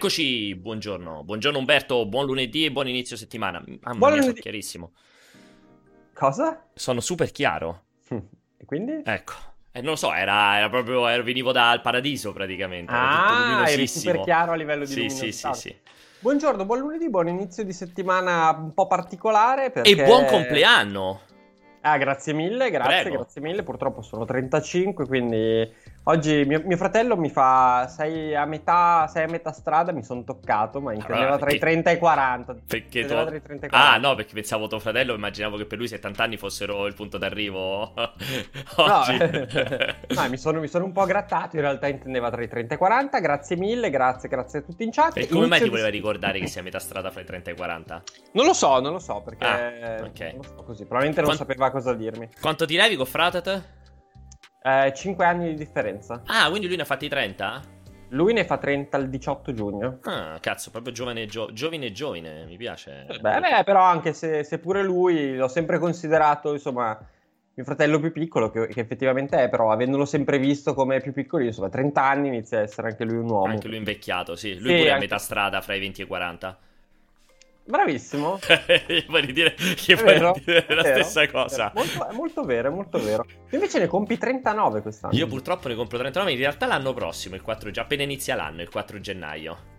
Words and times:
Eccoci, 0.00 0.54
buongiorno. 0.54 1.24
Buongiorno 1.24 1.58
Umberto, 1.58 2.06
buon 2.06 2.24
lunedì 2.24 2.64
e 2.64 2.72
buon 2.72 2.88
inizio 2.88 3.18
settimana. 3.18 3.62
Mamma 3.82 3.98
Buon 3.98 4.12
mia, 4.14 4.22
sono 4.22 4.32
chiarissimo. 4.32 4.92
Cosa? 6.14 6.68
Sono 6.72 7.00
super 7.00 7.30
chiaro. 7.30 7.82
E 8.56 8.64
quindi? 8.64 9.02
Ecco. 9.04 9.34
Eh, 9.72 9.82
non 9.82 9.90
lo 9.90 9.96
so, 9.96 10.10
era, 10.14 10.56
era 10.56 10.70
proprio. 10.70 11.06
ero- 11.06 11.22
venivo 11.22 11.52
dal 11.52 11.82
paradiso 11.82 12.32
praticamente. 12.32 12.90
Era 12.90 13.26
ah, 13.26 13.40
luminosissimo. 13.42 14.12
super 14.12 14.24
chiaro 14.24 14.52
a 14.52 14.54
livello 14.54 14.86
di 14.86 14.90
Sì, 14.90 15.10
sì, 15.10 15.32
sì, 15.32 15.48
sì. 15.52 15.76
Buongiorno, 16.20 16.64
buon 16.64 16.78
lunedì, 16.78 17.10
buon 17.10 17.28
inizio 17.28 17.62
di 17.62 17.72
settimana 17.74 18.52
un 18.52 18.72
po' 18.72 18.86
particolare 18.86 19.70
perché... 19.70 19.90
E 19.90 20.02
buon 20.02 20.24
compleanno. 20.24 21.20
Ah, 21.82 21.96
grazie 21.96 22.34
mille, 22.34 22.70
grazie, 22.70 23.02
Prego. 23.02 23.16
grazie 23.16 23.40
mille. 23.40 23.62
Purtroppo 23.62 24.02
sono 24.02 24.24
35, 24.24 25.06
quindi 25.06 25.70
oggi 26.04 26.44
mio, 26.46 26.62
mio 26.64 26.76
fratello 26.76 27.16
mi 27.16 27.30
fa 27.30 27.86
sei 27.88 28.34
a 28.34 28.44
metà, 28.44 29.06
sei 29.06 29.24
a 29.24 29.28
metà 29.28 29.52
strada, 29.52 29.92
mi 29.92 30.02
sono 30.02 30.24
toccato, 30.24 30.80
ma 30.80 30.92
intendeva 30.92 31.18
Allora, 31.20 31.36
tra 31.38 31.46
i 31.50 31.58
perché- 31.58 31.80
30 31.82 31.90
e 31.90 31.94
i 31.94 31.98
40. 31.98 32.56
Perché 32.66 33.00
tu- 33.02 33.08
tra 33.08 33.22
i 33.36 33.42
30 33.42 33.64
e 33.64 33.68
i 33.68 33.70
40. 33.70 33.92
Ah, 33.92 33.96
no, 33.98 34.14
perché 34.14 34.32
pensavo 34.34 34.66
tuo 34.66 34.78
fratello, 34.80 35.14
immaginavo 35.14 35.56
che 35.56 35.66
per 35.66 35.78
lui 35.78 35.88
70 35.88 36.22
anni 36.22 36.36
fossero 36.36 36.86
il 36.86 36.94
punto 36.94 37.18
d'arrivo 37.18 37.92
No, 37.94 38.12
oggi. 38.76 39.16
no, 39.18 40.28
mi, 40.28 40.36
sono, 40.36 40.60
mi 40.60 40.68
sono 40.68 40.84
un 40.84 40.92
po' 40.92 41.04
grattato, 41.04 41.56
in 41.56 41.62
realtà 41.62 41.86
intendeva 41.88 42.30
tra 42.30 42.42
i 42.42 42.48
30 42.48 42.72
e 42.72 42.76
i 42.76 42.78
40, 42.78 43.18
grazie 43.20 43.56
mille, 43.56 43.90
grazie, 43.90 44.28
grazie 44.28 44.60
a 44.60 44.62
tutti 44.62 44.82
in 44.84 44.90
chat. 44.90 45.16
E 45.16 45.28
come 45.28 45.46
mai 45.46 45.58
ti 45.58 45.64
di- 45.64 45.70
voleva 45.70 45.88
ricordare 45.88 46.38
che 46.38 46.46
sei 46.46 46.60
a 46.62 46.64
metà 46.64 46.78
strada 46.78 47.10
fra 47.10 47.20
i 47.20 47.24
30 47.24 47.50
e 47.50 47.52
i 47.52 47.56
40? 47.56 48.02
Non 48.32 48.46
lo 48.46 48.52
so, 48.52 48.80
non 48.80 48.92
lo 48.92 48.98
so, 48.98 49.20
perché 49.22 49.46
Ah, 49.46 50.02
ok. 50.02 50.20
non 50.20 50.36
lo 50.36 50.42
so 50.42 50.62
così, 50.64 50.84
probabilmente 50.84 51.22
non 51.22 51.36
sapeva 51.36 51.70
cosa 51.70 51.92
dirmi. 51.94 52.28
Quanto 52.40 52.64
ti 52.66 52.76
levi 52.76 52.96
con 52.96 53.06
Fratet? 53.06 53.78
Eh, 54.62 54.92
5 54.94 55.24
anni 55.24 55.48
di 55.48 55.54
differenza. 55.54 56.22
Ah, 56.26 56.48
quindi 56.48 56.66
lui 56.66 56.76
ne 56.76 56.82
ha 56.82 56.86
fatti 56.86 57.08
30? 57.08 57.60
Lui 58.10 58.32
ne 58.32 58.44
fa 58.44 58.58
30 58.58 58.96
il 58.98 59.08
18 59.08 59.52
giugno. 59.54 59.98
Ah, 60.02 60.36
cazzo, 60.40 60.70
proprio 60.70 60.92
giovane, 60.92 61.26
gio- 61.26 61.52
giovine 61.52 61.86
e 61.86 61.92
giovine, 61.92 62.44
mi 62.44 62.56
piace. 62.56 63.06
Beh, 63.06 63.40
beh, 63.40 63.62
però 63.64 63.82
anche 63.82 64.12
se, 64.12 64.42
se 64.42 64.58
pure 64.58 64.82
lui 64.82 65.36
l'ho 65.36 65.46
sempre 65.48 65.78
considerato, 65.78 66.52
insomma, 66.52 66.98
mio 67.54 67.64
fratello 67.64 68.00
più 68.00 68.10
piccolo, 68.10 68.50
che, 68.50 68.66
che 68.66 68.80
effettivamente 68.80 69.38
è, 69.44 69.48
però 69.48 69.70
avendolo 69.70 70.04
sempre 70.04 70.38
visto 70.38 70.74
come 70.74 71.00
più 71.00 71.12
piccolo, 71.12 71.44
insomma, 71.44 71.68
30 71.68 72.02
anni 72.02 72.28
inizia 72.28 72.58
a 72.58 72.62
essere 72.62 72.88
anche 72.88 73.04
lui 73.04 73.16
un 73.16 73.30
uomo. 73.30 73.46
Anche 73.46 73.68
lui 73.68 73.76
invecchiato, 73.76 74.34
sì. 74.34 74.58
Lui 74.58 74.70
Sì, 74.70 74.76
pure 74.76 74.86
è 74.86 74.90
a 74.90 74.94
anche- 74.94 75.04
metà 75.06 75.18
strada 75.18 75.60
fra 75.60 75.74
i 75.74 75.80
20 75.80 76.00
e 76.00 76.04
i 76.04 76.06
40. 76.08 76.58
Bravissimo. 77.70 78.38
Vuoi 79.08 79.32
dire 79.32 79.54
che 79.54 79.94
È 79.94 79.96
vero, 79.96 80.34
dire 80.44 80.66
è 80.66 80.74
la 80.74 80.82
vero, 80.82 81.02
stessa 81.02 81.22
è 81.22 81.30
cosa? 81.30 81.70
vero. 81.72 81.86
Molto, 81.86 82.08
è 82.08 82.14
molto 82.14 82.44
vero, 82.44 82.68
è 82.68 82.72
molto 82.72 82.98
vero. 82.98 83.24
Tu 83.48 83.54
invece 83.54 83.78
ne 83.78 83.86
compi 83.86 84.18
39 84.18 84.82
quest'anno. 84.82 85.14
Io 85.14 85.26
purtroppo 85.26 85.68
ne 85.68 85.74
compro 85.76 85.96
39, 85.98 86.32
in 86.32 86.38
realtà 86.38 86.66
l'anno 86.66 86.92
prossimo, 86.92 87.36
il 87.36 87.42
4 87.42 87.70
già 87.70 87.82
appena 87.82 88.02
inizia 88.02 88.34
l'anno, 88.34 88.60
il 88.62 88.68
4 88.68 89.00
gennaio. 89.00 89.69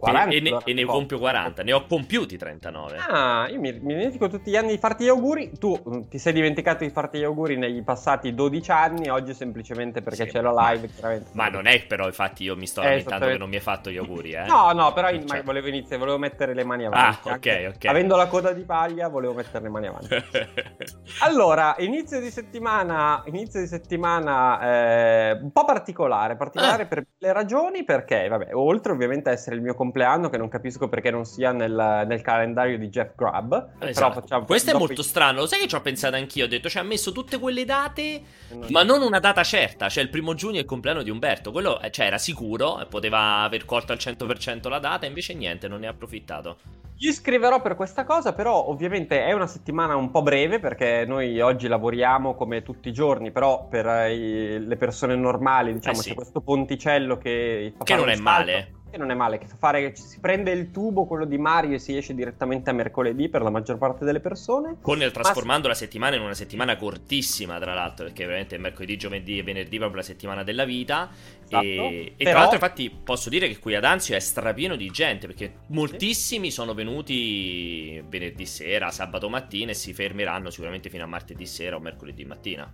40, 0.00 0.34
e, 0.34 0.40
ne, 0.40 0.58
e 0.64 0.72
ne 0.72 0.84
compio 0.84 1.18
40, 1.18 1.62
ne 1.62 1.72
ho 1.72 1.84
compiuti 1.86 2.36
39. 2.36 2.96
Ah, 3.08 3.46
io 3.50 3.60
mi, 3.60 3.72
mi 3.72 3.94
dimentico 3.94 4.28
tutti 4.28 4.50
gli 4.50 4.56
anni 4.56 4.70
di 4.70 4.78
farti 4.78 5.04
gli 5.04 5.08
auguri. 5.08 5.52
Tu 5.58 5.80
mm, 5.88 6.00
ti 6.08 6.18
sei 6.18 6.32
dimenticato 6.32 6.84
di 6.84 6.90
farti 6.90 7.18
gli 7.18 7.24
auguri 7.24 7.56
nei 7.56 7.82
passati 7.82 8.34
12 8.34 8.70
anni, 8.70 9.08
oggi 9.08 9.34
semplicemente 9.34 10.00
perché 10.02 10.24
Sì, 10.24 10.30
c'è 10.30 10.40
la 10.40 10.52
ma- 10.52 10.70
live. 10.72 10.88
chiaramente. 10.88 11.30
Ma 11.34 11.48
non 11.48 11.66
è 11.66 11.84
però, 11.86 12.06
infatti, 12.06 12.44
io 12.44 12.56
mi 12.56 12.66
sto 12.66 12.80
Eh, 12.80 12.84
lamentando 12.88 13.26
che 13.26 13.38
non 13.38 13.48
mi 13.48 13.56
hai 13.56 13.60
fatto 13.62 13.90
gli 13.90 13.96
auguri, 13.98 14.32
eh. 14.32 14.44
No, 14.46 14.72
no, 14.72 14.92
però 14.92 15.10
in- 15.10 15.26
Cioè- 15.26 15.42
volevo 15.42 15.68
iniziare, 15.68 15.98
volevo 15.98 16.18
mettere 16.18 16.54
le 16.54 16.64
mani 16.64 16.86
avanti. 16.86 17.28
Ah, 17.28 17.34
ok, 17.34 17.72
ok. 17.76 17.84
Avendo 17.86 18.16
la 18.16 18.26
coda 18.26 18.52
di 18.52 18.64
paglia, 18.64 19.08
volevo 19.08 19.34
mettere 19.34 19.64
le 19.64 19.70
mani 19.70 19.86
avanti. 19.86 20.08
Allora, 21.22 21.74
inizio 21.78 22.20
di 22.20 22.30
settimana, 22.30 23.22
inizio 23.26 23.60
di 23.60 23.66
settimana 23.66 24.60
eh, 25.30 25.38
un 25.42 25.52
po' 25.52 25.64
particolare, 25.64 26.36
particolare 26.36 26.84
Ah. 26.84 26.86
per 26.86 27.04
le 27.18 27.32
ragioni 27.32 27.84
perché, 27.84 28.28
vabbè, 28.28 28.54
oltre 28.54 28.92
ovviamente 28.92 29.28
a 29.28 29.32
essere 29.32 29.56
il 29.56 29.62
mio 29.62 29.74
compleanno, 29.90 30.30
che 30.30 30.36
non 30.38 30.48
capisco 30.48 30.88
perché 30.88 31.10
non 31.10 31.24
sia 31.24 31.50
nel, 31.52 32.04
nel 32.06 32.22
calendario 32.22 32.78
di 32.78 32.88
Jeff 32.88 33.10
Grubb, 33.16 33.48
però 33.50 33.66
Esatto. 33.90 34.20
facciamo 34.20 34.44
Questo 34.44 34.70
è 34.70 34.78
molto 34.78 35.02
strano, 35.02 35.40
lo 35.40 35.46
sai 35.46 35.60
che 35.60 35.68
ci 35.68 35.74
ho 35.74 35.80
pensato 35.80 36.14
anch'io, 36.16 36.44
ho 36.44 36.48
detto, 36.48 36.68
ci 36.68 36.78
ha 36.78 36.82
messo 36.82 37.10
tutte 37.12 37.38
quelle 37.38 37.64
date, 37.64 38.02
i- 38.02 38.22
ma 38.70 38.82
non 38.84 39.02
una 39.02 39.18
data 39.18 39.42
certa, 39.42 39.88
cioè 39.88 40.02
il 40.04 40.10
primo 40.10 40.34
giugno 40.34 40.56
è 40.56 40.60
il 40.60 40.64
compleanno 40.64 41.02
di 41.02 41.10
Umberto, 41.10 41.50
quello 41.50 41.80
eh, 41.80 41.90
cioè, 41.90 42.06
era 42.06 42.18
sicuro, 42.18 42.80
e 42.80 42.86
poteva 42.86 43.42
aver 43.42 43.64
colto 43.64 43.92
al 43.92 43.98
100% 43.98 44.68
la 44.68 44.78
data, 44.78 45.06
invece 45.06 45.34
niente, 45.34 45.66
non 45.68 45.80
ne 45.80 45.88
ha 45.88 45.90
approfittato. 45.90 46.58
Gli 46.96 47.10
scriverò 47.12 47.62
per 47.62 47.76
questa 47.76 48.04
cosa, 48.04 48.34
però 48.34 48.66
ovviamente 48.68 49.24
è 49.24 49.32
una 49.32 49.46
settimana 49.46 49.96
un 49.96 50.10
po' 50.10 50.20
breve 50.20 50.58
perché 50.60 51.04
noi 51.06 51.40
oggi 51.40 51.66
lavoriamo 51.66 52.34
come 52.34 52.60
tutti 52.62 52.90
i 52.90 52.92
giorni, 52.92 53.30
però 53.30 53.66
per 53.68 53.86
eh, 53.86 54.12
i- 54.14 54.66
le 54.66 54.76
persone 54.76 55.16
normali, 55.16 55.72
diciamo, 55.72 55.96
Eh 55.96 56.02
sì. 56.02 56.08
c'è 56.10 56.14
questo 56.14 56.42
ponticello 56.42 57.16
che 57.16 57.72
Che 57.82 57.94
non 57.96 58.10
è 58.10 58.16
male. 58.16 58.72
Che 58.90 58.96
non 58.96 59.10
è 59.10 59.14
male, 59.14 59.38
che 59.38 59.46
fa 59.46 59.56
fare 59.56 59.94
si 59.94 60.18
prende 60.18 60.50
il 60.50 60.72
tubo, 60.72 61.06
quello 61.06 61.24
di 61.24 61.38
Mario, 61.38 61.76
e 61.76 61.78
si 61.78 61.96
esce 61.96 62.12
direttamente 62.12 62.70
a 62.70 62.72
mercoledì 62.72 63.28
per 63.28 63.42
la 63.42 63.50
maggior 63.50 63.78
parte 63.78 64.04
delle 64.04 64.18
persone. 64.18 64.78
Con 64.80 65.00
il 65.00 65.12
trasformando 65.12 65.68
la 65.68 65.74
settimana 65.74 66.16
in 66.16 66.22
una 66.22 66.34
settimana 66.34 66.76
cortissima, 66.76 67.58
tra 67.60 67.72
l'altro, 67.72 68.06
perché 68.06 68.24
veramente 68.24 68.58
mercoledì, 68.58 68.96
giovedì 68.96 69.38
e 69.38 69.42
venerdì 69.44 69.76
proprio 69.78 69.98
la 69.98 70.06
settimana 70.06 70.42
della 70.42 70.64
vita. 70.64 71.08
Esatto. 71.44 71.64
E, 71.64 72.04
e 72.04 72.14
Però- 72.16 72.30
tra 72.30 72.38
l'altro, 72.40 72.54
infatti, 72.56 72.90
posso 72.90 73.28
dire 73.28 73.46
che 73.46 73.58
qui 73.60 73.76
ad 73.76 73.84
Anzio 73.84 74.16
è 74.16 74.20
strapieno 74.20 74.74
di 74.74 74.88
gente 74.90 75.26
perché 75.26 75.58
moltissimi 75.68 76.50
sono 76.50 76.74
venuti 76.74 78.02
venerdì 78.08 78.46
sera, 78.46 78.90
sabato 78.90 79.28
mattina 79.28 79.70
e 79.70 79.74
si 79.74 79.92
fermeranno 79.92 80.50
sicuramente 80.50 80.90
fino 80.90 81.04
a 81.04 81.06
martedì 81.06 81.46
sera 81.46 81.76
o 81.76 81.80
mercoledì 81.80 82.24
mattina. 82.24 82.72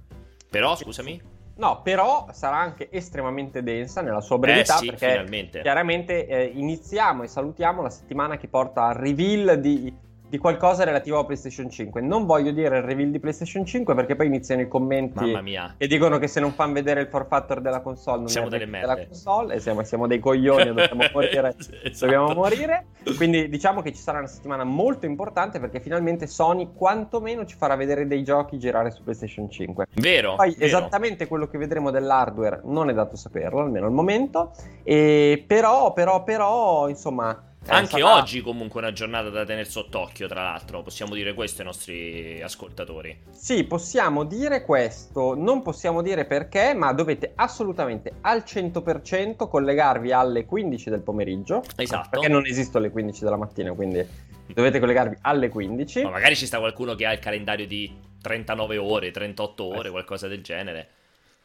Però, 0.48 0.74
scusami, 0.76 1.20
No, 1.56 1.80
però 1.82 2.26
sarà 2.32 2.56
anche 2.56 2.88
estremamente 2.90 3.62
densa 3.62 4.02
nella 4.02 4.20
sua 4.20 4.38
brevità 4.38 4.74
eh 4.74 4.78
sì, 4.78 4.86
perché 4.86 5.10
finalmente. 5.10 5.62
chiaramente 5.62 6.26
eh, 6.26 6.44
iniziamo 6.44 7.22
e 7.22 7.28
salutiamo 7.28 7.80
la 7.80 7.88
settimana 7.88 8.36
che 8.36 8.46
porta 8.46 8.84
al 8.84 8.94
reveal 8.94 9.58
di, 9.58 9.94
di 10.28 10.38
qualcosa 10.38 10.84
relativo 10.84 11.18
a 11.18 11.24
PlayStation 11.24 11.70
5. 11.70 12.00
Non 12.00 12.26
voglio 12.26 12.50
dire 12.50 12.78
il 12.78 12.82
reveal 12.82 13.10
di 13.10 13.20
PlayStation 13.20 13.64
5 13.64 13.94
perché 13.94 14.16
poi 14.16 14.26
iniziano 14.26 14.62
i 14.62 14.68
commenti 14.68 15.32
che 15.76 15.86
dicono 15.86 16.18
che 16.18 16.26
se 16.26 16.40
non 16.40 16.52
fanno 16.52 16.72
vedere 16.72 17.02
il 17.02 17.06
for 17.06 17.26
factor 17.26 17.60
della 17.60 17.80
console 17.80 18.18
non 18.18 18.28
Siamo 18.28 18.48
delle 18.48 18.66
della 18.66 18.96
console 19.06 19.54
e 19.54 19.60
siamo, 19.60 19.84
siamo 19.84 20.06
dei 20.06 20.18
coglioni 20.18 20.62
e 20.62 20.66
dobbiamo 20.66 21.04
morire. 21.12 21.54
Esatto. 21.56 22.04
Dobbiamo 22.06 22.34
morire. 22.34 22.86
Quindi 23.16 23.48
diciamo 23.48 23.82
che 23.82 23.92
ci 23.92 24.00
sarà 24.00 24.18
una 24.18 24.26
settimana 24.26 24.64
molto 24.64 25.06
importante 25.06 25.60
perché 25.60 25.80
finalmente 25.80 26.26
Sony 26.26 26.70
quantomeno 26.74 27.44
ci 27.44 27.56
farà 27.56 27.76
vedere 27.76 28.06
dei 28.06 28.24
giochi 28.24 28.58
girare 28.58 28.90
su 28.90 29.02
PlayStation 29.02 29.48
5. 29.48 29.86
Vero. 29.94 30.34
Poi 30.34 30.50
vero. 30.50 30.64
esattamente 30.64 31.26
quello 31.28 31.46
che 31.46 31.58
vedremo 31.58 31.90
dell'hardware 31.90 32.62
non 32.64 32.90
è 32.90 32.94
dato 32.94 33.16
saperlo, 33.16 33.60
almeno 33.60 33.86
al 33.86 33.92
momento. 33.92 34.52
E 34.82 35.44
però, 35.46 35.92
però, 35.92 36.24
però, 36.24 36.88
insomma. 36.88 37.45
Eh, 37.66 37.74
Anche 37.74 37.98
sarà- 37.98 38.14
oggi 38.14 38.40
comunque 38.42 38.80
è 38.80 38.84
una 38.84 38.92
giornata 38.92 39.28
da 39.28 39.44
tenere 39.44 39.68
sott'occhio, 39.68 40.28
tra 40.28 40.42
l'altro, 40.42 40.82
possiamo 40.82 41.14
dire 41.14 41.34
questo 41.34 41.62
ai 41.62 41.66
nostri 41.66 42.40
ascoltatori. 42.40 43.24
Sì, 43.32 43.64
possiamo 43.64 44.24
dire 44.24 44.62
questo, 44.62 45.34
non 45.34 45.62
possiamo 45.62 46.00
dire 46.00 46.26
perché, 46.26 46.74
ma 46.74 46.92
dovete 46.92 47.32
assolutamente 47.34 48.12
al 48.20 48.44
100% 48.46 49.48
collegarvi 49.48 50.12
alle 50.12 50.44
15 50.44 50.90
del 50.90 51.00
pomeriggio. 51.00 51.62
Esatto. 51.76 52.10
Perché 52.10 52.28
non 52.28 52.46
esistono 52.46 52.84
le 52.84 52.90
15 52.90 53.24
della 53.24 53.36
mattina, 53.36 53.72
quindi 53.72 54.06
dovete 54.54 54.78
collegarvi 54.78 55.16
alle 55.22 55.48
15. 55.48 56.02
Ma 56.04 56.10
magari 56.10 56.36
ci 56.36 56.46
sta 56.46 56.58
qualcuno 56.58 56.94
che 56.94 57.04
ha 57.06 57.12
il 57.12 57.18
calendario 57.18 57.66
di 57.66 57.92
39 58.22 58.76
ore, 58.76 59.10
38 59.10 59.64
ore, 59.64 59.90
qualcosa 59.90 60.28
del 60.28 60.42
genere. 60.42 60.88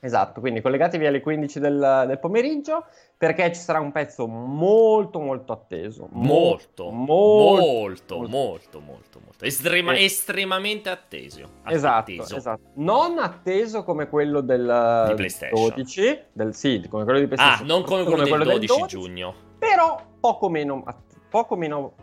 Esatto, 0.04 0.40
quindi 0.40 0.62
collegatevi 0.62 1.06
alle 1.06 1.22
15 1.22 1.60
del, 1.60 2.04
del 2.08 2.18
pomeriggio 2.20 2.86
perché 3.16 3.54
ci 3.54 3.62
sarà 3.62 3.80
un 3.80 3.92
pezzo 3.92 4.26
molto 4.26 5.20
molto 5.20 5.54
atteso. 5.54 6.08
Molto, 6.12 6.90
molto, 6.90 7.62
molto, 7.62 8.18
molto. 8.28 8.80
molto, 8.80 9.20
molto. 9.24 9.46
Estrema- 9.46 9.94
Eh. 9.94 10.06
estremamente 10.06 10.90
atteso. 10.90 11.48
Esatto, 11.68 12.12
esatto. 12.12 12.62
Non 12.76 13.20
atteso 13.20 13.84
come 13.84 14.10
quello 14.10 14.42
del 14.42 15.06
Di 15.10 15.14
PlayStation. 15.14 15.68
12, 15.70 16.20
del, 16.34 16.56
sì, 16.56 16.84
come 16.90 17.04
quello 17.04 17.20
di 17.20 17.26
Ah, 17.26 17.28
PlayStation. 17.28 17.68
non 17.68 17.84
come 17.84 18.04
quello 18.04 18.26
del 18.26 18.44
12 18.60 18.86
giugno. 18.88 19.34
Però 19.60 20.02
poco 20.20 20.50
meno, 20.50 20.84
poco 21.30 21.56
meno 21.56 21.94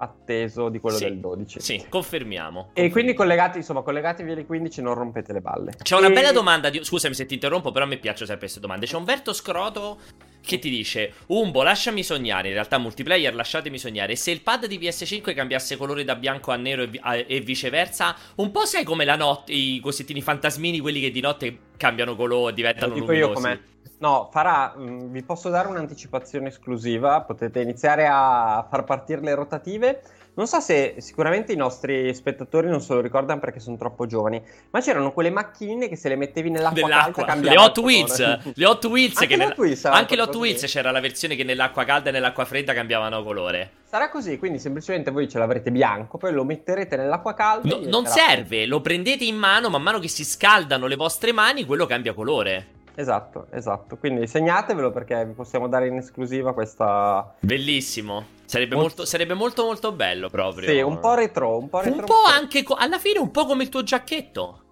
atteso 0.00 0.68
di 0.70 0.78
quello 0.80 0.96
Sì, 0.96 1.04
del 1.04 1.18
12. 1.18 1.60
Sì, 1.60 1.84
confermiamo. 1.88 2.70
E 2.72 2.90
quindi 2.90 3.12
collegati, 3.14 3.58
insomma, 3.58 3.82
collegatevi 3.82 4.32
alle 4.32 4.46
15 4.46 4.80
non 4.82 4.94
rompete 4.94 5.32
le 5.32 5.40
balle. 5.40 5.72
C'è 5.82 5.96
una 5.96 6.08
E- 6.08 6.12
bella 6.12 6.32
domanda, 6.32 6.70
di... 6.70 6.82
scusami 6.82 7.14
se 7.14 7.26
ti 7.26 7.34
interrompo, 7.34 7.70
però 7.70 7.86
me 7.86 7.98
piacciono 7.98 8.24
sempre 8.26 8.44
queste 8.46 8.60
domande. 8.60 8.86
C'è 8.86 8.96
Umberto 8.96 9.32
Scroto 9.32 9.98
che 10.40 10.58
ti 10.58 10.70
dice: 10.70 11.12
Umbo, 11.26 11.62
lasciami 11.62 12.02
sognare. 12.02 12.48
In 12.48 12.54
realtà, 12.54 12.78
multiplayer, 12.78 13.34
lasciatemi 13.34 13.76
sognare. 13.78 14.16
Se 14.16 14.30
il 14.30 14.40
pad 14.40 14.66
di 14.66 14.78
PS5 14.78 15.34
cambiasse 15.34 15.76
colore 15.76 16.02
da 16.04 16.16
bianco 16.16 16.50
a 16.50 16.56
nero 16.56 16.82
e, 16.82 16.86
vi- 16.86 17.00
a- 17.02 17.16
e 17.16 17.40
viceversa, 17.40 18.16
un 18.36 18.50
po' 18.50 18.64
sai 18.64 18.84
come 18.84 19.04
la 19.04 19.16
notte, 19.16 19.52
i 19.52 19.80
cosettini 19.80 20.22
fantasmini, 20.22 20.80
quelli 20.80 21.00
che 21.00 21.10
di 21.10 21.20
notte 21.20 21.58
cambiano 21.76 22.16
colore, 22.16 22.54
diventano 22.54 22.94
Lo 22.94 23.00
dico 23.00 23.12
io 23.12 23.28
luminosi. 23.28 23.42
com'è. 23.46 23.60
No, 24.00 24.30
farà, 24.32 24.74
mh, 24.76 24.82
mm, 24.82 25.12
vi 25.12 25.22
posso 25.22 25.50
dare 25.50 25.68
un'anticipazione 25.68 26.48
esclusiva, 26.48 27.20
potete 27.20 27.60
iniziare 27.60 28.08
a 28.10 28.66
far 28.68 28.84
partire 28.84 29.20
le 29.20 29.34
rotative. 29.34 30.02
Non 30.32 30.46
so 30.46 30.58
se 30.60 30.94
sicuramente 30.98 31.52
i 31.52 31.56
nostri 31.56 32.14
spettatori 32.14 32.68
non 32.68 32.80
se 32.80 32.94
lo 32.94 33.00
ricordano 33.00 33.40
perché 33.40 33.60
sono 33.60 33.76
troppo 33.76 34.06
giovani, 34.06 34.40
ma 34.70 34.80
c'erano 34.80 35.12
quelle 35.12 35.28
macchinine 35.28 35.86
che 35.88 35.96
se 35.96 36.08
le 36.08 36.16
mettevi 36.16 36.48
nell'acqua, 36.48 36.88
nell'acqua. 36.88 37.24
calda 37.24 37.50
Le 37.50 37.58
Hot 37.58 37.76
Wheels, 37.78 38.54
le 38.54 38.66
Hot 38.66 38.84
Wheels 38.86 39.16
anche 39.18 39.36
che. 39.36 39.44
Hot 39.44 39.58
Wheels, 39.58 39.84
anche 39.84 40.16
le 40.16 40.22
Hot 40.22 40.28
così. 40.28 40.38
Wheels 40.38 40.64
c'era 40.64 40.90
la 40.92 41.00
versione 41.00 41.36
che 41.36 41.44
nell'acqua 41.44 41.84
calda 41.84 42.08
e 42.08 42.12
nell'acqua 42.12 42.46
fredda 42.46 42.72
cambiavano 42.72 43.22
colore. 43.22 43.70
Sarà 43.84 44.08
così, 44.08 44.38
quindi 44.38 44.58
semplicemente 44.60 45.10
voi 45.10 45.28
ce 45.28 45.38
l'avrete 45.38 45.70
bianco, 45.70 46.16
poi 46.16 46.32
lo 46.32 46.44
metterete 46.44 46.96
nell'acqua 46.96 47.34
calda. 47.34 47.68
No- 47.68 47.82
non 47.84 48.06
serve, 48.06 48.64
lo 48.64 48.80
prendete 48.80 49.24
in 49.24 49.36
mano, 49.36 49.68
man 49.68 49.82
mano 49.82 49.98
che 49.98 50.08
si 50.08 50.24
scaldano 50.24 50.86
le 50.86 50.96
vostre 50.96 51.32
mani, 51.32 51.66
quello 51.66 51.84
cambia 51.84 52.14
colore. 52.14 52.78
Esatto, 52.94 53.46
esatto. 53.50 53.96
Quindi 53.96 54.26
segnatevelo 54.26 54.90
perché 54.90 55.24
vi 55.24 55.32
possiamo 55.32 55.68
dare 55.68 55.86
in 55.86 55.96
esclusiva 55.96 56.52
questa... 56.52 57.34
Bellissimo. 57.40 58.38
Sarebbe 58.44 58.74
Molto- 58.74 58.88
molto, 58.96 59.04
sarebbe 59.04 59.34
molto 59.34 59.64
molto 59.64 59.92
bello 59.92 60.28
proprio. 60.28 60.68
Sì, 60.68 60.80
un 60.80 60.98
po' 60.98 61.14
retro, 61.14 61.56
un 61.58 61.68
po' 61.68 61.80
retro. 61.80 61.98
Un 62.00 62.04
po' 62.04 62.22
anche, 62.26 62.62
co- 62.62 62.74
alla 62.74 62.98
fine 62.98 63.18
un 63.20 63.30
po' 63.30 63.46
come 63.46 63.62
il 63.62 63.68
tuo 63.68 63.82
giacchetto. 63.82 64.62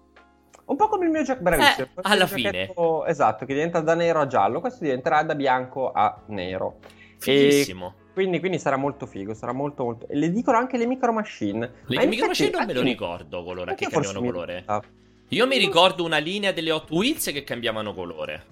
Un 0.65 0.75
po' 0.75 0.87
come 0.87 1.05
il 1.05 1.11
mio 1.11 1.23
bravissimo. 1.39 1.87
Eh, 1.87 1.89
Questo 1.93 2.01
alla 2.01 2.21
è 2.21 2.23
il 2.25 2.29
fine. 2.29 2.51
giacchetto- 2.51 3.05
Esatto, 3.05 3.45
che 3.45 3.53
diventa 3.53 3.79
da 3.79 3.95
nero 3.95 4.19
a 4.19 4.27
giallo, 4.27 4.59
questo 4.59 4.83
diventerà 4.83 5.23
da 5.23 5.33
bianco 5.33 5.91
a 5.91 6.21
nero. 6.27 6.77
Fighissimo. 7.17 7.95
Quindi, 8.13 8.39
quindi 8.39 8.59
sarà 8.59 8.75
molto 8.75 9.05
figo, 9.05 9.33
sarà 9.33 9.53
molto 9.53 9.83
molto... 9.85 10.07
E 10.09 10.15
le 10.15 10.29
dicono 10.29 10.57
anche 10.57 10.77
le 10.77 10.85
micro 10.85 11.13
machine. 11.13 11.71
Le 11.85 12.05
micro 12.05 12.27
machine 12.27 12.49
non 12.51 12.65
me 12.65 12.73
lo 12.73 12.81
ricordo 12.81 13.43
colore, 13.43 13.75
che 13.75 13.87
cambiano 13.87 14.19
colore. 14.19 14.63
ah. 14.65 14.81
Io 15.29 15.45
mi 15.45 15.57
ricordo 15.57 16.03
una 16.03 16.17
linea 16.17 16.51
delle 16.51 16.71
Hot 16.71 16.89
Wheels 16.89 17.25
che 17.25 17.43
cambiavano 17.43 17.93
colore. 17.93 18.45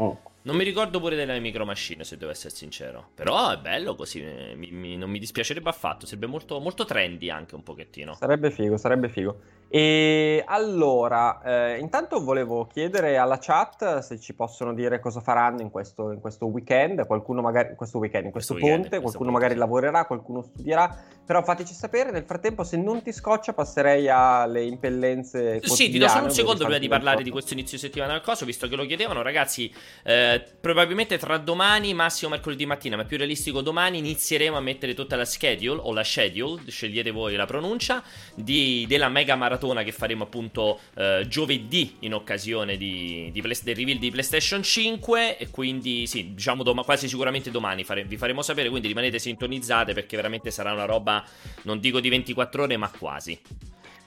Mm. 0.00 0.10
Non 0.42 0.56
mi 0.56 0.64
ricordo 0.64 1.00
pure 1.00 1.16
delle 1.16 1.38
micro 1.40 1.64
machine, 1.66 2.04
se 2.04 2.16
devo 2.16 2.30
essere 2.30 2.54
sincero. 2.54 3.08
Però 3.14 3.50
è 3.50 3.58
bello 3.58 3.94
così, 3.94 4.22
eh, 4.22 4.54
mi- 4.56 4.70
mi- 4.70 4.96
non 4.96 5.10
mi 5.10 5.18
dispiacerebbe 5.18 5.68
affatto. 5.68 6.06
Sarebbe 6.06 6.26
molto, 6.26 6.58
molto 6.60 6.84
trendy 6.84 7.28
anche 7.30 7.56
un 7.56 7.62
pochettino. 7.62 8.14
Sarebbe 8.14 8.50
figo, 8.50 8.76
sarebbe 8.76 9.08
figo. 9.08 9.38
E 9.72 10.42
allora, 10.46 11.40
eh, 11.42 11.78
intanto 11.78 12.24
volevo 12.24 12.66
chiedere 12.66 13.16
alla 13.16 13.38
chat 13.38 14.00
se 14.00 14.18
ci 14.18 14.34
possono 14.34 14.74
dire 14.74 14.98
cosa 14.98 15.20
faranno 15.20 15.60
in 15.60 15.70
questo, 15.70 16.10
in 16.10 16.18
questo 16.18 16.46
weekend. 16.46 17.06
Qualcuno 17.06 17.40
magari 17.40 17.68
in 17.68 17.76
questo 17.76 17.98
weekend, 17.98 18.24
in 18.24 18.32
questo, 18.32 18.54
Questo 18.54 18.66
weekend, 18.66 18.90
ponte, 18.90 19.00
questo 19.00 19.18
qualcuno 19.18 19.38
ponte, 19.38 19.54
magari 19.54 19.60
lavorerà, 19.60 20.06
qualcuno 20.06 20.42
studierà. 20.42 21.04
Però 21.24 21.44
fateci 21.44 21.72
sapere. 21.72 22.10
Nel 22.10 22.24
frattempo, 22.24 22.64
se 22.64 22.78
non 22.78 23.00
ti 23.02 23.12
scoccia, 23.12 23.52
passerei 23.52 24.08
alle 24.08 24.64
impellenze. 24.64 25.60
Sì, 25.62 25.88
ti 25.88 25.98
do 25.98 26.08
solo 26.08 26.24
un 26.24 26.32
secondo 26.32 26.64
prima 26.64 26.78
di 26.80 26.88
parlare 26.88 27.22
di 27.22 27.30
questo 27.30 27.52
inizio 27.52 27.78
settimana 27.78 28.14
al 28.14 28.22
coso, 28.22 28.44
visto 28.44 28.66
che 28.66 28.74
lo 28.74 28.84
chiedevano, 28.84 29.22
ragazzi. 29.22 29.72
eh, 30.02 30.42
probabilmente 30.60 31.16
tra 31.16 31.38
domani, 31.38 31.94
massimo 31.94 32.32
mercoledì 32.32 32.66
mattina, 32.66 32.96
ma 32.96 33.04
più 33.04 33.16
realistico 33.16 33.60
domani, 33.60 33.98
inizieremo 33.98 34.56
a 34.56 34.60
mettere 34.60 34.94
tutta 34.94 35.14
la 35.14 35.24
schedule 35.24 35.80
o 35.80 35.92
la 35.92 36.02
schedule, 36.02 36.62
scegliete 36.66 37.12
voi 37.12 37.36
la 37.36 37.46
pronuncia, 37.46 38.02
di- 38.34 38.84
della 38.88 39.08
mega 39.08 39.36
maratona 39.36 39.58
che 39.84 39.92
faremo 39.92 40.24
appunto 40.24 40.80
eh, 40.94 41.24
giovedì 41.28 41.96
in 42.00 42.14
occasione 42.14 42.76
di, 42.76 43.30
di 43.32 43.40
del 43.40 43.74
reveal 43.74 43.98
di 43.98 44.10
PlayStation 44.10 44.62
5. 44.62 45.36
E 45.38 45.50
quindi, 45.50 46.06
sì, 46.06 46.34
diciamo 46.34 46.62
doma- 46.62 46.82
quasi 46.82 47.08
sicuramente 47.08 47.50
domani 47.50 47.84
fare- 47.84 48.04
vi 48.04 48.16
faremo 48.16 48.42
sapere. 48.42 48.68
Quindi 48.68 48.88
rimanete 48.88 49.18
sintonizzate 49.18 49.92
perché 49.94 50.16
veramente 50.16 50.50
sarà 50.50 50.72
una 50.72 50.84
roba, 50.84 51.24
non 51.62 51.80
dico 51.80 52.00
di 52.00 52.08
24 52.08 52.62
ore, 52.64 52.76
ma 52.76 52.90
quasi. 52.90 53.38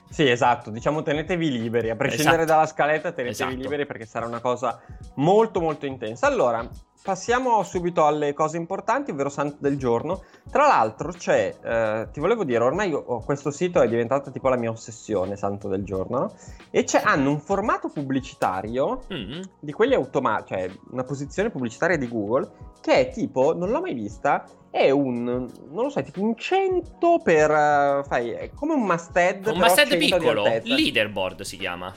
Sì, 0.09 0.29
esatto, 0.29 0.69
diciamo 0.69 1.01
tenetevi 1.01 1.49
liberi, 1.49 1.89
a 1.89 1.95
prescindere 1.95 2.43
Esatto. 2.43 2.51
dalla 2.51 2.65
scaletta 2.67 3.11
tenetevi 3.11 3.29
Esatto. 3.29 3.55
liberi 3.55 3.87
perché 3.87 4.05
sarà 4.05 4.27
una 4.27 4.41
cosa 4.41 4.79
molto 5.15 5.59
molto 5.59 5.87
intensa. 5.87 6.27
Allora, 6.27 6.69
passiamo 7.03 7.61
subito 7.63 8.05
alle 8.05 8.33
cose 8.33 8.55
importanti, 8.57 9.11
ovvero 9.11 9.29
Santo 9.29 9.57
del 9.59 9.77
giorno. 9.77 10.23
Tra 10.49 10.67
l'altro 10.67 11.11
c'è, 11.11 11.53
eh, 11.61 12.07
ti 12.11 12.19
volevo 12.19 12.43
dire, 12.45 12.63
ormai 12.63 12.89
io- 12.89 13.03
oh, 13.05 13.19
questo 13.19 13.51
sito 13.51 13.81
è 13.81 13.87
diventato 13.89 14.31
tipo 14.31 14.47
la 14.49 14.55
mia 14.57 14.69
ossessione, 14.71 15.35
Santo 15.35 15.67
del 15.67 15.83
giorno, 15.83 16.17
no? 16.17 16.33
E 16.71 16.83
c'è- 16.85 17.01
hanno 17.03 17.29
un 17.29 17.39
formato 17.39 17.89
pubblicitario 17.89 19.01
Mm. 19.13 19.41
di 19.59 19.71
quelli 19.73 19.93
automatici, 19.95 20.53
cioè 20.53 20.71
una 20.91 21.03
posizione 21.03 21.49
pubblicitaria 21.49 21.97
di 21.97 22.07
Google, 22.07 22.49
che 22.81 22.93
è 23.07 23.11
tipo, 23.11 23.53
non 23.55 23.69
l'ho 23.69 23.81
mai 23.81 23.93
vista, 23.93 24.45
è 24.69 24.89
un, 24.89 25.23
non 25.23 25.83
lo 25.83 25.89
so, 25.89 26.01
tipo 26.01 26.21
un 26.21 26.35
100 26.37 27.19
per, 27.23 27.51
eh, 27.51 28.03
fai, 28.07 28.31
è 28.31 28.49
come 28.55 28.73
un 28.73 28.83
masthead, 28.83 29.45
Un 29.47 29.57
masthead 29.59 29.89
100 29.89 29.95
di 29.97 30.11
piccolo, 30.11 30.43
leaderboard 30.63 31.41
si 31.41 31.57
chiama. 31.57 31.93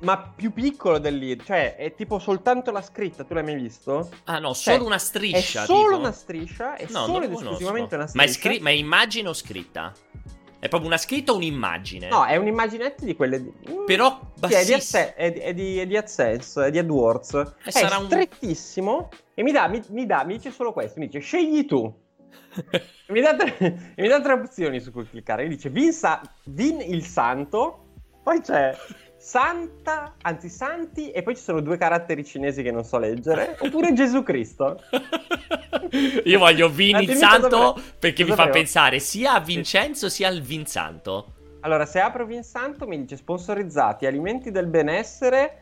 Ma 0.00 0.18
più 0.34 0.52
piccolo 0.52 0.98
del 0.98 1.16
lead, 1.18 1.42
cioè 1.44 1.76
è 1.76 1.94
tipo 1.94 2.18
soltanto 2.18 2.70
la 2.70 2.82
scritta, 2.82 3.24
tu 3.24 3.34
l'hai 3.34 3.42
mai 3.44 3.54
visto? 3.56 4.08
Ah 4.24 4.38
no, 4.38 4.54
Cioè, 4.54 4.74
solo 4.74 4.86
una 4.86 4.94
È 4.96 4.98
striscia. 4.98 5.64
solo 5.64 5.86
tipo. 5.88 5.98
una 5.98 6.12
striscia, 6.12 6.74
è 6.76 6.86
No, 6.90 7.04
solo 7.04 7.18
ed 7.18 7.24
conosco. 7.24 7.40
esclusivamente 7.42 7.94
una 7.96 8.08
Ma 8.14 8.22
è, 8.22 8.26
striscia. 8.26 8.48
scri- 8.48 8.60
ma 8.62 8.70
è 8.70 8.74
immagine 8.74 9.28
o 9.28 9.32
scritta? 9.34 9.92
È 10.58 10.68
proprio 10.68 10.88
una 10.90 10.98
scritta 10.98 11.32
o 11.32 11.36
un'immagine? 11.36 12.08
No, 12.08 12.24
è 12.26 12.36
un'immaginetta 12.36 13.04
di 13.06 13.16
quelle 13.16 13.42
di... 13.42 13.52
Mm, 13.70 13.84
Però 13.86 14.20
Sì, 14.46 14.52
è 14.54 14.64
di. 14.66 14.72
Adse- 14.74 15.14
è, 15.14 15.32
di, 15.32 15.38
è, 15.40 15.54
di, 15.86 15.94
è 15.94 15.96
AdSense, 15.96 16.66
è 16.66 16.70
di 16.70 16.78
AdWords. 16.78 17.54
è 17.64 17.70
sarà 17.70 17.96
un- 17.96 18.04
strettissimo 18.06 19.08
e 19.34 19.42
mi 19.42 19.52
dà, 19.52 19.68
mi, 19.68 19.82
mi 19.88 20.04
dà, 20.04 20.22
mi 20.24 20.36
dice 20.36 20.50
solo 20.50 20.72
questo, 20.74 21.00
mi 21.00 21.06
dice 21.06 21.20
scegli 21.20 21.64
tu. 21.64 21.90
E 22.72 22.82
mi, 23.12 23.20
dà 23.22 23.34
tre, 23.36 23.56
e 23.94 24.02
mi 24.02 24.08
dà 24.08 24.20
tre 24.20 24.34
opzioni 24.34 24.80
su 24.80 24.92
cui 24.92 25.08
cliccare. 25.08 25.44
Mi 25.44 25.48
dice 25.54 25.70
Vin, 25.70 25.92
Sa- 25.92 26.20
Vin 26.44 26.80
il 26.82 27.06
Santo, 27.06 27.86
poi 28.22 28.42
c'è 28.42 28.76
Santa, 29.22 30.14
anzi 30.22 30.48
Santi, 30.48 31.10
e 31.10 31.22
poi 31.22 31.36
ci 31.36 31.42
sono 31.42 31.60
due 31.60 31.76
caratteri 31.76 32.24
cinesi 32.24 32.62
che 32.62 32.70
non 32.70 32.84
so 32.84 32.98
leggere, 32.98 33.54
oppure 33.60 33.92
Gesù 33.92 34.22
Cristo. 34.22 34.80
Io 36.24 36.38
voglio 36.38 36.70
Vin 36.70 36.92
Ma 36.92 37.00
il 37.00 37.06
dimmi 37.06 37.18
Santo 37.18 37.78
perché 37.98 38.24
mi 38.24 38.32
fa 38.32 38.48
pensare 38.48 38.98
sia 38.98 39.34
a 39.34 39.40
Vincenzo 39.40 40.08
sia 40.08 40.26
al 40.28 40.40
Vinsanto. 40.40 41.34
Allora, 41.60 41.84
se 41.84 42.00
apro 42.00 42.24
Vin 42.24 42.42
Santo 42.42 42.86
mi 42.86 42.98
dice 42.98 43.16
sponsorizzati, 43.16 44.06
alimenti 44.06 44.50
del 44.50 44.66
benessere, 44.68 45.58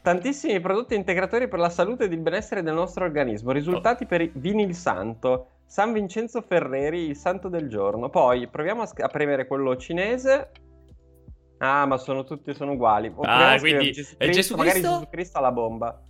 tantissimi 0.00 0.58
prodotti 0.58 0.94
integratori 0.94 1.46
per 1.46 1.58
la 1.58 1.68
salute 1.68 2.04
ed 2.04 2.12
il 2.12 2.20
benessere 2.20 2.62
del 2.62 2.72
nostro 2.72 3.04
organismo, 3.04 3.52
risultati 3.52 4.06
per 4.06 4.22
i- 4.22 4.30
Vin 4.32 4.60
il 4.60 4.74
Santo, 4.74 5.48
San 5.66 5.92
Vincenzo 5.92 6.40
Ferreri, 6.40 7.00
il 7.08 7.16
santo 7.16 7.50
del 7.50 7.68
giorno. 7.68 8.08
Poi 8.08 8.48
proviamo 8.48 8.80
a, 8.80 8.86
sc- 8.86 9.02
a 9.02 9.08
premere 9.08 9.46
quello 9.46 9.76
cinese. 9.76 10.52
Ah, 11.58 11.86
ma 11.86 11.96
sono 11.96 12.24
tutti 12.24 12.54
sono 12.54 12.72
uguali. 12.72 13.12
O 13.14 13.22
Ah, 13.22 13.56
quindi 13.58 13.92
Gesù 13.92 14.14
è 14.16 14.24
Cristo, 14.24 14.40
Gesù 14.40 14.54
magari 14.56 14.80
Cristo? 14.80 14.98
Gesù 14.98 15.10
Cristo 15.10 15.38
alla 15.38 15.52
bomba. 15.52 16.02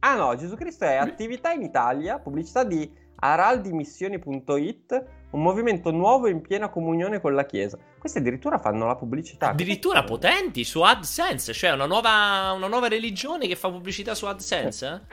Ah 0.00 0.14
no, 0.16 0.34
Gesù 0.36 0.56
Cristo 0.56 0.84
è 0.84 0.94
attività 0.96 1.52
in 1.52 1.62
Italia, 1.62 2.18
pubblicità 2.18 2.64
di 2.64 2.90
araldimissioni.it, 3.16 5.04
un 5.30 5.42
movimento 5.42 5.90
nuovo 5.90 6.28
in 6.28 6.40
piena 6.40 6.68
comunione 6.68 7.20
con 7.20 7.34
la 7.34 7.44
Chiesa. 7.44 7.78
Questi 7.98 8.18
addirittura 8.18 8.58
fanno 8.58 8.86
la 8.86 8.94
pubblicità. 8.94 9.50
Addirittura 9.50 10.04
potenti 10.04 10.64
su 10.64 10.80
AdSense, 10.82 11.52
cioè 11.52 11.72
una 11.72 11.86
nuova, 11.86 12.52
una 12.54 12.68
nuova 12.68 12.88
religione 12.88 13.46
che 13.46 13.56
fa 13.56 13.68
pubblicità 13.70 14.14
su 14.14 14.26
AdSense. 14.26 15.06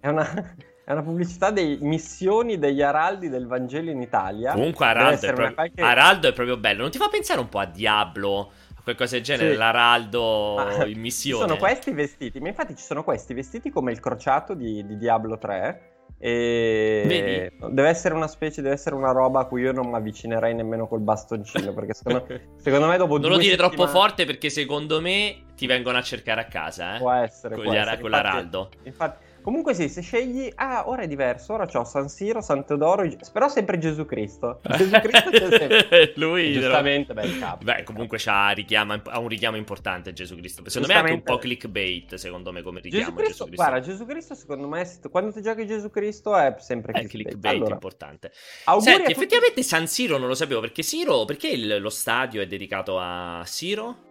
È 0.00 0.08
una, 0.08 0.54
è 0.84 0.92
una 0.92 1.02
pubblicità 1.02 1.50
dei 1.50 1.78
missioni 1.82 2.58
degli 2.58 2.82
araldi 2.82 3.28
del 3.28 3.46
Vangelo 3.46 3.90
in 3.90 4.00
Italia. 4.00 4.52
Comunque 4.52 4.86
Araldo 4.86 5.26
è, 5.26 5.32
proprio, 5.32 5.54
qualche- 5.54 5.82
Araldo 5.82 6.28
è 6.28 6.32
proprio 6.32 6.56
bello. 6.56 6.82
Non 6.82 6.90
ti 6.90 6.98
fa 6.98 7.08
pensare 7.08 7.40
un 7.40 7.48
po' 7.48 7.58
a 7.58 7.66
Diablo? 7.66 8.52
A 8.90 8.94
qualcosa 8.94 9.16
del 9.16 9.24
genere? 9.24 9.50
Sì. 9.52 9.56
L'Araldo 9.58 10.54
Ma 10.56 10.84
in 10.84 10.94
Ci 10.94 10.98
missione. 11.00 11.46
sono 11.46 11.56
questi 11.58 11.92
vestiti, 11.92 12.40
ma 12.40 12.48
infatti 12.48 12.74
ci 12.76 12.82
sono 12.84 13.04
questi 13.04 13.34
vestiti 13.34 13.70
come 13.70 13.92
il 13.92 14.00
crociato 14.00 14.54
di, 14.54 14.84
di 14.86 14.96
Diablo 14.96 15.36
3. 15.38 15.92
E 16.20 17.04
Vedi? 17.06 17.72
deve 17.74 17.88
essere 17.88 18.14
una 18.14 18.26
specie, 18.26 18.60
deve 18.60 18.74
essere 18.74 18.96
una 18.96 19.12
roba 19.12 19.40
a 19.40 19.44
cui 19.44 19.60
io 19.62 19.70
non 19.72 19.88
mi 19.88 19.94
avvicinerei 19.94 20.52
nemmeno 20.54 20.88
col 20.88 21.00
bastoncino. 21.00 21.72
Perché 21.72 21.94
secondo, 21.94 22.26
secondo 22.56 22.86
me 22.88 22.96
dopo 22.96 23.18
Non 23.18 23.30
lo 23.30 23.36
dire 23.36 23.56
troppo 23.56 23.70
settimane- 23.86 23.92
forte 23.98 24.24
perché 24.24 24.50
secondo 24.50 25.00
me 25.00 25.44
ti 25.54 25.66
vengono 25.66 25.98
a 25.98 26.02
cercare 26.02 26.40
a 26.40 26.46
casa, 26.46 26.96
eh? 26.96 26.98
Può 26.98 27.12
essere, 27.12 27.54
Con 27.54 27.64
può 27.64 27.72
essere. 27.72 28.00
con 28.00 28.06
Infatti- 28.10 28.26
l'Araldo. 28.26 28.70
Infatti, 28.82 29.24
comunque 29.42 29.74
sì, 29.74 29.88
se 29.88 30.00
scegli... 30.02 30.50
Ah, 30.56 30.88
ora 30.88 31.02
è 31.02 31.06
diverso, 31.06 31.54
ora 31.54 31.66
c'ho 31.66 31.84
San 31.84 32.08
Siro, 32.08 32.40
San 32.40 32.64
Teodoro, 32.64 33.08
però 33.32 33.48
sempre 33.48 33.78
Gesù 33.78 34.04
Cristo. 34.04 34.60
Gesù 34.76 34.90
Cristo 34.90 35.30
c'è 35.30 35.58
sempre. 35.58 36.12
Lui 36.16 36.52
Giustamente, 36.52 37.14
beh, 37.14 37.24
il 37.24 37.38
capo. 37.38 37.64
Beh, 37.64 37.82
comunque 37.82 38.18
c'ha, 38.18 38.50
richiama- 38.50 39.00
ha 39.06 39.18
un 39.18 39.28
richiamo 39.28 39.56
importante 39.56 40.12
Gesù 40.12 40.36
Cristo. 40.36 40.62
Secondo 40.68 40.88
me 40.88 40.94
è 40.94 41.02
anche 41.02 41.12
un 41.12 41.22
po' 41.22 41.38
clickbait, 41.38 42.14
secondo 42.16 42.52
me, 42.52 42.62
come 42.62 42.80
richiamo 42.80 43.04
Gesù 43.04 43.12
a 43.18 43.22
Cristo, 43.22 43.48
guarda, 43.54 43.80
Gesù 43.80 44.06
Cristo 44.06 44.34
secondo 44.34 44.68
me, 44.68 44.88
quando 45.10 45.32
ti 45.32 45.42
giochi 45.42 45.66
Gesù 45.66 45.90
Cristo 45.90 46.36
è 46.36 46.54
sempre 46.58 46.92
È 46.92 47.00
il 47.00 47.08
clickbait. 47.08 47.32
clickbait 47.34 47.56
Allora, 47.56 47.74
importante. 47.74 48.32
Senti, 48.80 49.12
effettivamente 49.12 49.62
San 49.62 49.86
Siro 49.86 50.18
non 50.18 50.28
lo 50.28 50.34
sapevo, 50.34 50.60
perché 50.60 50.82
Siro, 50.82 51.24
perché 51.24 51.48
il- 51.48 51.80
lo 51.80 51.90
stadio 51.90 52.40
è 52.42 52.46
dedicato 52.46 52.98
a 52.98 53.42
Siro? 53.44 54.06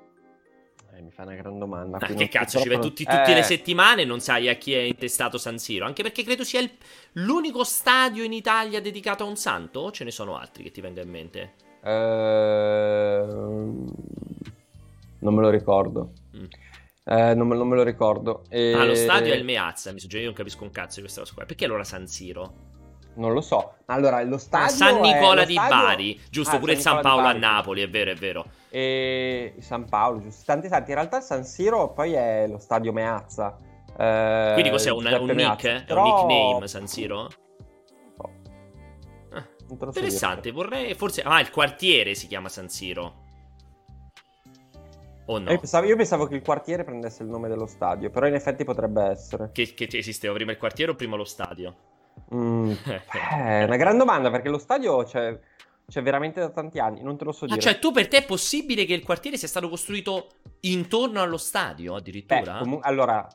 Eh, 0.97 1.01
mi 1.01 1.11
fa 1.11 1.23
una 1.23 1.35
gran 1.35 1.59
domanda. 1.59 1.99
Qui 1.99 2.15
che 2.15 2.27
cazzo, 2.27 2.59
ci 2.59 2.67
vai 2.67 2.77
purtroppo 2.77 2.87
tutti, 2.87 3.03
non- 3.07 3.17
tutte 3.17 3.31
Eh, 3.31 3.35
le 3.35 3.43
settimane 3.43 4.03
non 4.03 4.19
sai 4.19 4.49
a 4.49 4.55
chi 4.55 4.73
è 4.73 4.79
intestato 4.79 5.37
San 5.37 5.59
Siro. 5.59 5.85
Anche 5.85 6.01
perché 6.01 6.23
credo 6.23 6.43
sia 6.43 6.59
il- 6.59 6.71
l'unico 7.13 7.63
stadio 7.63 8.23
in 8.23 8.33
Italia 8.33 8.81
dedicato 8.81 9.23
a 9.23 9.27
un 9.27 9.35
santo. 9.35 9.81
O 9.81 9.91
ce 9.91 10.03
ne 10.03 10.11
sono 10.11 10.37
altri 10.37 10.63
che 10.63 10.71
ti 10.71 10.81
venga 10.81 11.01
in 11.01 11.09
mente? 11.09 11.53
ehm, 11.83 13.85
non 15.19 15.33
me 15.35 15.41
lo 15.41 15.49
ricordo. 15.49 16.11
Mm. 16.35 16.45
Eh, 17.05 17.33
non, 17.35 17.47
me, 17.47 17.55
non, 17.55 17.67
me, 17.67 17.75
lo 17.75 17.83
ricordo. 17.83 18.43
E... 18.49 18.73
Ah, 18.73 18.83
lo 18.83 18.95
stadio 18.95 19.31
è 19.31 19.37
il 19.37 19.45
Meazza, 19.45 19.93
mi 19.93 19.99
suggerisce, 19.99 20.27
io 20.27 20.33
non 20.33 20.35
capisco 20.35 20.63
un 20.63 20.71
cazzo 20.71 20.95
di 20.95 21.01
questa 21.01 21.21
cosa 21.21 21.33
qua. 21.33 21.45
Perché 21.45 21.63
allora 21.63 21.85
San 21.85 22.07
Siro? 22.07 22.75
Non 23.17 23.33
lo 23.33 23.41
so. 23.41 23.73
Allora, 23.87 24.21
lo 24.23 24.37
stadio 24.37 24.75
San 24.75 24.99
Nicola 24.99 25.43
di 25.43 25.53
stadio... 25.53 25.75
Bari, 25.75 26.21
giusto, 26.29 26.55
ah, 26.55 26.59
pure 26.59 26.73
San, 26.75 26.93
San 26.93 27.01
Paolo 27.01 27.27
a 27.27 27.33
Napoli, 27.33 27.81
è 27.81 27.89
vero, 27.89 28.11
è 28.11 28.15
vero. 28.15 28.45
E 28.69 29.55
San 29.59 29.85
Paolo, 29.89 30.21
giusto. 30.21 30.43
Tanti 30.45 30.67
tanti. 30.67 30.91
In 30.91 30.95
realtà 30.95 31.19
San 31.21 31.43
Siro 31.43 31.93
poi 31.93 32.13
è 32.13 32.47
lo 32.47 32.59
stadio 32.59 32.93
Meazza. 32.93 33.57
Eh, 33.97 34.51
Quindi 34.53 34.69
cos'è 34.69 34.91
un, 34.91 35.05
un 35.05 35.29
nick? 35.29 35.65
È 35.65 35.83
Però... 35.85 36.21
un 36.21 36.27
nickname 36.27 36.67
San 36.67 36.87
Siro? 36.87 37.27
Ah, 39.31 39.45
interessante, 39.69 40.51
vorrei 40.51 40.93
forse 40.93 41.23
Ah, 41.23 41.39
il 41.39 41.49
quartiere 41.49 42.13
si 42.13 42.27
chiama 42.27 42.49
San 42.49 42.69
Siro. 42.69 43.25
O 45.25 45.39
no? 45.39 45.51
Io 45.51 45.57
pensavo, 45.57 45.87
io 45.87 45.95
pensavo, 45.95 46.27
che 46.27 46.35
il 46.35 46.41
quartiere 46.41 46.83
prendesse 46.83 47.23
il 47.23 47.29
nome 47.29 47.49
dello 47.49 47.65
stadio, 47.65 48.11
però 48.11 48.27
in 48.27 48.35
effetti 48.35 48.63
potrebbe 48.63 49.01
essere. 49.03 49.49
Che, 49.51 49.73
che 49.73 49.89
esisteva 49.91 50.35
prima 50.35 50.51
il 50.51 50.57
quartiere 50.57 50.91
o 50.91 50.95
prima 50.95 51.17
lo 51.17 51.25
stadio? 51.25 51.75
Mm, 52.33 52.71
eh, 52.85 53.01
è 53.61 53.63
una 53.63 53.77
gran 53.77 53.97
domanda 53.97 54.29
perché 54.29 54.49
lo 54.49 54.57
stadio 54.57 55.03
c'è, 55.03 55.39
c'è, 55.87 56.01
veramente 56.01 56.39
da 56.39 56.49
tanti 56.49 56.79
anni, 56.79 57.01
non 57.01 57.17
te 57.17 57.23
lo 57.23 57.31
so 57.31 57.45
ah, 57.45 57.49
dire. 57.49 57.61
cioè, 57.61 57.79
tu 57.79 57.91
per 57.91 58.07
te 58.07 58.17
è 58.17 58.25
possibile 58.25 58.85
che 58.85 58.93
il 58.93 59.03
quartiere 59.03 59.37
sia 59.37 59.47
stato 59.47 59.69
costruito 59.69 60.29
intorno 60.61 61.21
allo 61.21 61.37
stadio 61.37 61.95
addirittura? 61.95 62.53
Beh, 62.53 62.59
comu- 62.59 62.83
allora, 62.83 63.27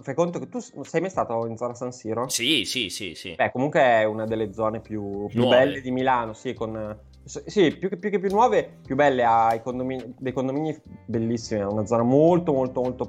fai 0.00 0.14
conto 0.14 0.38
che 0.38 0.48
tu 0.48 0.58
sei 0.60 1.00
mai 1.00 1.10
stato 1.10 1.46
in 1.46 1.56
zona 1.56 1.74
San 1.74 1.92
Siro? 1.92 2.28
Sì, 2.28 2.64
sì, 2.64 2.88
sì, 2.88 3.14
sì. 3.14 3.34
Beh, 3.34 3.50
comunque 3.50 3.80
è 3.80 4.04
una 4.04 4.24
delle 4.24 4.52
zone 4.52 4.80
più, 4.80 5.26
più 5.28 5.46
belle 5.46 5.80
di 5.80 5.90
Milano, 5.90 6.32
sì, 6.32 6.54
con 6.54 7.06
sì, 7.28 7.76
più 7.76 7.90
che, 7.90 7.98
più 7.98 8.08
che 8.08 8.18
più 8.18 8.30
nuove, 8.30 8.78
più 8.84 8.96
belle, 8.96 9.22
ha 9.22 9.60
condomini, 9.62 10.14
dei 10.18 10.32
condomini 10.32 10.74
bellissimi, 11.04 11.60
è 11.60 11.64
una 11.64 11.84
zona 11.84 12.02
molto 12.02 12.52
molto 12.52 12.80
molto 12.80 13.06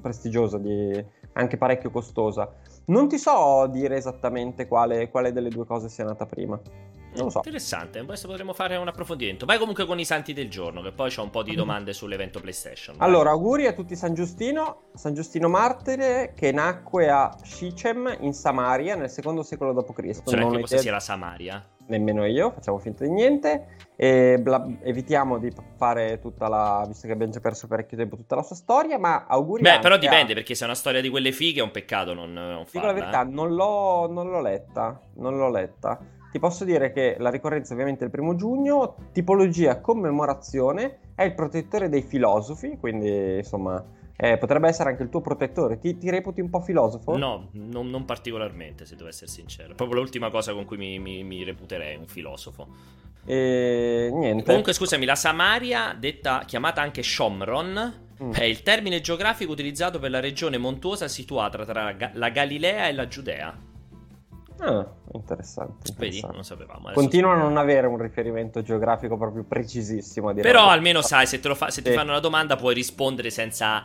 prestigiosa, 0.00 0.56
di, 0.58 1.04
anche 1.36 1.56
parecchio 1.56 1.90
costosa. 1.90 2.50
Non 2.86 3.08
ti 3.08 3.18
so 3.18 3.66
dire 3.70 3.96
esattamente 3.96 4.66
quale, 4.66 5.08
quale 5.10 5.32
delle 5.32 5.48
due 5.48 5.64
cose 5.64 5.88
sia 5.88 6.04
nata 6.04 6.26
prima. 6.26 6.60
Non 7.14 7.24
lo 7.24 7.30
so. 7.30 7.38
Interessante, 7.38 8.04
questo 8.04 8.28
potremmo 8.28 8.52
fare 8.52 8.76
un 8.76 8.88
approfondimento. 8.88 9.46
Vai 9.46 9.58
comunque 9.58 9.86
con 9.86 9.98
i 9.98 10.04
santi 10.04 10.34
del 10.34 10.50
giorno, 10.50 10.82
che 10.82 10.92
poi 10.92 11.10
c'ho 11.10 11.22
un 11.22 11.30
po' 11.30 11.42
di 11.42 11.54
domande 11.54 11.94
sull'evento 11.94 12.40
PlayStation. 12.40 12.96
Vai. 12.96 13.08
Allora, 13.08 13.30
auguri 13.30 13.66
a 13.66 13.72
tutti 13.72 13.96
San 13.96 14.12
Giustino, 14.12 14.90
San 14.94 15.14
Giustino 15.14 15.48
Martire, 15.48 16.34
che 16.34 16.52
nacque 16.52 17.08
a 17.08 17.34
Shichem 17.42 18.18
in 18.20 18.34
Samaria 18.34 18.96
nel 18.96 19.08
secondo 19.08 19.42
secolo 19.42 19.72
d.C. 19.72 20.30
Non 20.32 20.52
so 20.52 20.60
cosa 20.60 20.78
sia 20.78 20.92
la 20.92 21.00
Samaria 21.00 21.66
nemmeno 21.88 22.24
io, 22.24 22.50
facciamo 22.50 22.78
finta 22.78 23.04
di 23.04 23.10
niente 23.10 23.76
e 23.96 24.38
bla- 24.40 24.66
evitiamo 24.82 25.38
di 25.38 25.52
fare 25.76 26.18
tutta 26.20 26.48
la, 26.48 26.84
visto 26.86 27.06
che 27.06 27.12
abbiamo 27.12 27.32
già 27.32 27.40
perso 27.40 27.66
parecchio 27.66 27.96
tempo, 27.96 28.16
tutta 28.16 28.34
la 28.34 28.42
sua 28.42 28.56
storia, 28.56 28.98
ma 28.98 29.24
auguri 29.26 29.62
Beh, 29.62 29.78
però 29.78 29.96
dipende, 29.96 30.32
a... 30.32 30.34
perché 30.34 30.54
se 30.54 30.62
è 30.64 30.66
una 30.66 30.76
storia 30.76 31.00
di 31.00 31.08
quelle 31.08 31.32
fighe 31.32 31.60
è 31.60 31.62
un 31.62 31.70
peccato 31.70 32.12
non, 32.12 32.32
non 32.32 32.64
Dico 32.64 32.70
farla. 32.70 32.86
la 32.88 32.92
verità, 32.92 33.22
eh. 33.22 33.30
non, 33.30 33.54
l'ho, 33.54 34.10
non 34.10 34.28
l'ho 34.28 34.40
letta, 34.40 35.00
non 35.14 35.36
l'ho 35.36 35.50
letta. 35.50 35.98
Ti 36.30 36.38
posso 36.38 36.64
dire 36.64 36.92
che 36.92 37.16
la 37.18 37.30
ricorrenza 37.30 37.72
ovviamente 37.72 38.02
è 38.02 38.04
il 38.04 38.10
primo 38.10 38.34
giugno, 38.34 38.96
tipologia 39.12 39.80
commemorazione, 39.80 40.98
è 41.14 41.22
il 41.22 41.34
protettore 41.34 41.88
dei 41.88 42.02
filosofi, 42.02 42.76
quindi 42.78 43.36
insomma 43.36 43.82
eh, 44.16 44.38
potrebbe 44.38 44.68
essere 44.68 44.90
anche 44.90 45.02
il 45.02 45.10
tuo 45.10 45.20
protettore. 45.20 45.78
Ti, 45.78 45.98
ti 45.98 46.10
reputi 46.10 46.40
un 46.40 46.48
po' 46.48 46.60
filosofo? 46.60 47.16
No, 47.16 47.48
non, 47.52 47.90
non, 47.90 48.04
particolarmente, 48.04 48.86
se 48.86 48.96
devo 48.96 49.08
essere 49.08 49.30
sincero. 49.30 49.74
Proprio 49.74 50.00
l'ultima 50.00 50.30
cosa 50.30 50.54
con 50.54 50.64
cui 50.64 50.78
mi, 50.78 50.98
mi, 50.98 51.22
mi 51.22 51.44
reputerei 51.44 51.96
un 51.96 52.06
filosofo. 52.06 52.66
E 53.26 54.10
niente. 54.12 54.44
Comunque, 54.44 54.72
scusami, 54.72 55.04
la 55.04 55.16
Samaria, 55.16 55.94
detta, 55.98 56.44
chiamata 56.46 56.80
anche 56.80 57.02
Shomron, 57.02 57.94
mm. 58.22 58.32
è 58.32 58.44
il 58.44 58.62
termine 58.62 59.00
geografico 59.00 59.52
utilizzato 59.52 59.98
per 59.98 60.10
la 60.10 60.20
regione 60.20 60.56
montuosa 60.56 61.08
situata 61.08 61.64
tra 61.64 61.94
la 62.14 62.28
Galilea 62.30 62.88
e 62.88 62.92
la 62.92 63.06
Giudea. 63.08 63.74
Ah, 64.58 64.86
interessante. 65.12 65.92
Vedi, 65.98 66.22
non 66.22 66.42
sapevamo. 66.42 66.90
Continua 66.92 67.34
a 67.34 67.36
non 67.36 67.58
avere 67.58 67.86
un 67.86 67.98
riferimento 67.98 68.62
geografico 68.62 69.18
proprio 69.18 69.44
precisissimo. 69.44 70.32
Però 70.32 70.68
almeno 70.68 71.02
sai, 71.02 71.26
se, 71.26 71.38
fa, 71.38 71.70
se 71.70 71.82
ti 71.82 71.90
fanno 71.90 72.12
una 72.12 72.20
domanda 72.20 72.56
puoi 72.56 72.72
rispondere 72.72 73.28
senza 73.28 73.84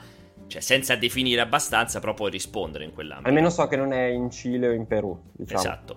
cioè 0.51 0.62
senza 0.62 0.96
definire 0.96 1.39
abbastanza, 1.39 2.00
però 2.00 2.13
puoi 2.13 2.29
rispondere 2.29 2.84
in 2.84 2.93
quell'ambito. 2.93 3.29
Almeno 3.29 3.50
so 3.50 3.67
che 3.67 3.77
non 3.77 3.93
è 3.93 4.03
in 4.03 4.29
Cile 4.29 4.67
o 4.67 4.72
in 4.74 4.86
Perù, 4.86 5.17
diciamo. 5.31 5.60
Esatto. 5.60 5.96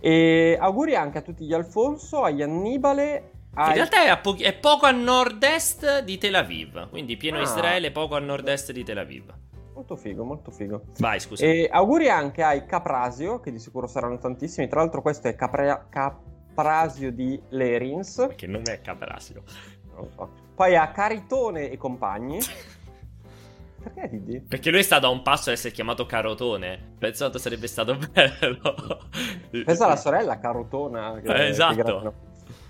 E 0.00 0.56
auguri 0.58 0.96
anche 0.96 1.18
a 1.18 1.20
tutti 1.20 1.44
gli 1.44 1.52
Alfonso, 1.52 2.22
agli 2.22 2.42
Annibale. 2.42 3.30
Ai... 3.54 3.68
In 3.68 3.74
realtà 3.74 4.04
è, 4.04 4.20
po- 4.20 4.36
è, 4.36 4.54
poco 4.54 4.86
a 4.86 4.90
nord-est 4.90 6.00
di 6.00 6.16
Tel 6.16 6.34
Aviv, 6.34 6.88
quindi 6.88 7.16
pieno 7.18 7.38
ah. 7.38 7.42
Israele, 7.42 7.92
poco 7.92 8.16
a 8.16 8.18
nord-est 8.18 8.72
di 8.72 8.82
Tel 8.82 8.98
Aviv. 8.98 9.32
Molto 9.74 9.96
figo, 9.96 10.24
molto 10.24 10.50
figo. 10.50 10.84
Vai, 10.98 11.20
scusa. 11.20 11.44
E 11.44 11.68
auguri 11.70 12.08
anche 12.08 12.42
ai 12.42 12.64
Caprasio, 12.64 13.40
che 13.40 13.52
di 13.52 13.58
sicuro 13.58 13.86
saranno 13.86 14.18
tantissimi. 14.18 14.68
Tra 14.68 14.80
l'altro 14.80 15.02
questo 15.02 15.28
è 15.28 15.34
Capra- 15.34 15.86
Caprasio 15.88 17.12
di 17.12 17.40
Lerins. 17.50 18.28
Che 18.34 18.46
non 18.46 18.62
è 18.64 18.80
Caprasio. 18.80 19.42
Non 19.94 20.04
lo 20.04 20.10
so. 20.14 20.30
Poi 20.54 20.76
a 20.76 20.90
Caritone 20.90 21.70
e 21.70 21.76
compagni. 21.76 22.38
Perché 23.82 24.06
ridi? 24.06 24.40
Perché 24.40 24.70
lui 24.70 24.80
è 24.80 24.82
stato 24.82 25.06
a 25.06 25.10
un 25.10 25.22
passo 25.22 25.50
ad 25.50 25.56
essere 25.56 25.74
chiamato 25.74 26.06
Carotone. 26.06 26.94
Pensato 26.98 27.38
sarebbe 27.38 27.66
stato 27.66 27.96
bello. 28.12 29.08
Pensa 29.50 29.84
alla 29.86 29.96
sorella 29.96 30.38
Carotona. 30.38 31.20
Che, 31.20 31.34
eh, 31.34 31.48
esatto. 31.48 32.14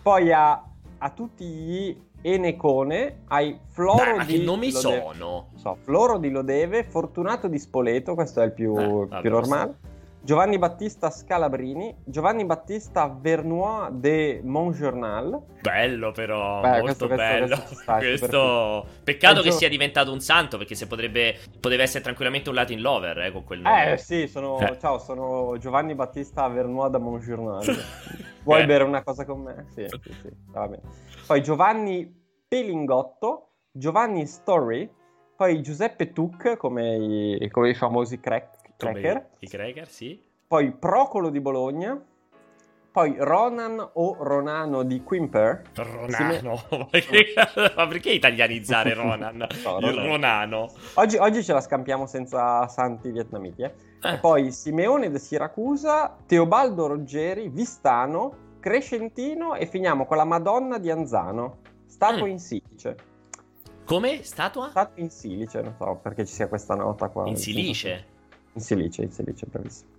Poi 0.02 0.33
a, 0.33 0.64
a, 0.99 1.11
tutti 1.11 1.45
gli 1.45 2.00
Enecone, 2.23 3.23
hai 3.28 3.59
Floro 3.69 4.16
Dai, 4.16 4.26
di... 4.26 4.38
che 4.38 4.45
nomi 4.45 4.71
Lode... 4.71 4.81
sono? 4.81 5.49
So, 5.57 5.76
Floro 5.83 6.19
di 6.19 6.31
Lodeve, 6.31 6.85
Fortunato 6.85 7.49
di 7.49 7.59
Spoleto, 7.59 8.14
questo 8.14 8.40
è 8.40 8.45
il 8.45 8.52
più, 8.52 8.76
eh, 8.78 9.21
più 9.21 9.31
normale. 9.31 9.90
Giovanni 10.25 10.57
Battista 10.57 11.11
Scalabrini, 11.11 11.97
Giovanni 12.05 12.45
Battista 12.45 13.09
Vernois 13.09 13.91
de 13.91 14.41
Montjournal. 14.45 15.43
Bello 15.61 16.12
però, 16.12 16.61
Beh, 16.61 16.81
molto 16.81 17.09
questo, 17.09 17.17
bello. 17.17 17.47
Questo, 17.57 17.75
sta, 17.75 17.97
questo... 17.99 18.87
Peccato 19.02 19.43
che 19.43 19.50
gio... 19.50 19.57
sia 19.57 19.69
diventato 19.69 20.12
un 20.12 20.21
santo 20.21 20.59
perché 20.59 20.76
se 20.76 20.87
potrebbe, 20.87 21.37
poteva 21.59 21.83
essere 21.83 22.05
tranquillamente 22.05 22.50
un 22.50 22.55
Latin 22.55 22.81
lover 22.81 23.19
eh, 23.19 23.33
con 23.33 23.43
quel 23.43 23.62
nome. 23.62 23.95
Eh 23.95 23.97
sì, 23.97 24.29
sono, 24.29 24.61
eh. 24.61 24.79
ciao, 24.79 25.00
sono 25.00 25.57
Giovanni 25.59 25.97
Battista 25.97 26.47
Vernois 26.47 26.93
de 26.93 26.99
Montjournal. 26.99 27.64
Vuoi 28.45 28.62
eh. 28.62 28.67
bere 28.67 28.85
una 28.85 29.02
cosa 29.02 29.25
con 29.25 29.41
me? 29.41 29.67
Sì, 29.75 29.87
sì, 29.88 30.12
sì, 30.23 30.29
va 30.52 30.69
bene. 30.69 30.83
Poi 31.26 31.43
Giovanni 31.43 32.09
Pelingotto, 32.47 33.49
Giovanni 33.73 34.26
Story, 34.26 34.88
poi 35.35 35.61
Giuseppe 35.62 36.12
Tuc 36.12 36.57
come 36.59 36.95
i, 36.95 37.49
come 37.50 37.71
i 37.71 37.75
famosi 37.75 38.21
crack 38.21 38.62
Cracker. 38.90 39.28
I 39.38 39.48
Cracker, 39.48 39.88
sì. 39.88 40.20
Poi 40.46 40.72
Procolo 40.72 41.30
di 41.30 41.40
Bologna. 41.40 42.00
Poi 42.92 43.14
Ronan 43.18 43.90
o 43.94 44.16
Ronano 44.20 44.82
di 44.82 45.02
Quimper. 45.02 45.62
Ronano? 45.74 46.62
Ma 47.74 47.86
perché 47.86 48.10
italianizzare 48.10 48.92
Ronan? 48.94 49.36
no, 49.36 49.78
Il 49.78 49.94
Ronano. 49.94 50.70
Oggi, 50.94 51.16
oggi, 51.16 51.42
ce 51.42 51.54
la 51.54 51.62
scampiamo 51.62 52.06
senza 52.06 52.68
santi 52.68 53.10
vietnamiti. 53.10 53.62
Eh? 53.62 53.72
Eh. 54.02 54.18
poi 54.18 54.52
Simeone 54.52 55.10
di 55.10 55.18
Siracusa, 55.18 56.14
Teobaldo 56.26 56.88
Roggeri, 56.88 57.48
Vistano, 57.48 58.56
Crescentino 58.60 59.54
e 59.54 59.64
finiamo 59.64 60.04
con 60.04 60.18
la 60.18 60.24
Madonna 60.24 60.76
di 60.76 60.90
Anzano. 60.90 61.60
Statua 61.86 62.26
mm. 62.26 62.30
in 62.30 62.38
silice. 62.38 62.96
Come? 63.86 64.22
Statua? 64.22 64.68
Statua 64.68 65.02
in 65.02 65.10
silice, 65.10 65.62
non 65.62 65.74
so 65.78 65.98
perché 66.02 66.26
ci 66.26 66.34
sia 66.34 66.48
questa 66.48 66.74
nota 66.74 67.08
qua. 67.08 67.26
In 67.26 67.36
silice? 67.36 68.12
In 68.54 68.61
Silice, 68.61 69.02
in 69.02 69.11
Silice, 69.11 69.47
bravissimo. 69.47 69.90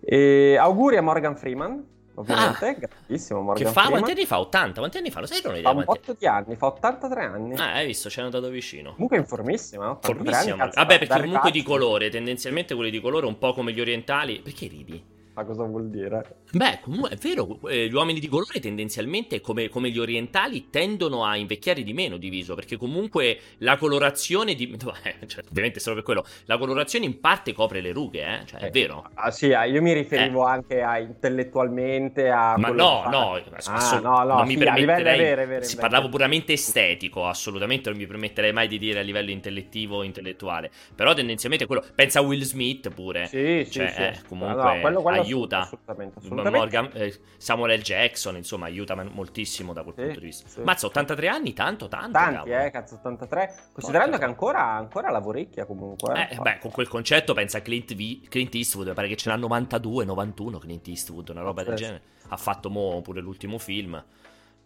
E 0.00 0.56
auguri 0.56 0.96
a 0.96 1.02
Morgan 1.02 1.36
Freeman, 1.36 1.84
ovviamente, 2.14 2.66
ah, 2.66 2.72
grandissimo 2.72 3.40
Morgan 3.42 3.66
Che 3.66 3.72
fa? 3.72 3.80
Freeman. 3.82 4.00
Quanti 4.00 4.18
anni 4.18 4.26
fa? 4.26 4.40
80? 4.40 4.78
Quanti 4.78 4.98
anni 4.98 5.10
fa? 5.10 5.20
Lo 5.20 5.26
sai 5.26 5.40
non 5.44 5.60
Fa 5.62 5.70
un 5.70 5.84
botto 5.84 6.16
di 6.18 6.26
anni, 6.26 6.56
fa 6.56 6.66
83 6.66 7.24
anni. 7.24 7.54
Ah, 7.56 7.74
hai 7.74 7.86
visto, 7.86 8.10
ci 8.10 8.20
hanno 8.20 8.30
dato 8.30 8.48
vicino. 8.48 8.92
Comunque 8.92 9.16
è 9.16 9.20
informissimo, 9.20 9.84
no? 9.84 9.98
Formissimo. 10.00 10.62
Anni, 10.62 10.72
Vabbè, 10.74 10.98
perché 10.98 11.20
comunque 11.20 11.50
di 11.50 11.62
colore, 11.62 12.10
tendenzialmente 12.10 12.74
quelli 12.74 12.90
di 12.90 13.00
colore 13.00 13.26
un 13.26 13.38
po' 13.38 13.52
come 13.52 13.72
gli 13.72 13.80
orientali. 13.80 14.40
Perché 14.40 14.66
ridi? 14.66 15.16
Ma 15.38 15.44
cosa 15.44 15.62
vuol 15.62 15.88
dire? 15.88 16.38
Beh, 16.50 16.80
comunque 16.82 17.10
è 17.10 17.14
vero, 17.16 17.60
eh, 17.68 17.86
gli 17.86 17.94
uomini 17.94 18.18
di 18.18 18.26
colore 18.26 18.58
tendenzialmente, 18.58 19.40
come, 19.40 19.68
come, 19.68 19.88
gli 19.90 19.98
orientali, 20.00 20.68
tendono 20.68 21.24
a 21.24 21.36
invecchiare 21.36 21.84
di 21.84 21.92
meno 21.92 22.16
diviso, 22.16 22.56
perché 22.56 22.76
comunque 22.76 23.38
la 23.58 23.76
colorazione 23.76 24.54
di... 24.54 24.76
Eh, 25.02 25.26
cioè, 25.26 25.44
ovviamente 25.48 25.78
solo 25.78 25.96
per 25.96 26.04
quello, 26.04 26.24
la 26.46 26.58
colorazione 26.58 27.04
in 27.04 27.20
parte 27.20 27.52
copre 27.52 27.80
le 27.80 27.92
rughe, 27.92 28.20
eh? 28.20 28.46
Cioè, 28.46 28.60
è 28.60 28.66
eh, 28.66 28.70
vero. 28.70 29.08
Ah 29.14 29.30
sì, 29.30 29.52
ah, 29.52 29.64
io 29.64 29.80
mi 29.80 29.92
riferivo 29.92 30.46
eh. 30.46 30.50
anche 30.50 30.82
a 30.82 30.98
intellettualmente, 30.98 32.28
a... 32.28 32.56
Ma 32.58 32.68
no, 32.70 33.04
no, 33.08 33.34
ah, 33.64 34.00
no, 34.02 34.24
no, 34.24 34.34
non 34.38 34.46
mi 34.46 34.56
permetterei... 34.56 35.18
Vero, 35.18 35.46
vero, 35.46 35.64
si 35.64 35.76
parlavo 35.76 36.08
puramente 36.08 36.54
estetico, 36.54 37.26
assolutamente 37.26 37.90
non 37.90 37.98
mi 37.98 38.06
permetterei 38.06 38.52
mai 38.52 38.66
di 38.66 38.78
dire 38.78 38.98
a 38.98 39.02
livello 39.02 39.30
intellettivo 39.30 39.98
o 39.98 40.02
intellettuale, 40.02 40.70
però 40.94 41.14
tendenzialmente 41.14 41.66
quello... 41.66 41.84
Pensa 41.94 42.18
a 42.18 42.22
Will 42.22 42.42
Smith 42.42 42.90
pure. 42.90 43.26
Sì, 43.26 43.68
cioè, 43.70 43.88
sì, 43.88 44.18
sì. 44.18 44.26
comunque... 44.26 44.62
No, 44.62 44.80
quello, 44.80 45.02
quello 45.02 45.27
aiuta. 45.34 45.60
Assolutamente, 45.60 46.18
assolutamente. 46.18 46.58
Morgan, 46.58 46.90
eh, 46.94 47.20
Samuel 47.36 47.78
L. 47.78 47.82
Jackson, 47.82 48.36
insomma, 48.36 48.66
aiuta 48.66 48.94
moltissimo 49.04 49.72
da 49.72 49.82
quel 49.82 49.94
Sì, 49.96 50.02
punto 50.02 50.20
di 50.20 50.26
vista. 50.26 50.48
sì. 50.48 50.60
Mazza, 50.62 50.86
83 50.86 51.28
anni, 51.28 51.52
tanto, 51.52 51.88
tanto. 51.88 52.12
Tanti, 52.12 52.34
cavolo. 52.34 52.54
eh, 52.56 52.70
cazzo, 52.70 52.94
83. 52.96 53.54
Considerando 53.72 54.10
Porca 54.12 54.24
che 54.26 54.30
ancora, 54.32 54.62
ancora 54.64 55.10
lavoricchia 55.10 55.64
comunque. 55.66 56.28
Eh, 56.30 56.36
beh, 56.36 56.58
con 56.58 56.70
quel 56.70 56.88
concetto 56.88 57.34
pensa 57.34 57.58
a 57.58 57.60
Clint, 57.60 57.94
V- 57.94 58.28
Clint 58.28 58.54
Eastwood, 58.54 58.92
pare 58.94 59.08
che 59.08 59.16
ce 59.16 59.28
n'ha 59.30 59.36
92, 59.36 60.04
91 60.04 60.58
Clint 60.58 60.86
Eastwood, 60.88 61.28
una 61.28 61.42
roba 61.42 61.62
del 61.62 61.74
genere. 61.74 62.02
Ha 62.28 62.36
fatto 62.36 62.70
mo 62.70 63.00
pure 63.02 63.20
l'ultimo 63.20 63.58
film. 63.58 64.02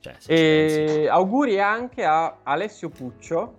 Cioè. 0.01 0.17
E 0.27 1.07
auguri 1.09 1.61
anche 1.61 2.05
a 2.05 2.39
Alessio 2.43 2.89
Puccio, 2.89 3.55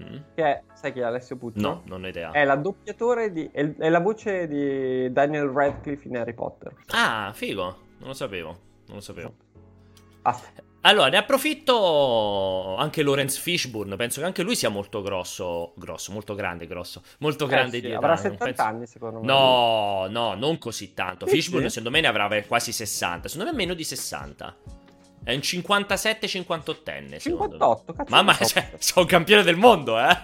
Mm? 0.00 0.16
che 0.34 0.44
è, 0.44 0.62
sai 0.74 0.92
chi 0.92 1.00
è 1.00 1.02
Alessio 1.02 1.36
Puccio? 1.36 1.60
No, 1.60 1.82
non 1.86 2.04
ho 2.04 2.08
idea. 2.08 2.30
È 2.30 2.44
la 2.44 2.56
doppiatore 2.56 3.32
di, 3.32 3.48
è, 3.52 3.74
è 3.76 3.88
la 3.88 4.00
voce 4.00 4.46
di 4.46 5.10
Daniel 5.12 5.46
Radcliffe 5.48 6.06
in 6.06 6.16
Harry 6.16 6.34
Potter. 6.34 6.72
Ah, 6.88 7.32
figo, 7.34 7.62
non 7.98 8.08
lo 8.08 8.14
sapevo, 8.14 8.48
non 8.86 8.96
lo 8.96 9.00
sapevo. 9.00 9.34
Ah, 10.22 10.38
Allora, 10.82 11.08
ne 11.08 11.16
approfitto 11.16 12.76
anche 12.76 13.02
Lawrence 13.02 13.40
Fishburne, 13.40 13.96
penso 13.96 14.20
che 14.20 14.26
anche 14.26 14.42
lui 14.42 14.54
sia 14.54 14.68
molto 14.68 15.02
grosso, 15.02 15.72
grosso, 15.76 16.12
molto 16.12 16.34
grande, 16.34 16.66
grosso, 16.66 17.02
molto 17.18 17.46
eh 17.46 17.48
grande 17.48 17.76
sì, 17.76 17.80
di 17.80 17.88
età. 17.88 17.96
avrà 17.96 18.12
non 18.14 18.18
70 18.22 18.44
penso- 18.44 18.62
anni 18.62 18.86
secondo 18.86 19.20
me. 19.20 19.26
No, 19.26 20.06
no, 20.08 20.34
non 20.34 20.58
così 20.58 20.94
tanto. 20.94 21.26
Fishburne 21.26 21.68
secondo 21.70 21.90
me 21.90 22.00
ne 22.00 22.06
avrà 22.06 22.28
quasi 22.46 22.72
60, 22.72 23.28
secondo 23.28 23.50
me 23.50 23.56
meno 23.56 23.74
di 23.74 23.84
60. 23.84 24.56
È 25.24 25.34
un 25.34 25.40
57-58enne. 25.40 27.18
58, 27.20 27.92
cazzo. 27.92 28.10
Mamma, 28.10 28.34
cioè, 28.34 28.70
sono 28.78 29.02
un 29.04 29.06
campione 29.10 29.42
del 29.42 29.56
mondo, 29.56 29.98
eh. 29.98 30.16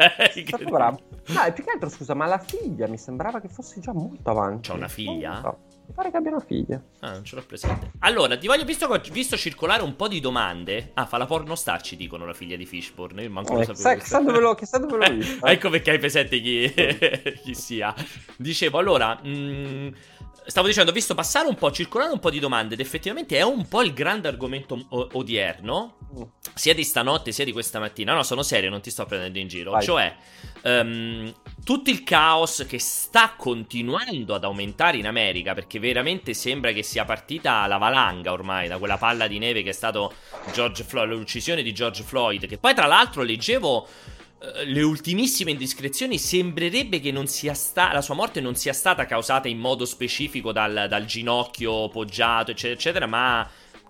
Stato 0.47 0.65
bravo. 0.71 1.01
No, 1.29 1.43
e 1.45 1.53
più 1.53 1.65
che 1.65 1.71
altro, 1.71 1.89
scusa, 1.89 2.15
ma 2.15 2.27
la 2.27 2.39
figlia 2.39 2.87
mi 2.89 2.97
sembrava 2.99 3.41
che 3.41 3.49
fosse 3.49 3.81
già 3.81 3.93
molto 3.93 4.31
avanti. 4.31 4.69
C'ha 4.69 4.75
una 4.75 4.89
figlia? 4.89 5.35
Lo 5.35 5.41
so. 5.41 5.73
Mi 5.87 5.93
pare 5.95 6.11
che 6.11 6.17
abbia 6.17 6.31
una 6.31 6.41
figlia. 6.41 6.83
Ah, 7.01 7.11
non 7.13 7.25
ce 7.25 7.37
l'ho 7.37 7.43
presente. 7.45 7.91
Allora, 7.99 8.39
ti 8.39 8.47
voglio, 8.47 8.65
visto 8.65 8.89
visto 9.13 9.37
circolare 9.37 9.83
un 9.83 9.97
po' 9.97 10.09
di 10.09 10.21
domande. 10.21 10.93
Ah, 10.95 11.05
fa 11.05 11.19
la 11.19 11.27
pornostar, 11.27 11.83
ci 11.83 11.97
dicono 11.97 12.25
la 12.25 12.33
figlia 12.33 12.57
di 12.57 12.65
Fishburne. 12.65 13.23
Io 13.23 13.31
manco 13.31 13.53
lo 13.53 13.61
Eh, 13.61 13.65
sapevo. 13.67 13.83
sai- 13.83 13.97
questa- 13.99 14.17
chissà 14.19 14.31
dove 14.31 14.41
l'ho- 14.43 14.55
chissà 14.55 14.79
dove 14.79 14.97
l'ho 14.97 15.13
vista. 15.15 15.47
ecco 15.51 15.69
perché 15.69 15.91
hai 15.91 15.99
presente 15.99 16.41
chi, 16.41 16.73
chi 17.45 17.55
sia. 17.55 17.95
Dicevo, 18.39 18.79
allora. 18.79 19.15
mh, 19.23 19.93
Stavo 20.47 20.67
dicendo, 20.67 20.91
ho 20.91 20.95
visto 20.95 21.15
passare 21.15 21.49
un 21.49 21.55
po', 21.55 21.71
circolare 21.71 22.13
un 22.13 22.19
po' 22.19 22.31
di 22.31 22.39
domande 22.39 22.75
ed 22.75 22.81
effettivamente 22.81 23.37
è 23.37 23.43
un 23.43 23.67
po' 23.67 23.83
il 23.83 23.93
grande 23.93 24.29
argomento 24.29 24.85
o- 24.89 25.09
odierno, 25.13 25.97
Mm. 26.15 26.23
sia 26.55 26.75
di 26.75 26.85
stanotte 26.85 27.33
sia 27.33 27.45
di 27.45 27.51
questa 27.53 27.81
mattina. 27.81 28.15
No, 28.15 28.23
sono 28.23 28.43
serio, 28.43 28.71
non 28.71 28.81
ti 28.81 28.91
sto 28.91 29.05
prendendo 29.05 29.39
in 29.39 29.49
giro. 29.49 29.73
Vai. 29.73 29.83
Cioè, 29.83 30.15
ehm, 30.63 31.33
tutto 31.65 31.91
il 31.91 32.05
caos 32.05 32.65
che 32.69 32.79
sta 32.79 33.35
continuando 33.37 34.35
ad 34.35 34.45
aumentare 34.45 34.97
in 34.99 35.07
America, 35.07 35.55
perché 35.55 35.79
veramente 35.79 36.33
sembra 36.35 36.73
che 36.73 36.83
sia 36.83 37.05
partita 37.05 37.67
la 37.67 37.79
valanga 37.79 38.33
ormai 38.33 38.69
da 38.69 38.79
quella 38.79 38.97
palla 38.99 39.27
di 39.27 39.39
neve 39.39 39.63
che 39.63 39.71
è 39.71 39.73
stato 39.73 40.13
George 40.53 40.85
Floyd, 40.85 41.11
l'uccisione 41.11 41.63
di 41.63 41.73
George 41.73 42.03
Floyd, 42.03 42.47
che 42.47 42.59
poi 42.59 42.75
tra 42.75 42.87
l'altro 42.87 43.23
leggevo 43.23 43.89
le 44.65 44.83
ultimissime 44.83 45.53
indiscrezioni 45.53 46.19
sembrerebbe 46.19 47.01
che 47.01 47.11
non 47.11 47.27
sia 47.27 47.55
sta- 47.55 47.93
la 47.93 48.03
sua 48.03 48.15
morte 48.15 48.41
non 48.41 48.55
sia 48.55 48.73
stata 48.73 49.07
causata 49.07 49.49
in 49.49 49.59
modo 49.59 49.85
specifico 49.85 50.53
dal, 50.53 50.87
dal 50.89 51.05
ginocchio 51.05 51.89
poggiato, 51.89 52.51
eccetera, 52.51 52.75
eccetera, 52.75 53.07
ma 53.07 53.49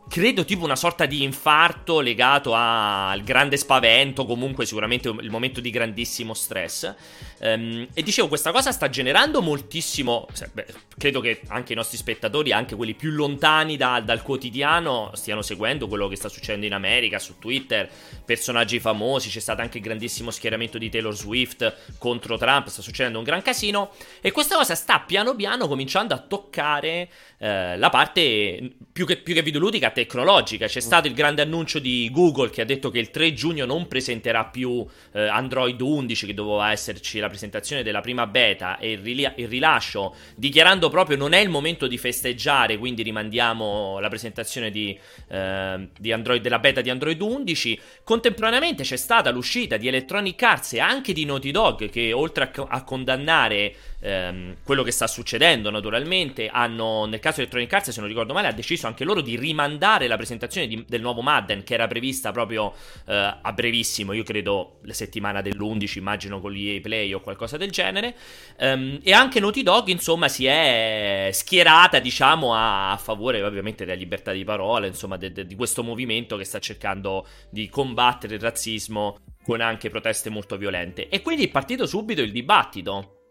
credo 0.09 0.45
tipo 0.45 0.65
una 0.65 0.77
sorta 0.77 1.07
di 1.07 1.23
infarto 1.23 2.01
legato 2.01 2.53
al 2.55 3.23
grande 3.23 3.57
spavento, 3.57 4.27
comunque 4.27 4.67
sicuramente 4.67 5.09
il 5.09 5.31
momento 5.31 5.61
di 5.61 5.71
grandissimo 5.71 6.35
stress. 6.35 6.95
Ehm, 7.39 7.89
e 7.93 8.03
dicevo, 8.03 8.29
questa 8.29 8.53
cosa 8.53 8.73
sta 8.73 8.89
generando 8.89 9.43
moltissimo. 9.43 10.27
beh, 10.53 10.67
credo 10.97 11.21
che 11.21 11.41
anche 11.49 11.73
i 11.73 11.77
nostri 11.77 11.97
spettatori, 11.97 12.53
anche 12.53 12.75
quelli 12.77 12.95
più 12.95 13.11
lontani 13.11 13.77
da- 13.77 14.01
dal 14.01 14.23
quotidiano, 14.23 15.11
stiano 15.15 15.43
seguendo 15.43 15.89
quello 15.89 16.09
che 16.09 16.17
sta 16.17 16.29
succedendo 16.29 16.67
in 16.67 16.73
America, 16.73 17.19
su 17.19 17.39
Twitter, 17.39 17.89
personaggi 18.25 18.79
famosi. 18.81 19.29
C'è 19.29 19.41
stato 19.41 19.61
anche 19.61 19.79
il 19.79 19.85
grandissimo 19.85 20.31
schieramento 20.31 20.79
di 20.79 20.89
Taylor 20.89 21.15
Swift 21.15 21.97
contro 21.99 22.37
Trump. 22.37 22.69
Sta 22.69 22.83
succedendo 22.83 23.19
un 23.19 23.25
gran 23.25 23.43
casino. 23.43 23.91
E 24.21 24.33
questa 24.33 24.57
cosa 24.57 24.75
sta 24.75 25.01
piano 25.01 25.35
piano 25.35 25.67
cominciando 25.67 26.15
a 26.15 26.19
toccare 26.19 27.09
eh, 27.39 27.77
la 27.77 27.91
parte 27.91 28.73
più 28.93 29.07
che, 29.07 29.17
più 29.17 29.35
che 29.35 29.43
videoludica 29.43 29.91
tecnologica. 29.91 30.67
C'è 30.67 30.81
stato 30.81 31.09
il 31.09 31.15
grande 31.15 31.43
annuncio 31.43 31.79
di 31.79 32.09
Google 32.13 32.51
che 32.51 32.61
ha 32.61 32.65
detto 32.65 32.91
che 32.91 32.99
il 32.99 33.11
3 33.11 33.33
giugno 33.33 33.67
non 33.67 33.89
presenterà 33.89 34.45
più 34.45 34.87
eh, 35.13 35.27
Android 35.27 35.81
11, 35.81 36.27
che 36.27 36.35
doveva 36.35 36.71
esserci 36.71 37.21
la 37.25 37.31
presentazione 37.31 37.83
della 37.83 38.01
prima 38.01 38.27
beta 38.27 38.79
e 38.79 38.93
il, 38.93 38.99
rili- 38.99 39.33
il 39.37 39.49
rilascio, 39.49 40.15
dichiarando 40.35 40.89
proprio 40.89 41.17
non 41.17 41.33
è 41.33 41.39
il 41.39 41.49
momento 41.49 41.87
di 41.87 41.99
festeggiare, 41.99 42.79
quindi 42.79 43.03
rimandiamo 43.03 43.99
la 43.99 44.09
presentazione 44.09 44.71
di, 44.71 44.99
eh, 45.29 45.89
di 45.99 46.13
Android, 46.13 46.41
della 46.43 46.59
beta 46.59 46.81
di 46.81 46.91
Android 46.91 47.21
11. 47.21 47.81
Contemporaneamente 48.05 48.83
c'è 48.83 48.97
stata 48.97 49.31
l'uscita 49.31 49.77
di 49.77 49.89
Electronic 49.89 50.43
Arts 50.43 50.75
e 50.75 50.81
anche 50.81 51.13
di 51.13 51.25
Naughty 51.25 51.51
Dog, 51.51 51.91
che 51.91 52.13
oltre 52.13 52.45
a, 52.45 52.51
co- 52.51 52.67
a 52.69 52.83
condannare 52.83 53.75
ehm, 54.05 54.57
quello 54.63 54.83
che 54.83 54.91
sta 54.91 55.07
succedendo, 55.07 55.71
naturalmente, 55.71 56.49
hanno, 56.49 57.07
nel 57.07 57.21
caso 57.21 57.37
di 57.37 57.41
Electronic 57.43 57.73
Arts, 57.73 57.91
se 57.91 58.01
non 58.01 58.09
ricordo 58.09 58.35
male, 58.35 58.49
ha 58.49 58.53
deciso 58.53 58.87
anche 58.87 59.05
loro 59.05 59.23
di 59.23 59.37
rimandare 59.37 60.07
la 60.07 60.17
presentazione 60.17 60.67
di- 60.67 60.85
del 60.87 61.01
nuovo 61.01 61.23
Madden, 61.23 61.65
che 61.65 61.75
era 61.75 61.87
prevista 61.87 62.31
proprio 62.31 62.75
eh, 63.07 63.15
a 63.41 63.53
brevissimo, 63.53 64.13
io 64.13 64.23
credo 64.23 64.81
la 64.83 64.93
settimana 64.93 65.41
dell'11, 65.41 65.99
immagino 65.99 66.41
con 66.41 66.53
l'EA 66.53 66.81
Play 66.81 67.13
o 67.15 67.21
qualcosa 67.21 67.57
del 67.57 67.71
genere. 67.71 68.15
Ehm, 68.59 69.01
e 69.03 69.13
anche 69.13 69.41
Naughty 69.41 69.63
Dog, 69.63 69.89
insomma, 69.89 70.29
si 70.29 70.45
è 70.45 71.31
schierata, 71.33 71.99
diciamo, 71.99 72.55
a, 72.55 72.93
a 72.93 72.97
favore 72.99 73.43
ovviamente 73.43 73.85
della 73.85 73.97
libertà 73.97 74.33
di 74.33 74.45
parola, 74.45 74.87
insomma, 74.87 75.17
de- 75.17 75.33
de- 75.33 75.47
di 75.47 75.55
questo 75.55 75.83
movimento 75.83 76.37
che 76.37 76.45
sta 76.45 76.59
cercando 76.59 77.27
di 77.51 77.69
combattere 77.69 78.35
il 78.35 78.41
razzismo 78.41 79.19
con 79.43 79.61
anche 79.61 79.91
proteste 79.91 80.31
molto 80.31 80.57
violente. 80.57 81.09
E 81.09 81.23
quindi 81.23 81.45
è 81.45 81.49
partito 81.49 81.87
subito 81.87 82.23
il 82.23 82.33
dibattito. 82.33 83.24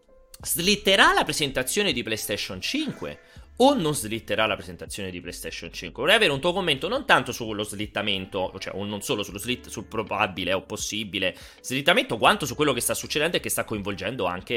Slitterà 0.44 1.14
la 1.14 1.24
presentazione 1.24 1.92
di 1.92 2.02
PlayStation 2.02 2.60
5 2.60 3.18
o 3.56 3.72
non 3.72 3.94
slitterà 3.94 4.46
la 4.46 4.56
presentazione 4.56 5.10
di 5.10 5.20
PlayStation 5.20 5.72
5? 5.72 6.02
Vorrei 6.02 6.16
avere 6.16 6.32
un 6.32 6.40
tuo 6.40 6.52
commento 6.52 6.86
non 6.86 7.06
tanto 7.06 7.32
sullo 7.32 7.62
slittamento, 7.62 8.52
cioè 8.58 8.74
o 8.76 8.84
non 8.84 9.00
solo 9.00 9.22
sullo 9.22 9.38
slit, 9.38 9.68
sul 9.68 9.86
probabile 9.86 10.52
o 10.52 10.62
possibile 10.62 11.34
slittamento, 11.62 12.18
quanto 12.18 12.44
su 12.44 12.54
quello 12.54 12.74
che 12.74 12.80
sta 12.80 12.92
succedendo 12.92 13.38
e 13.38 13.40
che 13.40 13.48
sta 13.48 13.64
coinvolgendo 13.64 14.26
anche 14.26 14.54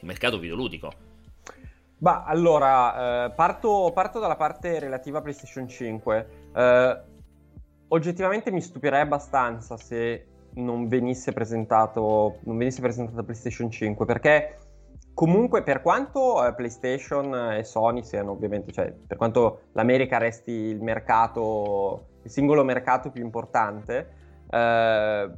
il 0.00 0.06
mercato 0.06 0.38
videoludico. 0.38 0.92
Bah, 1.98 2.24
allora, 2.24 3.26
eh, 3.26 3.30
parto, 3.32 3.90
parto 3.92 4.18
dalla 4.18 4.36
parte 4.36 4.78
relativa 4.78 5.18
a 5.18 5.22
PlayStation 5.22 5.68
5. 5.68 6.28
Eh, 6.54 7.00
oggettivamente 7.88 8.50
mi 8.50 8.62
stupirei 8.62 9.02
abbastanza 9.02 9.76
se 9.76 10.26
non 10.54 10.88
venisse 10.88 11.32
presentato, 11.32 12.38
non 12.44 12.56
venisse 12.56 12.80
presentata 12.80 13.22
PlayStation 13.22 13.70
5, 13.70 14.06
perché 14.06 14.58
comunque 15.16 15.62
per 15.62 15.80
quanto 15.80 16.46
eh, 16.46 16.52
PlayStation 16.52 17.52
e 17.52 17.64
Sony 17.64 18.04
siano 18.04 18.32
ovviamente, 18.32 18.70
cioè 18.70 18.92
per 18.92 19.16
quanto 19.16 19.60
l'America 19.72 20.18
resti 20.18 20.50
il 20.50 20.82
mercato, 20.82 22.08
il 22.22 22.30
singolo 22.30 22.62
mercato 22.64 23.08
più 23.08 23.22
importante, 23.24 24.10
eh, 24.50 25.30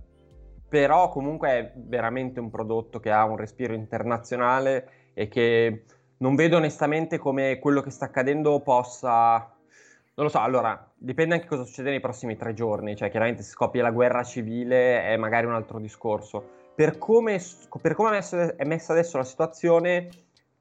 però 0.68 1.08
comunque 1.10 1.48
è 1.50 1.72
veramente 1.76 2.40
un 2.40 2.50
prodotto 2.50 2.98
che 2.98 3.12
ha 3.12 3.24
un 3.24 3.36
respiro 3.36 3.72
internazionale 3.72 4.88
e 5.14 5.28
che 5.28 5.84
non 6.16 6.34
vedo 6.34 6.56
onestamente 6.56 7.16
come 7.18 7.60
quello 7.60 7.80
che 7.80 7.90
sta 7.90 8.06
accadendo 8.06 8.58
possa... 8.58 9.38
Non 9.38 10.26
lo 10.26 10.28
so, 10.28 10.40
allora, 10.40 10.90
dipende 10.96 11.34
anche 11.34 11.46
cosa 11.46 11.62
succede 11.62 11.90
nei 11.90 12.00
prossimi 12.00 12.36
tre 12.36 12.52
giorni, 12.52 12.96
cioè 12.96 13.10
chiaramente 13.10 13.42
se 13.42 13.50
scoppia 13.50 13.82
la 13.82 13.92
guerra 13.92 14.24
civile 14.24 15.04
è 15.04 15.16
magari 15.16 15.46
un 15.46 15.54
altro 15.54 15.78
discorso. 15.78 16.57
Per 16.78 16.96
come, 16.96 17.40
per 17.82 17.94
come 17.96 18.10
è, 18.10 18.12
messo- 18.12 18.56
è 18.56 18.64
messa 18.64 18.92
adesso 18.92 19.16
la 19.16 19.24
situazione, 19.24 20.10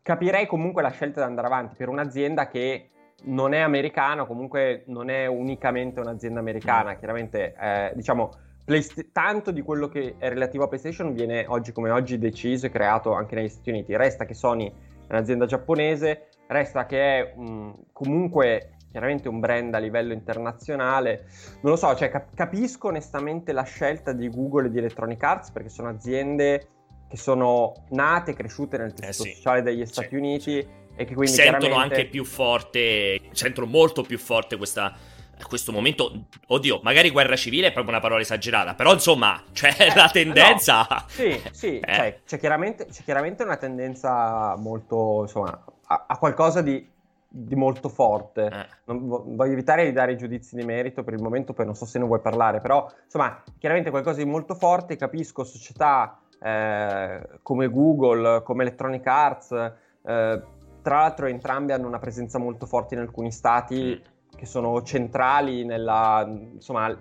capirei 0.01 0.47
comunque 0.47 0.81
la 0.81 0.89
scelta 0.89 1.21
di 1.21 1.27
andare 1.27 1.45
avanti 1.45 1.75
per 1.77 1.89
un'azienda 1.89 2.47
che 2.47 2.89
non 3.25 3.53
è 3.53 3.59
americana, 3.59 4.25
comunque 4.25 4.81
non 4.87 5.11
è 5.11 5.27
unicamente 5.27 5.99
un'azienda 5.99 6.39
americana, 6.39 6.95
chiaramente 6.95 7.53
eh, 7.53 7.91
diciamo 7.93 8.31
Playst- 8.65 9.11
tanto 9.11 9.51
di 9.51 9.61
quello 9.61 9.87
che 9.89 10.15
è 10.17 10.27
relativo 10.29 10.63
a 10.63 10.67
PlayStation 10.67 11.13
viene 11.13 11.45
oggi 11.47 11.71
come 11.71 11.91
oggi 11.91 12.17
deciso 12.17 12.65
e 12.65 12.71
creato 12.71 13.13
anche 13.13 13.35
negli 13.35 13.49
Stati 13.49 13.69
Uniti. 13.69 13.95
Resta 13.95 14.25
che 14.25 14.33
Sony 14.33 14.67
è 14.67 15.13
un'azienda 15.13 15.45
giapponese, 15.45 16.29
resta 16.47 16.87
che 16.87 16.99
è 16.99 17.33
mh, 17.37 17.73
comunque 17.93 18.76
chiaramente 18.89 19.27
un 19.27 19.39
brand 19.39 19.73
a 19.73 19.77
livello 19.79 20.13
internazionale. 20.13 21.25
Non 21.61 21.71
lo 21.71 21.75
so, 21.75 21.95
cioè 21.95 22.09
cap- 22.09 22.33
capisco 22.33 22.87
onestamente 22.87 23.51
la 23.51 23.63
scelta 23.63 24.11
di 24.13 24.29
Google 24.29 24.67
e 24.67 24.71
di 24.71 24.77
Electronic 24.79 25.21
Arts 25.23 25.51
perché 25.51 25.69
sono 25.69 25.89
aziende 25.89 26.67
che 27.09 27.17
sono 27.17 27.71
nate 27.91 28.31
e 28.31 28.33
cresciute 28.33 28.77
nel 28.77 28.93
tessuto 28.93 29.29
Eh 29.29 29.31
sì. 29.31 29.35
sociale 29.35 29.61
degli 29.61 29.85
Sì, 29.85 29.91
Stati 29.93 30.15
Uniti 30.15 30.51
sì. 30.51 30.67
e 30.95 31.05
che 31.05 31.13
quindi 31.15 31.35
sentono 31.35 31.59
chiaramente... 31.59 31.95
anche 31.95 32.07
più 32.09 32.25
forte, 32.25 33.21
sentono 33.31 33.65
molto 33.67 34.01
più 34.03 34.17
forte 34.17 34.57
questa, 34.57 34.93
questo 35.47 35.71
momento. 35.71 36.25
Oddio, 36.47 36.81
magari 36.83 37.09
guerra 37.09 37.35
civile 37.37 37.67
è 37.67 37.71
proprio 37.71 37.93
una 37.93 38.01
parola 38.01 38.19
esagerata, 38.21 38.73
però 38.75 38.91
insomma, 38.93 39.41
cioè 39.53 39.73
Eh, 39.77 39.95
la 39.95 40.09
tendenza. 40.09 40.85
Sì, 41.07 41.39
sì, 41.51 41.79
Eh. 41.79 41.93
cioè, 41.93 42.19
c'è, 42.25 42.39
chiaramente, 42.39 42.87
c'è 42.87 43.03
chiaramente 43.03 43.43
una 43.43 43.57
tendenza 43.57 44.55
molto, 44.57 45.21
insomma, 45.21 45.63
a, 45.85 46.05
a 46.07 46.17
qualcosa 46.17 46.61
di 46.61 46.95
di 47.27 47.55
molto 47.55 47.89
forte. 47.89 48.45
Eh. 48.45 48.67
Non, 48.85 49.07
voglio 49.07 49.51
evitare 49.51 49.85
di 49.85 49.91
dare 49.91 50.15
giudizi 50.15 50.55
di 50.55 50.63
merito 50.63 51.03
per 51.03 51.13
il 51.13 51.21
momento, 51.21 51.53
poi 51.53 51.65
non 51.65 51.75
so 51.75 51.85
se 51.85 51.99
ne 51.99 52.05
vuoi 52.05 52.19
parlare, 52.19 52.61
però 52.61 52.89
insomma, 53.03 53.41
chiaramente 53.57 53.89
qualcosa 53.89 54.17
di 54.23 54.29
molto 54.29 54.55
forte, 54.55 54.95
capisco 54.95 55.43
società 55.43 56.19
eh, 56.39 57.27
come 57.41 57.69
Google, 57.69 58.41
come 58.43 58.63
Electronic 58.63 59.05
Arts, 59.05 59.51
eh, 59.51 60.41
tra 60.81 60.99
l'altro 60.99 61.25
entrambi 61.25 61.73
hanno 61.73 61.87
una 61.87 61.99
presenza 61.99 62.37
molto 62.39 62.65
forte 62.65 62.95
in 62.95 63.01
alcuni 63.01 63.31
stati 63.31 64.01
mm. 64.01 64.35
che 64.37 64.45
sono 64.45 64.81
centrali 64.83 65.65
nella, 65.65 66.25
insomma, 66.27 66.95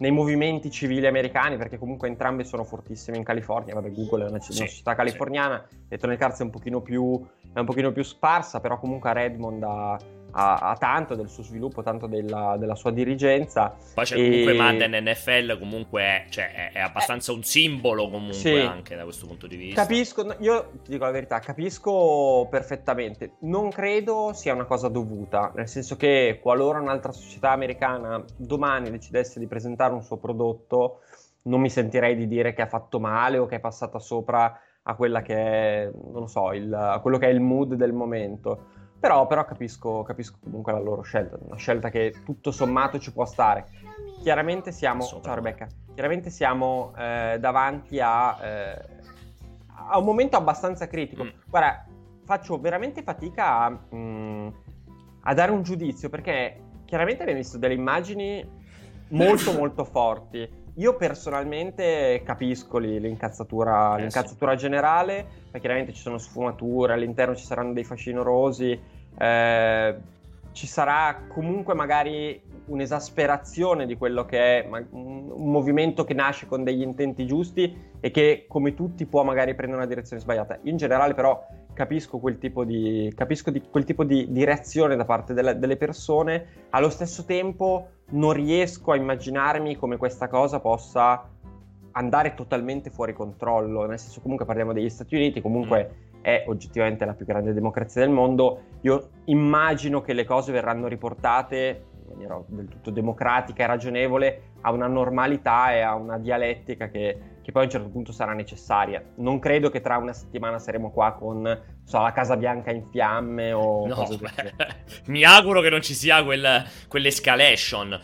nei 0.00 0.10
movimenti 0.10 0.70
civili 0.70 1.06
americani, 1.06 1.56
perché 1.56 1.78
comunque 1.78 2.08
entrambe 2.08 2.44
sono 2.44 2.64
fortissime 2.64 3.16
in 3.18 3.24
California. 3.24 3.74
Vabbè, 3.74 3.92
Google 3.92 4.26
è 4.26 4.28
una, 4.28 4.40
sì, 4.40 4.56
una 4.58 4.68
città 4.68 4.94
californiana, 4.94 5.64
sì. 5.68 5.76
Electronic 5.88 6.22
Arts 6.22 6.40
è 6.40 6.42
un 6.42 6.50
pochino 6.50 6.80
più, 6.80 7.22
è 7.52 7.58
un 7.58 7.66
pochino 7.66 7.92
più 7.92 8.02
sparsa, 8.02 8.60
però 8.60 8.78
comunque 8.78 9.10
a 9.10 9.12
Redmond 9.12 9.62
ha 9.62 9.98
ha, 10.32 10.56
ha, 10.56 10.76
tanto 10.76 11.14
del 11.14 11.28
suo 11.28 11.42
sviluppo, 11.42 11.82
tanto 11.82 12.06
della, 12.06 12.56
della 12.58 12.74
sua 12.74 12.90
dirigenza. 12.90 13.74
Poi 13.94 14.04
c'è 14.04 14.16
e... 14.16 14.28
comunque 14.28 14.52
Madden 14.54 15.04
NFL, 15.04 15.58
comunque 15.58 16.02
è, 16.02 16.24
cioè, 16.28 16.52
è, 16.52 16.72
è 16.72 16.80
abbastanza 16.80 17.32
eh, 17.32 17.34
un 17.36 17.42
simbolo 17.42 18.08
comunque 18.08 18.34
sì. 18.34 18.56
anche 18.56 18.96
da 18.96 19.04
questo 19.04 19.26
punto 19.26 19.46
di 19.46 19.56
vista. 19.56 19.82
Capisco, 19.82 20.34
io 20.38 20.70
ti 20.84 20.90
dico 20.90 21.04
la 21.04 21.10
verità, 21.10 21.38
capisco 21.38 22.46
perfettamente. 22.50 23.32
Non 23.40 23.70
credo 23.70 24.32
sia 24.34 24.54
una 24.54 24.64
cosa 24.64 24.88
dovuta, 24.88 25.52
nel 25.54 25.68
senso 25.68 25.96
che 25.96 26.38
qualora 26.42 26.80
un'altra 26.80 27.12
società 27.12 27.50
americana 27.50 28.22
domani 28.36 28.90
decidesse 28.90 29.38
di 29.38 29.46
presentare 29.46 29.92
un 29.92 30.02
suo 30.02 30.16
prodotto, 30.16 31.00
non 31.42 31.60
mi 31.60 31.70
sentirei 31.70 32.16
di 32.16 32.26
dire 32.26 32.52
che 32.52 32.62
ha 32.62 32.66
fatto 32.66 33.00
male 33.00 33.38
o 33.38 33.46
che 33.46 33.56
è 33.56 33.60
passata 33.60 33.98
sopra 33.98 34.60
a 34.82 34.94
quella 34.94 35.22
che 35.22 35.34
è, 35.34 35.90
non 35.92 36.20
lo 36.20 36.26
so, 36.26 36.52
il, 36.52 36.72
a 36.72 36.98
quello 37.00 37.18
che 37.18 37.26
è 37.26 37.30
il 37.30 37.40
mood 37.40 37.74
del 37.74 37.92
momento 37.92 38.78
però, 39.00 39.26
però 39.26 39.46
capisco, 39.46 40.02
capisco, 40.02 40.36
comunque 40.42 40.72
la 40.72 40.78
loro 40.78 41.00
scelta, 41.00 41.38
una 41.40 41.56
scelta 41.56 41.88
che 41.88 42.14
tutto 42.22 42.52
sommato 42.52 42.98
ci 42.98 43.12
può 43.12 43.24
stare. 43.24 43.66
Chiaramente 44.22 44.72
siamo, 44.72 45.02
ciao 45.02 45.34
Rebecca, 45.34 45.66
chiaramente 45.94 46.28
siamo 46.28 46.92
eh, 46.98 47.38
davanti 47.40 47.98
a, 47.98 48.38
eh, 48.44 48.86
a, 49.88 49.98
un 49.98 50.04
momento 50.04 50.36
abbastanza 50.36 50.86
critico. 50.86 51.24
Mm. 51.24 51.28
Guarda, 51.46 51.86
faccio 52.24 52.60
veramente 52.60 53.02
fatica 53.02 53.60
a, 53.60 53.70
mh, 53.70 53.96
mm, 53.96 54.48
a 55.22 55.34
dare 55.34 55.50
un 55.50 55.62
giudizio 55.62 56.10
perché 56.10 56.60
chiaramente 56.84 57.22
abbiamo 57.22 57.40
visto 57.40 57.56
delle 57.56 57.74
immagini 57.74 58.46
molto 59.08 59.52
molto 59.52 59.84
forti. 59.84 60.58
Io 60.74 60.96
personalmente 60.96 62.22
capisco 62.24 62.78
l'incazzatura, 62.78 63.96
eh, 63.96 64.02
l'incazzatura 64.02 64.52
sì. 64.52 64.58
generale, 64.58 65.26
perché 65.44 65.60
chiaramente 65.60 65.92
ci 65.92 66.00
sono 66.00 66.16
sfumature, 66.16 66.92
all'interno 66.92 67.34
ci 67.34 67.44
saranno 67.44 67.72
dei 67.72 67.84
fascinorosi, 67.84 68.80
eh, 69.18 69.96
ci 70.52 70.66
sarà 70.66 71.22
comunque 71.28 71.74
magari 71.74 72.40
un'esasperazione 72.66 73.86
di 73.86 73.96
quello 73.96 74.24
che 74.24 74.60
è 74.60 74.68
un, 74.90 75.28
movimento 75.50 76.04
che 76.04 76.14
nasce 76.14 76.46
con 76.46 76.62
degli 76.62 76.82
intenti 76.82 77.26
giusti 77.26 77.74
e 77.98 78.10
che 78.10 78.44
come 78.48 78.74
tutti 78.74 79.06
può 79.06 79.22
magari 79.22 79.54
prendere 79.54 79.80
una 79.80 79.88
direzione 79.88 80.22
sbagliata. 80.22 80.58
In 80.62 80.76
generale 80.76 81.14
però 81.14 81.44
capisco 81.72 82.18
quel 82.18 82.38
tipo 82.38 82.64
di, 82.64 83.12
di, 83.14 83.62
quel 83.70 83.84
tipo 83.84 84.04
di, 84.04 84.30
di 84.30 84.44
reazione 84.44 84.96
da 84.96 85.04
parte 85.04 85.32
delle, 85.32 85.58
delle 85.58 85.76
persone, 85.76 86.66
allo 86.70 86.90
stesso 86.90 87.24
tempo 87.24 87.88
non 88.10 88.32
riesco 88.32 88.92
a 88.92 88.96
immaginarmi 88.96 89.76
come 89.76 89.96
questa 89.96 90.28
cosa 90.28 90.60
possa 90.60 91.28
andare 91.92 92.34
totalmente 92.34 92.90
fuori 92.90 93.12
controllo, 93.12 93.86
nel 93.86 93.98
senso 93.98 94.20
comunque 94.20 94.46
parliamo 94.46 94.72
degli 94.72 94.88
Stati 94.88 95.16
Uniti, 95.16 95.40
comunque 95.40 95.90
mm. 95.90 96.09
È 96.20 96.44
oggettivamente 96.46 97.04
la 97.04 97.14
più 97.14 97.26
grande 97.26 97.52
democrazia 97.52 98.02
del 98.02 98.10
mondo, 98.10 98.62
io 98.82 99.10
immagino 99.26 100.00
che 100.00 100.12
le 100.12 100.24
cose 100.24 100.52
verranno 100.52 100.86
riportate 100.86 101.84
in 102.02 102.08
maniera 102.08 102.42
del 102.46 102.68
tutto 102.68 102.90
democratica 102.90 103.62
e 103.62 103.66
ragionevole 103.66 104.42
a 104.62 104.72
una 104.72 104.86
normalità 104.86 105.72
e 105.72 105.80
a 105.80 105.94
una 105.94 106.18
dialettica 106.18 106.88
che, 106.88 107.18
che, 107.40 107.52
poi 107.52 107.62
a 107.62 107.64
un 107.64 107.70
certo 107.70 107.88
punto 107.88 108.12
sarà 108.12 108.32
necessaria. 108.32 109.02
Non 109.16 109.38
credo 109.38 109.70
che 109.70 109.80
tra 109.80 109.96
una 109.96 110.12
settimana 110.12 110.58
saremo 110.58 110.90
qua 110.90 111.12
con 111.12 111.62
so, 111.84 112.00
la 112.00 112.12
Casa 112.12 112.36
Bianca 112.36 112.70
in 112.70 112.88
fiamme 112.90 113.52
o 113.52 113.86
no, 113.86 113.94
cose 113.94 114.18
beh, 114.18 114.74
Mi 115.06 115.24
auguro 115.24 115.60
che 115.60 115.70
non 115.70 115.82
ci 115.82 115.94
sia 115.94 116.22
quel, 116.24 116.64
quell'escalation. 116.88 117.98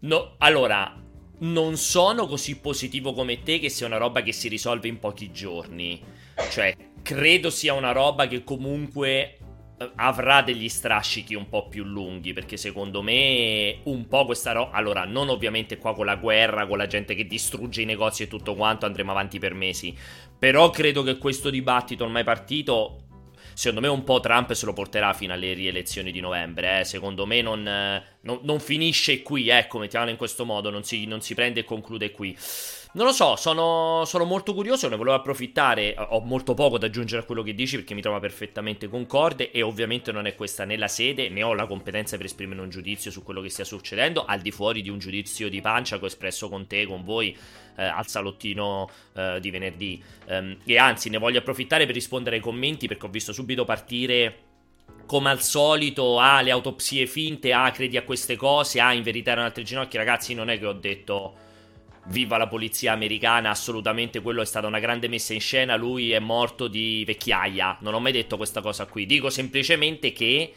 No, 0.00 0.34
allora, 0.38 0.94
non 1.38 1.76
sono 1.76 2.26
così 2.26 2.58
positivo 2.58 3.12
come 3.12 3.42
te 3.42 3.58
che 3.58 3.68
sia 3.68 3.86
una 3.86 3.96
roba 3.96 4.22
che 4.22 4.32
si 4.32 4.48
risolve 4.48 4.88
in 4.88 4.98
pochi 4.98 5.32
giorni. 5.32 6.00
Cioè, 6.50 6.74
credo 7.02 7.50
sia 7.50 7.74
una 7.74 7.92
roba 7.92 8.26
che 8.26 8.44
comunque 8.44 9.38
avrà 9.96 10.42
degli 10.42 10.68
strascichi 10.68 11.34
un 11.34 11.48
po' 11.48 11.66
più 11.66 11.82
lunghi 11.84 12.32
perché 12.32 12.56
secondo 12.56 13.02
me 13.02 13.80
un 13.84 14.06
po' 14.06 14.24
questa 14.24 14.52
roba 14.52 14.70
allora 14.70 15.04
non 15.04 15.28
ovviamente 15.28 15.76
qua 15.76 15.94
con 15.94 16.06
la 16.06 16.16
guerra 16.16 16.66
con 16.66 16.78
la 16.78 16.86
gente 16.86 17.14
che 17.14 17.26
distrugge 17.26 17.82
i 17.82 17.86
negozi 17.86 18.22
e 18.22 18.28
tutto 18.28 18.54
quanto 18.54 18.86
andremo 18.86 19.10
avanti 19.10 19.40
per 19.40 19.54
mesi 19.54 19.96
però 20.38 20.70
credo 20.70 21.02
che 21.02 21.18
questo 21.18 21.50
dibattito 21.50 22.04
ormai 22.04 22.22
partito 22.22 23.02
secondo 23.54 23.80
me 23.80 23.88
un 23.88 24.04
po' 24.04 24.20
Trump 24.20 24.52
se 24.52 24.66
lo 24.66 24.72
porterà 24.72 25.12
fino 25.12 25.32
alle 25.32 25.52
rielezioni 25.52 26.10
di 26.10 26.20
novembre. 26.20 26.80
Eh. 26.80 26.84
Secondo 26.84 27.26
me 27.26 27.42
non, 27.42 27.62
non, 27.62 28.40
non, 28.42 28.60
finisce 28.60 29.22
qui, 29.22 29.48
ecco, 29.48 29.78
mettiamolo 29.78 30.10
in 30.10 30.16
questo 30.16 30.44
modo, 30.44 30.70
non 30.70 30.84
si, 30.84 31.06
non 31.06 31.20
si 31.20 31.34
prende 31.34 31.60
e 31.60 31.64
conclude 31.64 32.10
qui. 32.10 32.36
Non 32.94 33.06
lo 33.06 33.12
so, 33.12 33.36
sono, 33.36 34.02
sono, 34.04 34.24
molto 34.24 34.52
curioso, 34.52 34.86
ne 34.86 34.96
volevo 34.96 35.16
approfittare, 35.16 35.94
ho 35.96 36.20
molto 36.20 36.52
poco 36.52 36.76
da 36.76 36.88
aggiungere 36.88 37.22
a 37.22 37.24
quello 37.24 37.42
che 37.42 37.54
dici 37.54 37.76
perché 37.76 37.94
mi 37.94 38.02
trova 38.02 38.20
perfettamente 38.20 38.86
concorde 38.86 39.50
e 39.50 39.62
ovviamente 39.62 40.12
non 40.12 40.26
è 40.26 40.34
questa 40.34 40.66
né 40.66 40.76
la 40.76 40.88
sede 40.88 41.30
né 41.30 41.42
ho 41.42 41.54
la 41.54 41.66
competenza 41.66 42.18
per 42.18 42.26
esprimere 42.26 42.60
un 42.60 42.68
giudizio 42.68 43.10
su 43.10 43.22
quello 43.22 43.40
che 43.40 43.48
stia 43.48 43.64
succedendo 43.64 44.26
al 44.26 44.42
di 44.42 44.50
fuori 44.50 44.82
di 44.82 44.90
un 44.90 44.98
giudizio 44.98 45.48
di 45.48 45.62
pancia 45.62 45.96
che 45.96 46.04
ho 46.04 46.06
espresso 46.06 46.50
con 46.50 46.66
te, 46.66 46.84
con 46.84 47.02
voi 47.02 47.34
eh, 47.76 47.82
al 47.82 48.06
salottino 48.06 48.90
eh, 49.14 49.38
di 49.40 49.50
venerdì 49.50 50.02
um, 50.28 50.58
e 50.62 50.76
anzi 50.76 51.08
ne 51.08 51.16
voglio 51.16 51.38
approfittare 51.38 51.86
per 51.86 51.94
rispondere 51.94 52.36
ai 52.36 52.42
commenti 52.42 52.88
perché 52.88 53.06
ho 53.06 53.10
visto 53.10 53.32
subito 53.32 53.64
partire 53.64 54.50
come 55.06 55.30
al 55.30 55.40
solito, 55.40 56.18
ah, 56.18 56.42
le 56.42 56.50
autopsie 56.50 57.06
finte, 57.06 57.52
ah, 57.52 57.70
credi 57.70 57.96
a 57.96 58.02
queste 58.02 58.36
cose, 58.36 58.80
ah, 58.80 58.92
in 58.92 59.02
verità 59.02 59.32
erano 59.32 59.46
altre 59.46 59.62
ginocchia. 59.62 59.98
Ragazzi, 59.98 60.32
non 60.32 60.48
è 60.48 60.58
che 60.58 60.66
ho 60.66 60.72
detto 60.72 61.41
viva 62.06 62.36
la 62.36 62.48
polizia 62.48 62.92
americana, 62.92 63.50
assolutamente 63.50 64.20
quello 64.20 64.42
è 64.42 64.46
stata 64.46 64.66
una 64.66 64.80
grande 64.80 65.08
messa 65.08 65.32
in 65.34 65.40
scena, 65.40 65.76
lui 65.76 66.12
è 66.12 66.18
morto 66.18 66.68
di 66.68 67.04
vecchiaia, 67.06 67.78
non 67.80 67.94
ho 67.94 68.00
mai 68.00 68.12
detto 68.12 68.36
questa 68.36 68.60
cosa 68.60 68.86
qui, 68.86 69.06
dico 69.06 69.30
semplicemente 69.30 70.12
che 70.12 70.52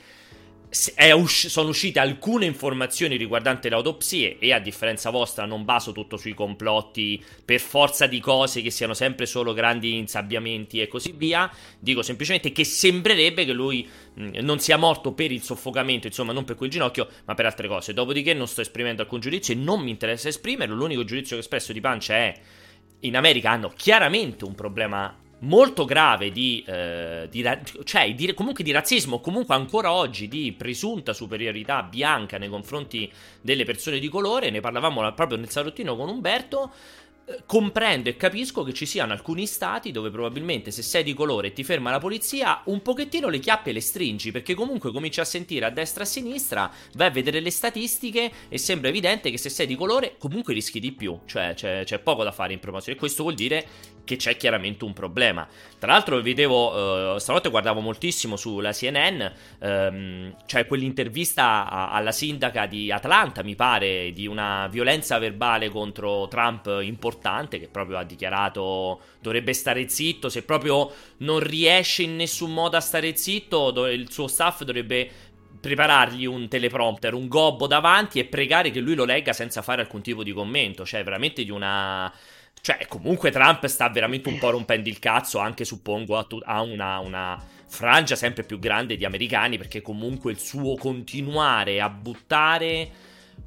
Usci- 0.68 1.48
sono 1.48 1.70
uscite 1.70 2.00
alcune 2.00 2.46
informazioni 2.46 3.16
riguardanti 3.16 3.70
le 3.70 3.76
autopsie 3.76 4.40
e 4.40 4.52
a 4.52 4.60
differenza 4.60 5.10
vostra 5.10 5.46
non 5.46 5.64
baso 5.64 5.92
tutto 5.92 6.18
sui 6.18 6.34
complotti 6.34 7.24
per 7.46 7.62
forza 7.62 8.08
di 8.08 8.20
cose 8.20 8.62
che 8.62 8.72
siano 8.72 8.94
sempre 8.94 9.26
solo 9.26 9.54
grandi 9.54 9.96
insabbiamenti 9.96 10.82
e 10.82 10.88
così 10.88 11.14
via. 11.16 11.50
Dico 11.80 12.02
semplicemente 12.02 12.52
che 12.52 12.66
sembrerebbe 12.66 13.46
che 13.46 13.54
lui 13.54 13.88
mh, 14.16 14.40
non 14.42 14.60
sia 14.60 14.76
morto 14.76 15.14
per 15.14 15.32
il 15.32 15.44
soffocamento, 15.44 16.08
insomma 16.08 16.34
non 16.34 16.44
per 16.44 16.56
quel 16.56 16.70
ginocchio, 16.70 17.08
ma 17.26 17.36
per 17.36 17.46
altre 17.46 17.68
cose. 17.68 17.94
Dopodiché 17.94 18.34
non 18.34 18.48
sto 18.48 18.62
esprimendo 18.62 19.02
alcun 19.02 19.22
giudizio 19.22 19.54
e 19.54 19.58
non 19.58 19.82
mi 19.82 19.92
interessa 19.92 20.28
esprimerlo. 20.28 20.76
L'unico 20.76 21.06
giudizio 21.06 21.36
che 21.36 21.42
ho 21.42 21.46
espresso 21.46 21.72
di 21.72 21.80
pancia 21.80 22.16
è 22.16 22.34
in 23.02 23.16
America 23.16 23.52
hanno 23.52 23.72
chiaramente 23.76 24.46
un 24.46 24.56
problema 24.56 25.16
molto 25.40 25.86
grave 25.86 26.32
di, 26.32 26.64
eh, 26.68 27.28
di, 27.30 27.44
cioè, 27.84 28.14
di, 28.14 28.34
comunque 28.34 28.64
di 28.64 28.72
razzismo, 28.72 29.20
comunque 29.20 29.56
ancora 29.56 29.92
oggi 29.92 30.28
di 30.28 30.54
presunta 30.58 31.14
superiorità 31.14 31.84
bianca 31.84 32.38
nei 32.38 32.50
confronti 32.50 33.12
delle 33.42 33.66
persone 33.66 34.00
di 34.00 34.08
colore, 34.08 34.50
ne 34.50 34.60
parlavamo 34.60 35.14
proprio 35.14 35.38
nel 35.38 35.50
salottino 35.50 35.96
con 35.96 36.10
Umberto, 36.10 36.72
comprendo 37.46 38.10
e 38.10 38.18
capisco 38.18 38.64
che 38.64 38.74
ci 38.74 38.86
siano 38.86 39.12
alcuni 39.12 39.48
stati 39.48 39.92
dove 39.92 40.12
probabilmente 40.12 40.70
se 40.70 40.84
sei 40.84 41.04
di 41.04 41.14
colore 41.14 41.48
e 41.48 41.54
ti 41.54 41.64
ferma 41.64 41.90
la 41.90 42.00
polizia, 42.00 42.62
un 42.66 42.82
pochettino 42.82 43.30
le 43.30 43.40
chiappe 43.40 43.72
le 43.72 43.82
stringi, 43.82 44.32
perché 44.32 44.54
comunque 44.54 44.92
cominci 44.92 45.20
a 45.20 45.26
sentire 45.26 45.66
a 45.66 45.72
destra 45.72 46.04
e 46.04 46.06
a 46.06 46.10
sinistra, 46.10 46.72
vai 46.94 47.08
a 47.08 47.12
vedere 47.12 47.40
le 47.40 47.50
statistiche 47.50 48.32
e 48.48 48.58
sembra 48.58 48.90
evidente 48.90 49.32
che 49.32 49.38
se 49.38 49.50
sei 49.50 49.66
di 49.66 49.76
colore 49.76 50.16
comunque 50.20 50.54
rischi 50.54 50.80
di 50.80 50.92
più, 50.92 51.20
cioè 51.26 51.54
c'è, 51.56 51.84
c'è 51.84 52.00
poco 52.00 52.24
da 52.24 52.32
fare 52.32 52.54
in 52.54 52.60
promozione. 52.60 52.96
E 52.98 53.00
questo 53.00 53.24
vuol 53.24 53.36
dire 53.36 53.66
che 54.06 54.16
c'è 54.16 54.38
chiaramente 54.38 54.86
un 54.86 54.94
problema. 54.94 55.46
Tra 55.78 55.92
l'altro 55.92 56.22
vedevo, 56.22 57.14
uh, 57.14 57.18
stanotte 57.18 57.50
guardavo 57.50 57.82
moltissimo 57.82 58.38
sulla 58.38 58.72
CNN, 58.72 59.22
ehm, 59.60 60.36
cioè 60.46 60.66
quell'intervista 60.66 61.70
a, 61.70 61.92
alla 61.92 62.14
sindaca 62.14 62.66
di 62.66 62.92
Atlanta, 62.92 63.44
mi 63.44 63.56
pare, 63.56 64.14
di 64.14 64.26
una 64.28 64.68
violenza 64.72 65.20
verbale 65.20 65.70
contro 65.70 66.28
Trump 66.30 66.80
importante 66.82 67.60
che 67.60 67.68
proprio 67.68 67.98
ha 67.98 68.04
dichiarato 68.04 69.02
dovrebbe 69.20 69.54
stare 69.54 69.90
zitto, 69.90 70.30
se 70.30 70.44
proprio 70.44 70.92
non 71.18 71.40
riesce 71.40 72.04
in 72.04 72.16
nessun 72.16 72.54
modo 72.54 72.78
a 72.78 72.82
stare 72.82 73.16
zitto, 73.18 73.88
il 73.88 74.12
suo 74.12 74.28
staff 74.28 74.64
dovrebbe 74.64 75.10
preparargli 75.66 76.26
un 76.26 76.48
teleprompter, 76.48 77.16
un 77.16 77.28
gobbo 77.28 77.66
davanti 77.66 78.20
e 78.20 78.26
pregare 78.26 78.70
che 78.70 78.80
lui 78.80 78.94
lo 78.94 79.04
legga 79.04 79.34
senza 79.34 79.64
fare 79.64 79.82
alcun 79.82 80.04
tipo 80.04 80.22
di 80.22 80.32
commento, 80.32 80.86
cioè 80.86 81.04
veramente 81.04 81.44
di 81.44 81.50
una 81.50 82.12
Cioè, 82.66 82.88
comunque 82.88 83.30
Trump 83.30 83.64
sta 83.68 83.90
veramente 83.90 84.28
un 84.28 84.40
po' 84.40 84.50
rompendo 84.50 84.90
il 84.90 84.98
cazzo, 84.98 85.38
anche 85.38 85.64
suppongo 85.64 86.18
a, 86.18 86.24
tu- 86.24 86.42
a 86.44 86.64
una, 86.64 86.98
una, 86.98 87.40
frangia 87.68 88.16
sempre 88.16 88.42
più 88.42 88.58
grande 88.58 88.98
di 88.98 89.06
americani, 89.06 89.60
perché 89.60 89.84
comunque 89.84 90.32
il 90.32 90.40
suo 90.40 90.76
continuare 90.76 91.80
a 91.80 91.90
buttare, 91.90 92.90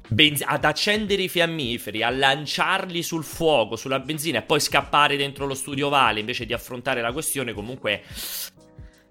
benz- 0.07 0.45
ad 0.47 0.63
accendere 0.63 1.23
i 1.23 1.27
fiammiferi, 1.27 2.01
a 2.01 2.09
lanciarli 2.09 3.03
sul 3.03 3.25
fuoco, 3.25 3.75
sulla 3.75 3.99
benzina 3.99 4.39
e 4.39 4.43
poi 4.43 4.61
scappare 4.61 5.17
dentro 5.17 5.45
lo 5.45 5.53
studio 5.53 5.89
Vale 5.89 6.21
invece 6.21 6.45
di 6.45 6.53
affrontare 6.53 7.01
la 7.01 7.11
questione, 7.11 7.51
comunque 7.51 8.03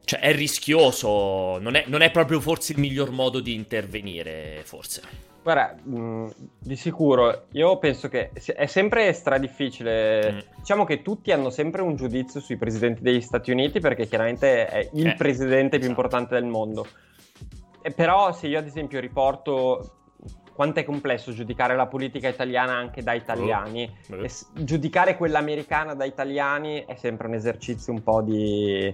cioè, 0.09 0.21
è 0.21 0.33
rischioso. 0.35 1.59
Non 1.59 1.75
è, 1.75 1.85
non 1.87 2.01
è, 2.01 2.11
proprio 2.11 2.41
forse 2.41 2.73
il 2.73 2.79
miglior 2.79 3.11
modo 3.11 3.41
di 3.41 3.55
intervenire, 3.55 4.63
forse. 4.65 5.03
Guarda, 5.43 5.77
mh, 5.83 5.99
mm, 5.99 6.27
di 6.59 6.77
sicuro, 6.77 7.45
io 7.53 7.77
penso 7.77 8.09
che 8.09 8.31
è 8.33 8.65
sempre 8.65 9.13
stra 9.13 9.37
difficile. 9.37 10.33
Mm. 10.33 10.39
Diciamo 10.57 10.85
che 10.85 11.03
tutti 11.03 11.31
hanno 11.31 11.51
sempre 11.51 11.83
un 11.83 11.95
giudizio 11.95 12.41
sui 12.41 12.57
presidenti 12.57 13.03
degli 13.03 13.21
Stati 13.21 13.51
Uniti 13.51 13.81
perché 13.81 14.07
chiaramente 14.07 14.67
è 14.67 14.89
il 14.95 15.09
eh, 15.09 15.15
presidente 15.15 15.77
esatto. 15.77 15.79
più 15.81 15.89
importante 15.89 16.35
del 16.35 16.47
mondo. 16.47 16.87
E 17.83 17.91
però 17.91 18.33
se 18.33 18.47
io 18.47 18.59
ad 18.59 18.67
esempio 18.67 19.01
riporto 19.01 19.99
quanto 20.55 20.81
è 20.81 20.85
complesso 20.85 21.33
giudicare 21.33 21.77
la 21.77 21.87
politica 21.87 22.29
italiana 22.29 22.73
anche 22.73 23.03
da 23.03 23.13
italiani. 23.13 23.95
Oh, 24.11 24.25
e 24.25 24.31
giudicare 24.55 25.19
quella 25.19 25.39
americana 25.39 25.95
da 25.95 26.07
italiani 26.07 26.85
è 26.87 26.95
sempre 26.97 27.27
un 27.27 27.35
esercizio 27.35 27.93
un 27.93 28.03
po' 28.03 28.23
di 28.23 28.93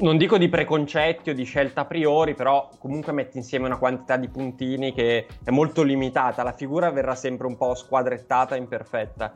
non 0.00 0.16
dico 0.16 0.38
di 0.38 0.48
preconcetti 0.48 1.30
o 1.30 1.34
di 1.34 1.44
scelta 1.44 1.82
a 1.82 1.84
priori, 1.84 2.34
però 2.34 2.68
comunque 2.78 3.12
metti 3.12 3.36
insieme 3.36 3.66
una 3.66 3.78
quantità 3.78 4.16
di 4.16 4.28
puntini 4.28 4.92
che 4.92 5.26
è 5.42 5.50
molto 5.50 5.82
limitata, 5.82 6.42
la 6.42 6.52
figura 6.52 6.90
verrà 6.90 7.14
sempre 7.14 7.46
un 7.46 7.56
po' 7.56 7.74
squadrettata, 7.74 8.56
imperfetta. 8.56 9.32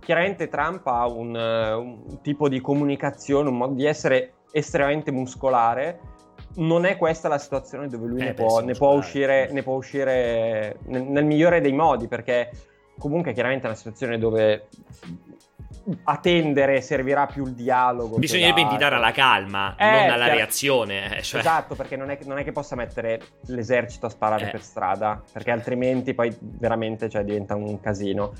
Chiaramente 0.00 0.48
Trump 0.48 0.86
ha 0.86 1.06
un, 1.06 1.34
un 1.34 2.20
tipo 2.22 2.48
di 2.48 2.60
comunicazione, 2.60 3.48
un 3.48 3.56
modo 3.56 3.74
di 3.74 3.84
essere 3.84 4.34
estremamente 4.52 5.10
muscolare. 5.10 6.00
Non 6.56 6.84
è 6.84 6.96
questa 6.96 7.28
la 7.28 7.38
situazione 7.38 7.88
dove 7.88 8.06
lui 8.06 8.20
eh, 8.20 8.24
ne, 8.24 8.34
può, 8.34 8.60
ne, 8.60 8.74
può 8.74 8.92
uscire, 8.94 9.50
ne, 9.52 9.62
può, 9.62 9.74
uscire, 9.74 10.78
nel, 10.86 11.02
nel 11.02 11.24
migliore 11.24 11.60
dei 11.60 11.72
modi, 11.72 12.08
perché 12.08 12.50
comunque 12.98 13.32
chiaramente 13.32 13.64
è 13.64 13.68
una 13.68 13.76
situazione 13.76 14.18
dove 14.18 14.68
a 16.04 16.16
tendere 16.18 16.80
servirà 16.80 17.26
più 17.26 17.44
il 17.44 17.52
dialogo. 17.52 18.18
Bisognerebbe 18.18 18.60
invitare 18.60 18.96
alla 18.96 19.12
calma, 19.12 19.74
eh, 19.76 19.90
non 19.90 20.10
alla 20.10 20.26
cioè, 20.26 20.34
reazione. 20.34 21.18
Eh, 21.18 21.22
cioè. 21.22 21.40
Esatto, 21.40 21.74
perché 21.74 21.96
non 21.96 22.10
è, 22.10 22.18
non 22.24 22.38
è, 22.38 22.44
che 22.44 22.52
possa 22.52 22.76
mettere 22.76 23.20
l'esercito 23.46 24.06
a 24.06 24.10
sparare 24.10 24.48
eh. 24.48 24.50
per 24.50 24.62
strada, 24.62 25.22
perché 25.32 25.50
altrimenti 25.50 26.14
poi 26.14 26.34
veramente 26.40 27.08
cioè, 27.08 27.24
diventa 27.24 27.54
un 27.54 27.80
casino. 27.80 28.32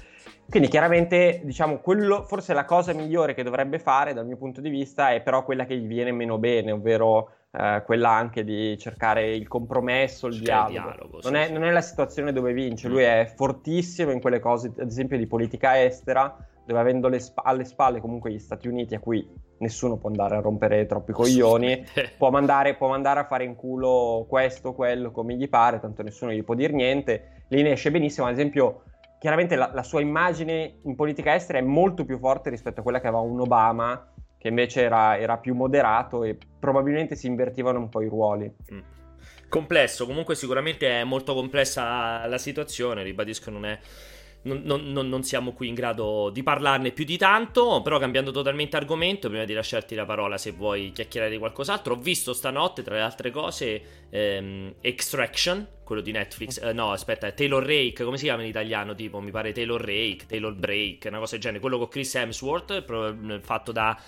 Quindi 0.49 0.69
chiaramente, 0.69 1.43
diciamo, 1.45 1.79
quello, 1.79 2.23
forse 2.23 2.55
la 2.55 2.65
cosa 2.65 2.95
migliore 2.95 3.35
che 3.35 3.43
dovrebbe 3.43 3.79
fare 3.79 4.15
dal 4.15 4.27
mio 4.27 4.39
punto 4.39 4.63
di 4.63 4.71
vista 4.71 5.13
è 5.13 5.21
però 5.21 5.45
quella 5.45 5.67
che 5.67 5.77
gli 5.77 5.87
viene 5.87 6.11
meno 6.11 6.39
bene, 6.39 6.73
ovvero 6.73 7.33
eh, 7.51 7.83
quella 7.85 8.11
anche 8.11 8.45
di 8.45 8.79
cercare 8.79 9.35
il 9.35 9.47
compromesso, 9.47 10.27
il 10.27 10.39
dialogo. 10.39 10.69
Il 10.69 10.81
dialogo 10.81 11.21
non, 11.23 11.37
è, 11.37 11.51
non, 11.51 11.65
è, 11.65 11.71
la 11.71 11.83
situazione 11.83 12.33
dove 12.33 12.55
vince, 12.55 12.89
mm. 12.89 12.91
lui 12.91 13.03
è 13.03 13.31
fortissimo 13.37 14.11
in 14.11 14.21
quelle 14.21 14.39
cose, 14.39 14.73
ad 14.79 14.87
esempio 14.87 15.19
di 15.19 15.27
politica 15.27 15.83
estera, 15.83 16.35
dove 16.69 16.81
avendo 16.81 17.19
sp- 17.19 17.41
alle 17.43 17.65
spalle 17.65 17.99
comunque 17.99 18.31
gli 18.31 18.39
Stati 18.39 18.69
Uniti 18.69 18.95
a 18.95 19.01
cui 19.01 19.27
nessuno 19.61 19.97
può 19.97 20.11
andare 20.11 20.37
a 20.37 20.41
rompere 20.41 20.85
troppi 20.85 21.13
coglioni, 21.13 21.83
può 22.19 22.29
mandare, 22.31 22.75
può 22.75 22.89
mandare, 22.89 23.21
a 23.21 23.25
fare 23.25 23.45
in 23.45 23.57
culo 23.57 24.27
questo, 24.29 24.75
quello, 24.75 25.11
come 25.11 25.35
gli 25.35 25.49
pare, 25.49 25.81
tanto 25.81 26.03
nessuno 26.03 26.31
gli 26.31 26.45
può 26.45 26.55
dire 26.55 26.75
niente, 26.75 27.45
lì 27.49 27.63
ne 27.63 27.73
esce 27.73 27.91
benissimo, 27.91 28.27
ad 28.27 28.35
esempio 28.35 28.83
chiaramente 29.19 29.57
la, 29.57 29.71
la, 29.73 29.83
sua 29.83 30.03
immagine 30.03 30.81
in 30.83 30.95
politica 30.95 31.35
estera 31.35 31.59
è 31.59 31.63
molto 31.63 32.05
più 32.05 32.19
forte 32.19 32.51
rispetto 32.51 32.81
a 32.81 32.83
quella 32.83 33.01
che 33.01 33.07
aveva 33.07 33.23
un 33.23 33.41
Obama, 33.41 34.13
che 34.37 34.49
invece 34.49 34.83
era, 34.83 35.19
era 35.19 35.39
più 35.39 35.55
moderato 35.55 36.23
e 36.23 36.37
probabilmente 36.61 37.17
si 37.17 37.29
invertivano 37.29 37.79
un 37.79 37.89
po' 37.89 38.03
i 38.03 38.09
ruoli. 38.09 38.55
Mm. 38.73 38.81
Complesso, 39.49 40.05
comunque 40.05 40.35
sicuramente 40.35 41.01
è 41.01 41.05
molto 41.05 41.33
complessa 41.33 42.27
la 42.27 42.37
situazione, 42.37 43.03
ribadisco 43.03 43.51
non 43.51 43.65
è 43.65 43.79
non, 44.43 44.63
non, 44.65 45.09
non, 45.09 45.23
siamo 45.25 45.53
qui 45.53 45.69
in 45.69 45.75
grado 45.75 46.31
di 46.31 46.43
parlarne 46.43 46.93
più 46.93 47.05
di 47.05 47.17
tanto, 47.17 47.83
però 47.83 47.99
cambiando 47.99 48.31
totalmente 48.31 48.77
argomento, 48.77 49.29
prima 49.29 49.45
di 49.45 49.53
lasciarti 49.53 49.95
la 49.95 50.05
parola 50.05 50.39
se 50.39 50.53
vuoi 50.53 50.93
chiacchierare 50.93 51.31
di 51.31 51.39
qualcos'altro, 51.39 51.95
ho 51.95 51.97
visto 51.99 52.33
stanotte, 52.33 52.83
tra 52.83 52.95
le 52.95 53.01
altre 53.01 53.31
cose, 53.31 53.83
ehm, 54.11 54.75
Extraction, 54.81 55.67
quello 55.83 56.01
di 56.01 56.13
Netflix, 56.13 56.63
eh, 56.63 56.73
no 56.73 56.93
aspetta, 56.93 57.31
Taylor 57.33 57.65
Rake, 57.65 58.05
come 58.05 58.17
si 58.17 58.25
chiama 58.25 58.43
in 58.43 58.49
italiano? 58.49 58.95
Tipo, 58.95 59.21
mi 59.21 59.31
pare 59.31 59.53
Taylor 59.53 59.81
Rake, 59.81 60.27
Taylor 60.27 60.55
Break, 60.55 61.07
una 61.09 61.19
cosa 61.19 61.33
del 61.33 61.41
genere, 61.41 61.61
quello 61.61 61.79
con 61.79 61.89
Chris 61.89 62.15
Hemsworth, 62.15 63.41
fatto 63.43 63.73
da... 63.73 64.01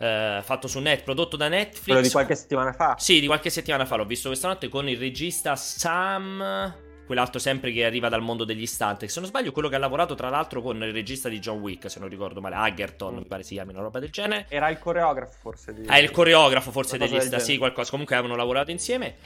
Uh, 0.00 0.40
fatto 0.40 0.66
su 0.66 0.78
net, 0.78 1.02
prodotto 1.02 1.36
da 1.36 1.48
Netflix. 1.48 1.84
Quello 1.84 2.00
di 2.00 2.08
qualche 2.08 2.34
settimana 2.34 2.72
fa? 2.72 2.96
Sì, 2.98 3.20
di 3.20 3.26
qualche 3.26 3.50
settimana 3.50 3.84
fa 3.84 3.96
l'ho 3.96 4.06
visto 4.06 4.28
questa 4.28 4.48
notte 4.48 4.70
con 4.70 4.88
il 4.88 4.96
regista 4.96 5.56
Sam 5.56 6.88
quell'altro 7.10 7.40
sempre 7.40 7.72
che 7.72 7.84
arriva 7.84 8.08
dal 8.08 8.22
mondo 8.22 8.44
degli 8.44 8.66
stunt. 8.66 9.04
Se 9.04 9.18
non 9.18 9.28
sbaglio, 9.28 9.50
quello 9.50 9.68
che 9.68 9.74
ha 9.74 9.80
lavorato 9.80 10.14
tra 10.14 10.28
l'altro 10.28 10.62
con 10.62 10.80
il 10.80 10.92
regista 10.92 11.28
di 11.28 11.40
John 11.40 11.58
Wick, 11.58 11.90
se 11.90 11.98
non 11.98 12.08
ricordo 12.08 12.40
male, 12.40 12.54
Haggerton, 12.54 13.16
mi 13.16 13.24
pare 13.24 13.42
si 13.42 13.54
chiami 13.54 13.72
una 13.72 13.82
roba 13.82 13.98
del 13.98 14.10
genere. 14.10 14.46
Era 14.48 14.68
il 14.68 14.78
coreografo 14.78 15.36
forse 15.40 15.74
di... 15.74 15.82
Ah, 15.88 15.98
il 15.98 16.12
coreografo 16.12 16.70
forse 16.70 16.98
degli 16.98 17.18
stunt, 17.18 17.42
sì, 17.42 17.58
qualcosa. 17.58 17.90
Comunque 17.90 18.14
avevano 18.14 18.38
lavorato 18.38 18.70
insieme. 18.70 19.16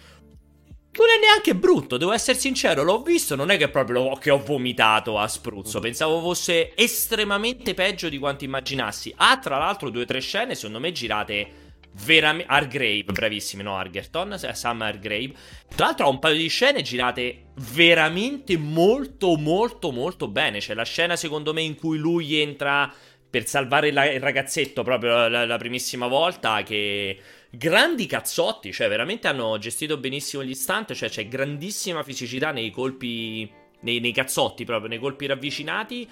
Non 0.97 1.09
è 1.15 1.21
neanche 1.21 1.55
brutto, 1.55 1.99
devo 1.99 2.13
essere 2.13 2.39
sincero, 2.39 2.85
l'ho 2.85 3.03
visto, 3.03 3.35
non 3.35 3.51
è 3.51 3.59
che 3.59 3.69
proprio 3.69 4.15
che 4.15 4.31
ho 4.31 4.39
vomitato 4.39 5.19
a 5.19 5.29
spruzzo, 5.29 5.81
pensavo 5.81 6.21
fosse 6.21 6.75
estremamente 6.75 7.75
peggio 7.75 8.09
di 8.09 8.17
quanto 8.17 8.45
immaginassi. 8.45 9.13
Ha 9.15 9.39
tra 9.39 9.59
l'altro 9.59 9.91
due 9.91 10.05
o 10.05 10.07
tre 10.07 10.21
scene, 10.21 10.55
secondo 10.55 10.81
me, 10.81 10.91
girate 10.93 11.64
veramente 12.03 12.51
Argrave, 12.51 13.05
bravissimi, 13.05 13.63
no 13.63 13.77
Argerton, 13.77 14.39
Sam 14.53 14.83
Argrave. 14.83 15.33
Tra 15.75 15.87
l'altro 15.87 16.07
ha 16.07 16.09
un 16.09 16.19
paio 16.19 16.37
di 16.37 16.49
scene 16.49 16.83
girate 16.83 17.47
veramente 17.73 18.57
molto 18.57 19.37
molto 19.37 19.91
molto 19.91 20.29
bene. 20.29 20.59
C'è 20.59 20.75
la 20.75 20.85
scena 20.85 21.17
secondo 21.17 21.53
me 21.53 21.63
in 21.63 21.77
cui 21.77 21.99
lui 21.99 22.41
entra 22.41 22.93
per 23.29 23.47
salvare 23.47 23.91
la, 23.91 24.09
il 24.11 24.21
ragazzetto 24.21 24.83
proprio 24.83 25.29
la, 25.29 25.45
la, 25.45 25.57
primissima 25.57 26.07
volta 26.07 26.63
che 26.63 27.19
grandi 27.51 28.07
cazzotti, 28.07 28.73
cioè 28.73 28.89
veramente 28.89 29.27
hanno 29.27 29.59
gestito 29.59 29.97
benissimo 29.97 30.45
gli 30.45 30.55
stunt, 30.55 30.93
cioè 30.93 31.09
c'è 31.09 31.27
grandissima 31.27 32.05
fisicità 32.05 32.53
nei 32.53 32.71
colpi 32.71 33.51
nei, 33.81 34.01
nei 34.01 34.13
cazzotti 34.13 34.65
proprio, 34.65 34.89
nei 34.89 34.99
colpi 34.99 35.27
ravvicinati. 35.27 36.09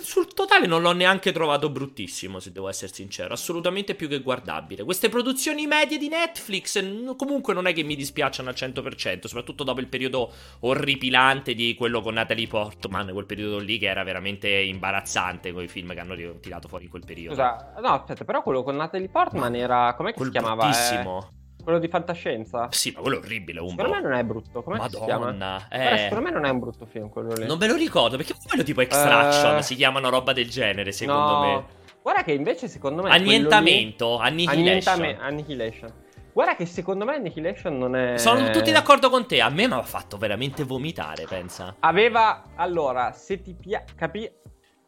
Sul 0.00 0.32
totale 0.32 0.66
non 0.66 0.80
l'ho 0.82 0.92
neanche 0.92 1.32
trovato 1.32 1.68
bruttissimo, 1.68 2.38
se 2.38 2.52
devo 2.52 2.68
essere 2.68 2.92
sincero. 2.92 3.34
Assolutamente 3.34 3.94
più 3.94 4.08
che 4.08 4.20
guardabile. 4.20 4.84
Queste 4.84 5.08
produzioni 5.08 5.66
medie 5.66 5.98
di 5.98 6.08
Netflix 6.08 6.80
comunque 7.16 7.52
non 7.52 7.66
è 7.66 7.72
che 7.72 7.82
mi 7.82 7.96
dispiacciono 7.96 8.48
al 8.48 8.54
100%, 8.56 9.26
soprattutto 9.26 9.64
dopo 9.64 9.80
il 9.80 9.88
periodo 9.88 10.32
orripilante 10.60 11.54
di 11.54 11.74
quello 11.74 12.00
con 12.00 12.14
Natalie 12.14 12.46
Portman, 12.46 13.10
quel 13.12 13.26
periodo 13.26 13.58
lì 13.58 13.78
che 13.78 13.86
era 13.86 14.02
veramente 14.04 14.48
imbarazzante 14.48 15.52
con 15.52 15.62
i 15.64 15.68
film 15.68 15.92
che 15.92 16.00
hanno 16.00 16.14
tirato 16.40 16.68
fuori 16.68 16.84
in 16.84 16.90
quel 16.90 17.04
periodo. 17.04 17.34
Scusa, 17.34 17.74
no, 17.80 17.88
aspetta, 17.88 18.24
però 18.24 18.42
quello 18.42 18.62
con 18.62 18.76
Natalie 18.76 19.08
Portman 19.08 19.54
era... 19.54 19.94
com'è 19.96 20.12
che 20.12 20.24
si 20.24 20.30
chiamava? 20.30 20.64
Bruttissimo. 20.64 21.30
Eh... 21.36 21.40
Quello 21.62 21.78
di 21.78 21.88
fantascienza? 21.88 22.68
Sì, 22.70 22.92
ma 22.94 23.00
quello 23.00 23.16
è 23.16 23.18
orribile. 23.20 23.60
Un 23.60 23.70
secondo 23.70 23.92
me 23.92 24.00
non 24.00 24.12
è 24.14 24.24
brutto. 24.24 24.62
Come 24.62 24.80
si 24.88 24.98
chiama? 25.04 25.30
Eh... 25.68 25.78
Guarda, 25.78 25.96
secondo 25.96 26.24
me 26.24 26.30
non 26.30 26.44
è 26.44 26.50
un 26.50 26.58
brutto 26.58 26.86
film 26.86 27.08
quello 27.08 27.34
lì. 27.34 27.46
Non 27.46 27.58
me 27.58 27.66
lo 27.66 27.76
ricordo 27.76 28.16
perché 28.16 28.34
quello 28.46 28.62
tipo 28.62 28.80
Extraction 28.80 29.56
uh... 29.56 29.60
si 29.60 29.74
chiamano 29.76 30.10
roba 30.10 30.32
del 30.32 30.48
genere, 30.48 30.92
secondo 30.92 31.20
no. 31.20 31.40
me. 31.40 31.64
Guarda 32.02 32.24
che 32.24 32.32
invece 32.32 32.66
secondo 32.66 33.02
me 33.02 33.10
Annientamento, 33.10 34.16
lì... 34.16 34.26
Annihilation. 34.26 34.94
Annientame... 34.94 35.16
Annihilation. 35.18 35.92
Guarda 36.32 36.56
che 36.56 36.66
secondo 36.66 37.04
me 37.04 37.14
Annihilation 37.16 37.78
non 37.78 37.94
è 37.94 38.16
Sono 38.16 38.50
tutti 38.50 38.72
d'accordo 38.72 39.10
con 39.10 39.26
te. 39.26 39.40
A 39.40 39.50
me 39.50 39.68
mi 39.68 39.74
ha 39.74 39.82
fatto 39.82 40.16
veramente 40.16 40.64
vomitare, 40.64 41.26
pensa. 41.28 41.76
Aveva 41.80 42.44
allora, 42.56 43.12
se 43.12 43.40
ti 43.40 43.54
piace 43.54 43.94
capi 43.94 44.30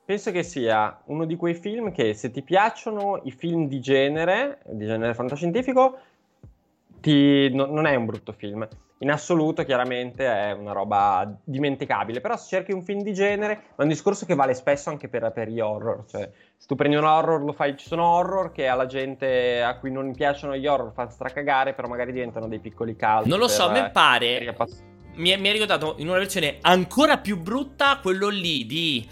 Penso 0.07 0.33
che 0.33 0.43
sia 0.43 1.01
uno 1.07 1.25
di 1.25 1.35
quei 1.35 1.55
film 1.55 1.91
che 1.91 2.13
se 2.13 2.31
ti 2.31 2.43
piacciono 2.43 3.23
i 3.25 3.31
film 3.31 3.69
di 3.69 3.81
genere, 3.81 4.61
di 4.67 4.85
genere 4.85 5.15
fantascientifico, 5.15 5.99
ti, 7.05 7.55
no, 7.55 7.67
non 7.67 7.85
è 7.85 7.95
un 7.95 8.07
brutto 8.07 8.33
film. 8.33 8.67
In 8.99 9.11
assoluto, 9.11 9.63
chiaramente, 9.65 10.27
è 10.27 10.53
una 10.53 10.73
roba 10.73 11.31
dimenticabile. 11.45 12.23
Però 12.23 12.35
se 12.39 12.49
cerchi 12.49 12.73
un 12.73 12.83
film 12.83 13.03
di 13.03 13.13
genere, 13.13 13.65
è 13.77 13.83
un 13.83 13.89
discorso 13.89 14.25
che 14.25 14.35
vale 14.35 14.55
spesso 14.55 14.89
anche 14.89 15.09
per, 15.09 15.31
per 15.31 15.49
gli 15.49 15.61
horror. 15.61 16.07
Cioè, 16.09 16.31
se 16.57 16.67
tu 16.67 16.75
prendi 16.75 16.97
un 16.97 17.05
horror, 17.05 17.43
lo 17.43 17.53
fai. 17.53 17.77
Ci 17.77 17.87
sono 17.87 18.07
horror 18.07 18.53
che 18.53 18.67
alla 18.67 18.87
gente 18.87 19.63
a 19.63 19.77
cui 19.77 19.93
non 19.93 20.15
piacciono 20.15 20.57
gli 20.57 20.67
horror 20.67 20.93
fanno 20.95 21.11
stracagare, 21.11 21.75
però 21.75 21.89
magari 21.89 22.13
diventano 22.13 22.49
dei 22.49 22.61
piccoli 22.61 22.97
calci. 22.97 23.29
Non 23.29 23.39
lo 23.39 23.49
so, 23.49 23.67
a 23.67 23.73
me 23.73 23.91
pare. 23.91 24.57
Mi, 25.17 25.37
mi 25.37 25.49
ha 25.49 25.53
ricordato 25.53 25.97
in 25.99 26.09
una 26.09 26.19
versione 26.19 26.57
ancora 26.63 27.19
più 27.19 27.39
brutta 27.39 27.99
quello 28.03 28.29
lì 28.31 28.65
di 28.65 29.07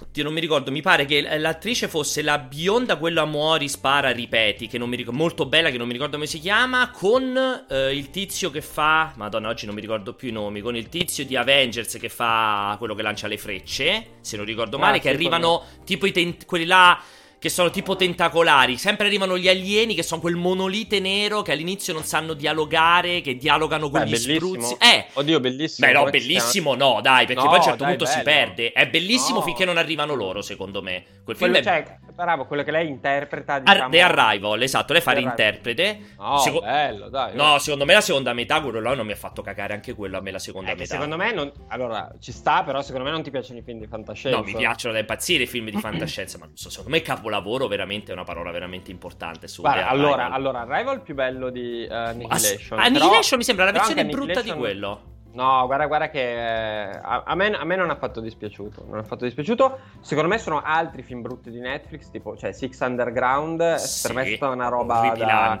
Oddio, 0.00 0.22
non 0.22 0.32
mi 0.32 0.40
ricordo, 0.40 0.70
mi 0.70 0.80
pare 0.80 1.04
che 1.06 1.38
l'attrice 1.38 1.88
fosse 1.88 2.22
la 2.22 2.38
bionda, 2.38 2.96
quella 2.96 3.24
muori, 3.24 3.68
spara, 3.68 4.10
ripeti, 4.10 4.68
che 4.68 4.78
non 4.78 4.88
mi 4.88 4.96
ricordo, 4.96 5.18
molto 5.18 5.46
bella, 5.46 5.70
che 5.70 5.76
non 5.76 5.86
mi 5.86 5.92
ricordo 5.92 6.14
come 6.14 6.28
si 6.28 6.38
chiama, 6.38 6.90
con 6.90 7.66
eh, 7.68 7.96
il 7.96 8.10
tizio 8.10 8.50
che 8.50 8.60
fa, 8.60 9.12
madonna, 9.16 9.48
oggi 9.48 9.66
non 9.66 9.74
mi 9.74 9.80
ricordo 9.80 10.14
più 10.14 10.28
i 10.28 10.32
nomi, 10.32 10.60
con 10.60 10.76
il 10.76 10.88
tizio 10.88 11.24
di 11.24 11.34
Avengers 11.34 11.98
che 11.98 12.08
fa 12.08 12.76
quello 12.78 12.94
che 12.94 13.02
lancia 13.02 13.26
le 13.26 13.38
frecce, 13.38 14.06
se 14.20 14.36
non 14.36 14.46
ricordo 14.46 14.78
male, 14.78 14.98
ah, 14.98 15.00
che 15.00 15.08
arrivano 15.08 15.64
tipo 15.84 16.06
i 16.06 16.12
tent- 16.12 16.46
quelli 16.46 16.64
là 16.64 17.00
che 17.38 17.48
sono 17.48 17.70
tipo 17.70 17.96
tentacolari. 17.96 18.76
Sempre 18.76 19.06
arrivano 19.06 19.38
gli 19.38 19.48
alieni 19.48 19.94
che 19.94 20.02
sono 20.02 20.20
quel 20.20 20.36
monolite 20.36 21.00
nero 21.00 21.42
che 21.42 21.52
all'inizio 21.52 21.92
non 21.92 22.04
sanno 22.04 22.34
dialogare, 22.34 23.20
che 23.20 23.36
dialogano 23.36 23.90
con 23.90 24.00
Beh, 24.00 24.06
gli 24.06 24.10
bellissimo. 24.10 24.36
spruzzi. 24.36 24.76
Eh! 24.80 25.06
Oddio, 25.12 25.40
bellissimo. 25.40 25.86
Beh, 25.86 25.92
no, 25.92 26.10
bellissimo 26.10 26.74
no, 26.74 27.00
dai, 27.00 27.26
perché 27.26 27.42
no, 27.42 27.48
poi 27.48 27.56
a 27.56 27.58
un 27.58 27.64
certo 27.64 27.84
dai, 27.84 27.96
punto 27.96 28.04
bello. 28.04 28.16
si 28.18 28.24
perde. 28.24 28.72
È 28.72 28.88
bellissimo 28.88 29.38
no. 29.38 29.44
finché 29.44 29.64
non 29.64 29.76
arrivano 29.76 30.14
loro, 30.14 30.42
secondo 30.42 30.82
me. 30.82 31.04
Quel 31.24 31.36
film 31.36 31.52
quello, 31.52 31.68
è... 31.68 31.84
Cioè, 31.84 31.98
bravo, 32.14 32.46
quello 32.46 32.62
che 32.62 32.70
lei 32.70 32.88
interpreta, 32.88 33.58
diciamo... 33.60 33.84
Ar- 33.84 33.90
The 33.90 34.00
Arrival, 34.00 34.62
esatto, 34.62 34.92
lei 34.92 35.02
fa 35.02 35.12
l'interprete. 35.12 36.00
No, 36.18 36.38
Seco- 36.38 36.60
bello, 36.60 37.08
dai. 37.08 37.36
No, 37.36 37.58
secondo 37.58 37.84
me 37.84 37.94
la 37.94 38.00
seconda 38.00 38.32
metà, 38.32 38.60
quello 38.60 38.80
là 38.80 38.94
non 38.94 39.06
mi 39.06 39.12
ha 39.12 39.16
fatto 39.16 39.42
cagare 39.42 39.74
anche 39.74 39.94
quello 39.94 40.18
a 40.18 40.20
me 40.20 40.30
la 40.30 40.38
seconda 40.38 40.74
metà. 40.74 40.94
Secondo 40.94 41.16
me 41.16 41.32
non... 41.32 41.52
Allora, 41.68 42.10
ci 42.20 42.32
sta, 42.32 42.64
però 42.64 42.82
secondo 42.82 43.04
me 43.04 43.12
non 43.12 43.22
ti 43.22 43.30
piacciono 43.30 43.58
i 43.58 43.62
film 43.62 43.78
di 43.78 43.86
fantascienza. 43.86 44.38
No, 44.38 44.44
mi 44.44 44.54
piacciono 44.54 44.94
da 44.94 45.00
impazzire 45.00 45.44
i 45.44 45.46
film 45.46 45.70
di 45.70 45.78
fantascienza, 45.78 46.38
ma 46.38 46.46
non 46.46 46.56
so, 46.56 46.70
secondo 46.70 46.90
me 46.90 47.02
capolavoro 47.28 47.66
veramente 47.66 48.10
è 48.10 48.14
una 48.14 48.24
parola 48.24 48.50
veramente 48.50 48.90
importante 48.90 49.48
su 49.48 49.60
Guarda, 49.60 49.88
allora, 49.88 50.30
allora, 50.30 50.60
Arrival 50.60 51.02
più 51.02 51.14
bello 51.14 51.50
di 51.50 51.86
uh, 51.88 51.92
Annihilation. 51.92 52.78
Annihilation 52.78 53.22
però, 53.22 53.36
mi 53.36 53.44
sembra 53.44 53.64
la 53.66 53.72
versione 53.72 54.06
brutta 54.06 54.40
di 54.40 54.52
quello. 54.52 55.16
No, 55.32 55.66
guarda, 55.66 55.86
guarda 55.86 56.08
che 56.08 56.32
eh, 56.32 56.98
a, 57.00 57.22
a, 57.26 57.34
me, 57.34 57.50
a, 57.50 57.64
me, 57.64 57.76
non 57.76 57.90
ha 57.90 57.96
fatto 57.96 58.20
dispiaciuto. 58.20 58.86
Non 58.88 58.98
ha 58.98 59.02
fatto 59.04 59.24
dispiaciuto. 59.24 59.78
Secondo 60.00 60.28
me 60.28 60.38
sono 60.38 60.62
altri 60.62 61.02
film 61.02 61.20
brutti 61.20 61.50
di 61.50 61.60
Netflix, 61.60 62.10
tipo, 62.10 62.36
cioè 62.36 62.52
Six 62.52 62.80
Underground. 62.80 63.74
Sì, 63.74 64.06
per 64.06 64.16
me 64.16 64.22
è 64.24 64.34
stata 64.34 64.52
una 64.52 64.68
roba 64.68 65.14
da, 65.16 65.60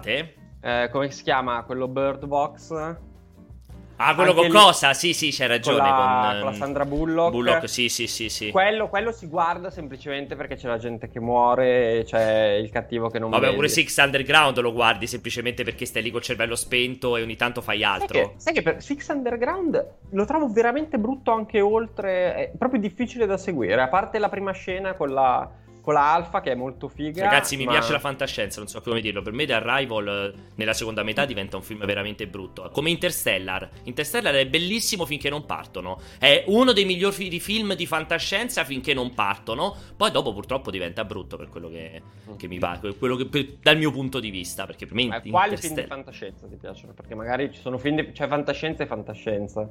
eh, 0.60 0.88
come 0.90 1.10
si 1.10 1.22
chiama? 1.22 1.62
Quello 1.62 1.86
Bird 1.86 2.24
Box. 2.24 2.96
Ah, 4.00 4.14
quello 4.14 4.30
Anche 4.30 4.42
con 4.42 4.50
lì, 4.50 4.64
cosa? 4.64 4.94
Sì, 4.94 5.12
sì, 5.12 5.30
c'hai 5.32 5.48
ragione. 5.48 5.78
Con 5.78 5.88
la, 5.88 6.36
con 6.36 6.44
la 6.44 6.50
ehm, 6.50 6.54
Sandra 6.54 6.84
Bullock. 6.84 7.30
Bullock, 7.32 7.68
sì, 7.68 7.88
sì, 7.88 8.06
sì, 8.06 8.28
sì. 8.28 8.50
Quello, 8.50 8.88
quello, 8.88 9.10
si 9.10 9.26
guarda 9.26 9.70
semplicemente 9.70 10.36
perché 10.36 10.54
c'è 10.54 10.68
la 10.68 10.78
gente 10.78 11.08
che 11.08 11.18
muore 11.18 12.04
c'è 12.06 12.52
il 12.52 12.70
cattivo 12.70 13.08
che 13.08 13.18
non 13.18 13.30
Vabbè, 13.30 13.42
vedi. 13.42 13.56
pure 13.56 13.68
Six 13.68 13.96
Underground 13.98 14.58
lo 14.60 14.72
guardi 14.72 15.08
semplicemente 15.08 15.64
perché 15.64 15.84
stai 15.84 16.02
lì 16.02 16.10
col 16.12 16.22
cervello 16.22 16.54
spento 16.54 17.16
e 17.16 17.22
ogni 17.22 17.36
tanto 17.36 17.60
fai 17.60 17.82
altro. 17.82 18.14
Sai 18.14 18.22
che, 18.22 18.32
sai 18.36 18.54
che 18.54 18.62
per 18.62 18.82
Six 18.82 19.08
Underground 19.08 19.86
lo 20.10 20.24
trovo 20.24 20.48
veramente 20.48 20.98
brutto 20.98 21.32
anche 21.32 21.60
oltre... 21.60 22.34
È 22.34 22.50
proprio 22.56 22.80
difficile 22.80 23.26
da 23.26 23.36
seguire. 23.36 23.82
A 23.82 23.88
parte 23.88 24.18
la 24.18 24.28
prima 24.28 24.52
scena 24.52 24.94
con 24.94 25.10
la 25.10 25.50
la 25.92 26.12
Alfa 26.12 26.40
che 26.40 26.52
è 26.52 26.54
molto 26.54 26.88
figa. 26.88 27.24
Ragazzi, 27.24 27.56
mi 27.56 27.64
ma... 27.64 27.72
piace 27.72 27.92
la 27.92 27.98
fantascienza, 27.98 28.60
non 28.60 28.68
so 28.68 28.80
come 28.80 29.00
dirlo. 29.00 29.22
Per 29.22 29.32
me 29.32 29.46
The 29.46 29.54
Arrival 29.54 30.32
eh, 30.34 30.40
nella 30.56 30.72
seconda 30.72 31.02
metà 31.02 31.24
diventa 31.24 31.56
un 31.56 31.62
film 31.62 31.84
veramente 31.84 32.26
brutto. 32.26 32.68
Come 32.72 32.90
Interstellar. 32.90 33.68
Interstellar 33.84 34.34
è 34.34 34.46
bellissimo 34.46 35.06
finché 35.06 35.30
non 35.30 35.46
partono. 35.46 36.00
È 36.18 36.44
uno 36.46 36.72
dei 36.72 36.84
migliori 36.84 37.40
film 37.40 37.74
di 37.74 37.86
fantascienza 37.86 38.64
finché 38.64 38.94
non 38.94 39.14
partono. 39.14 39.74
Poi 39.96 40.10
dopo 40.10 40.32
purtroppo 40.32 40.70
diventa 40.70 41.04
brutto 41.04 41.36
per 41.36 41.48
quello 41.48 41.68
che, 41.68 42.02
che 42.36 42.48
mi 42.48 42.58
pare. 42.58 42.94
Quello 42.94 43.16
che, 43.16 43.26
per, 43.26 43.56
dal 43.62 43.76
mio 43.76 43.90
punto 43.90 44.20
di 44.20 44.30
vista. 44.30 44.66
Perché 44.66 44.86
per 44.86 44.94
me... 44.94 45.06
Ma 45.06 45.22
quali 45.22 45.56
film 45.56 45.74
di 45.74 45.86
fantascienza 45.86 46.46
ti 46.46 46.56
piacciono? 46.56 46.92
Perché 46.92 47.14
magari 47.14 47.52
ci 47.52 47.60
sono 47.60 47.78
film 47.78 47.96
di... 47.96 48.12
C'è 48.12 48.26
fantascienza 48.26 48.82
e 48.82 48.86
fantascienza. 48.86 49.68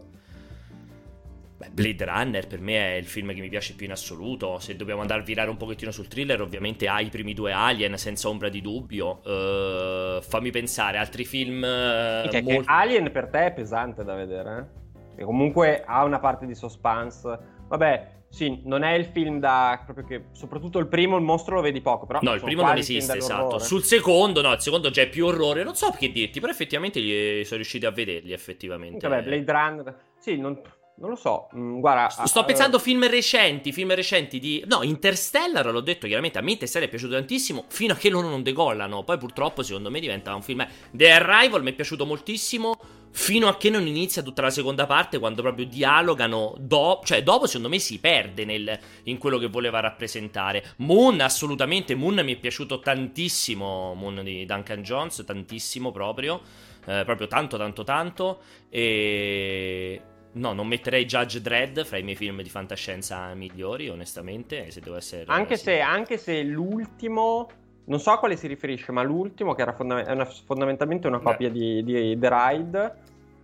Beh, 1.58 1.70
Blade 1.72 2.06
Runner 2.06 2.46
per 2.46 2.60
me 2.60 2.94
è 2.94 2.96
il 2.98 3.08
film 3.08 3.34
che 3.34 3.42
mi 3.42 3.50
piace 3.50 3.74
più 3.74 3.88
in 3.88 3.92
assoluto. 3.92 4.60
Se 4.60 4.76
dobbiamo 4.76 5.02
andare 5.02 5.22
a 5.22 5.24
virare 5.24 5.50
un 5.50 5.58
pochettino 5.58 5.90
sul 5.90 6.08
thriller, 6.08 6.40
ovviamente 6.40 6.88
ha 6.88 7.02
i 7.02 7.10
primi 7.10 7.34
due 7.34 7.52
Alien, 7.52 7.98
senza 7.98 8.30
ombra 8.30 8.50
di 8.50 8.62
dubbio. 8.62 9.22
Uh, 9.24 10.22
fammi 10.22 10.52
pensare, 10.52 11.00
altri 11.00 11.26
film. 11.26 11.64
Uh, 11.64 12.30
che, 12.30 12.44
molto... 12.44 12.62
che 12.62 12.64
Alien 12.66 13.12
per 13.12 13.30
te 13.30 13.48
è 13.48 13.54
pesante 13.54 14.04
da 14.04 14.14
vedere, 14.14 14.70
eh? 15.16 15.22
E 15.22 15.24
comunque 15.24 15.84
ha 15.84 16.04
una 16.04 16.20
parte 16.20 16.46
di 16.46 16.54
suspense. 16.54 17.40
Vabbè, 17.68 18.08
sì, 18.30 18.62
non 18.66 18.84
è 18.84 18.94
il 18.94 19.06
film 19.06 19.40
da. 19.40 19.82
proprio 19.84 20.06
che. 20.06 20.26
Soprattutto 20.34 20.78
il 20.78 20.88
primo, 20.88 21.18
il 21.18 21.24
mostro 21.24 21.56
lo 21.56 21.62
vedi 21.62 21.82
poco. 21.82 22.06
Però 22.06 22.20
no, 22.22 22.34
il 22.36 22.42
primo 22.42 22.62
non 22.62 22.78
esiste, 22.78 23.18
esatto. 23.18 23.58
Sul 23.58 23.82
secondo, 23.84 24.42
no, 24.42 24.54
il 24.54 24.60
secondo 24.60 24.92
già 24.92 25.02
è 25.02 25.10
più 25.10 25.26
orrore. 25.26 25.64
Non 25.64 25.74
so 25.74 25.90
che 25.90 26.12
dirti, 26.12 26.40
però 26.40 26.52
effettivamente 26.52 27.02
gli 27.02 27.44
sono 27.44 27.56
riusciti 27.56 27.88
a 27.88 27.92
vederli, 27.92 28.32
effettivamente. 28.32 29.08
Vabbè, 29.08 29.24
Blade 29.24 29.52
Runner. 29.52 30.00
Sì, 30.20 30.38
non 30.38 30.62
non 31.00 31.12
lo 31.12 31.16
so, 31.16 31.48
mm, 31.56 31.80
guarda... 31.80 32.10
Sto 32.26 32.44
pensando 32.44 32.78
a 32.78 32.80
film 32.80 33.08
recenti, 33.08 33.72
film 33.72 33.94
recenti 33.94 34.40
di... 34.40 34.64
No, 34.68 34.82
Interstellar, 34.82 35.72
l'ho 35.72 35.82
detto 35.82 36.08
chiaramente, 36.08 36.40
a 36.40 36.42
me 36.42 36.52
Interstellar 36.52 36.88
è 36.88 36.90
piaciuto 36.90 37.14
tantissimo, 37.14 37.66
fino 37.68 37.94
a 37.94 37.96
che 37.96 38.10
loro 38.10 38.30
non 38.30 38.42
decollano. 38.42 39.04
Poi 39.04 39.18
purtroppo 39.18 39.62
secondo 39.62 39.92
me 39.92 40.00
diventa 40.00 40.34
un 40.34 40.42
film... 40.42 40.68
The 40.92 41.12
Arrival 41.12 41.62
mi 41.62 41.72
è 41.72 41.74
piaciuto 41.74 42.04
moltissimo, 42.06 42.80
fino 43.12 43.48
a 43.48 43.58
che 43.58 43.70
non 43.70 43.86
inizia 43.86 44.24
tutta 44.24 44.42
la 44.42 44.50
seconda 44.50 44.88
parte, 44.88 45.20
quando 45.20 45.44
proprio 45.44 45.68
dialogano, 45.68 46.56
do... 46.58 47.00
cioè 47.04 47.22
dopo 47.22 47.46
secondo 47.46 47.70
me 47.70 47.78
si 47.78 48.00
perde 48.00 48.44
nel... 48.44 48.80
in 49.04 49.20
quello 49.20 49.38
che 49.38 49.48
voleva 49.48 49.80
rappresentare. 49.80 50.74
Moon, 50.78 51.22
assolutamente, 51.22 51.94
Moon 51.94 52.22
mi 52.24 52.34
è 52.34 52.38
piaciuto 52.38 52.80
tantissimo, 52.80 53.94
Moon 53.94 54.24
di 54.24 54.48
Duncan 54.48 54.82
Jones, 54.82 55.24
tantissimo 55.24 55.92
proprio, 55.92 56.42
eh, 56.86 57.04
proprio 57.06 57.28
tanto, 57.28 57.56
tanto, 57.56 57.84
tanto, 57.84 58.40
e... 58.70 60.02
No, 60.38 60.54
non 60.54 60.68
metterei 60.68 61.06
Judge 61.06 61.42
Dredd 61.42 61.80
fra 61.82 61.98
i 61.98 62.04
miei 62.04 62.16
film 62.16 62.42
di 62.42 62.50
fantascienza 62.50 63.34
migliori, 63.34 63.90
onestamente, 63.90 64.70
se 64.72 64.80
devo 64.82 64.96
essere... 64.96 65.26
Anche, 65.28 65.58
se, 65.58 65.80
anche 65.80 66.18
se 66.18 66.44
l'ultimo, 66.44 67.50
non 67.86 68.00
so 68.00 68.12
a 68.12 68.20
quale 68.20 68.36
si 68.36 68.48
riferisce, 68.48 68.92
ma 68.92 69.02
l'ultimo, 69.02 69.54
che 69.56 69.62
era 69.64 69.74
fonda- 69.74 70.04
una, 70.08 70.26
fondamentalmente 70.26 71.08
una 71.08 71.20
copia 71.20 71.50
di, 71.50 71.84
di, 71.84 72.18
The 72.18 72.30
Ride, 72.30 72.96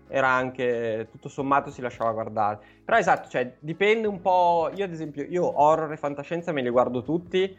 era 0.07 0.29
anche, 0.29 1.07
tutto 1.09 1.29
sommato, 1.29 1.71
si 1.71 1.81
lasciava 1.81 2.11
guardare. 2.11 2.59
Però 2.85 2.97
esatto, 2.97 3.29
cioè, 3.29 3.55
dipende 3.59 4.07
un 4.07 4.21
po'... 4.21 4.69
Io 4.75 4.85
ad 4.85 4.91
esempio, 4.91 5.25
io 5.27 5.61
horror 5.61 5.91
e 5.91 5.97
fantascienza 5.97 6.51
me 6.51 6.61
li 6.61 6.69
guardo 6.69 7.01
tutti. 7.01 7.57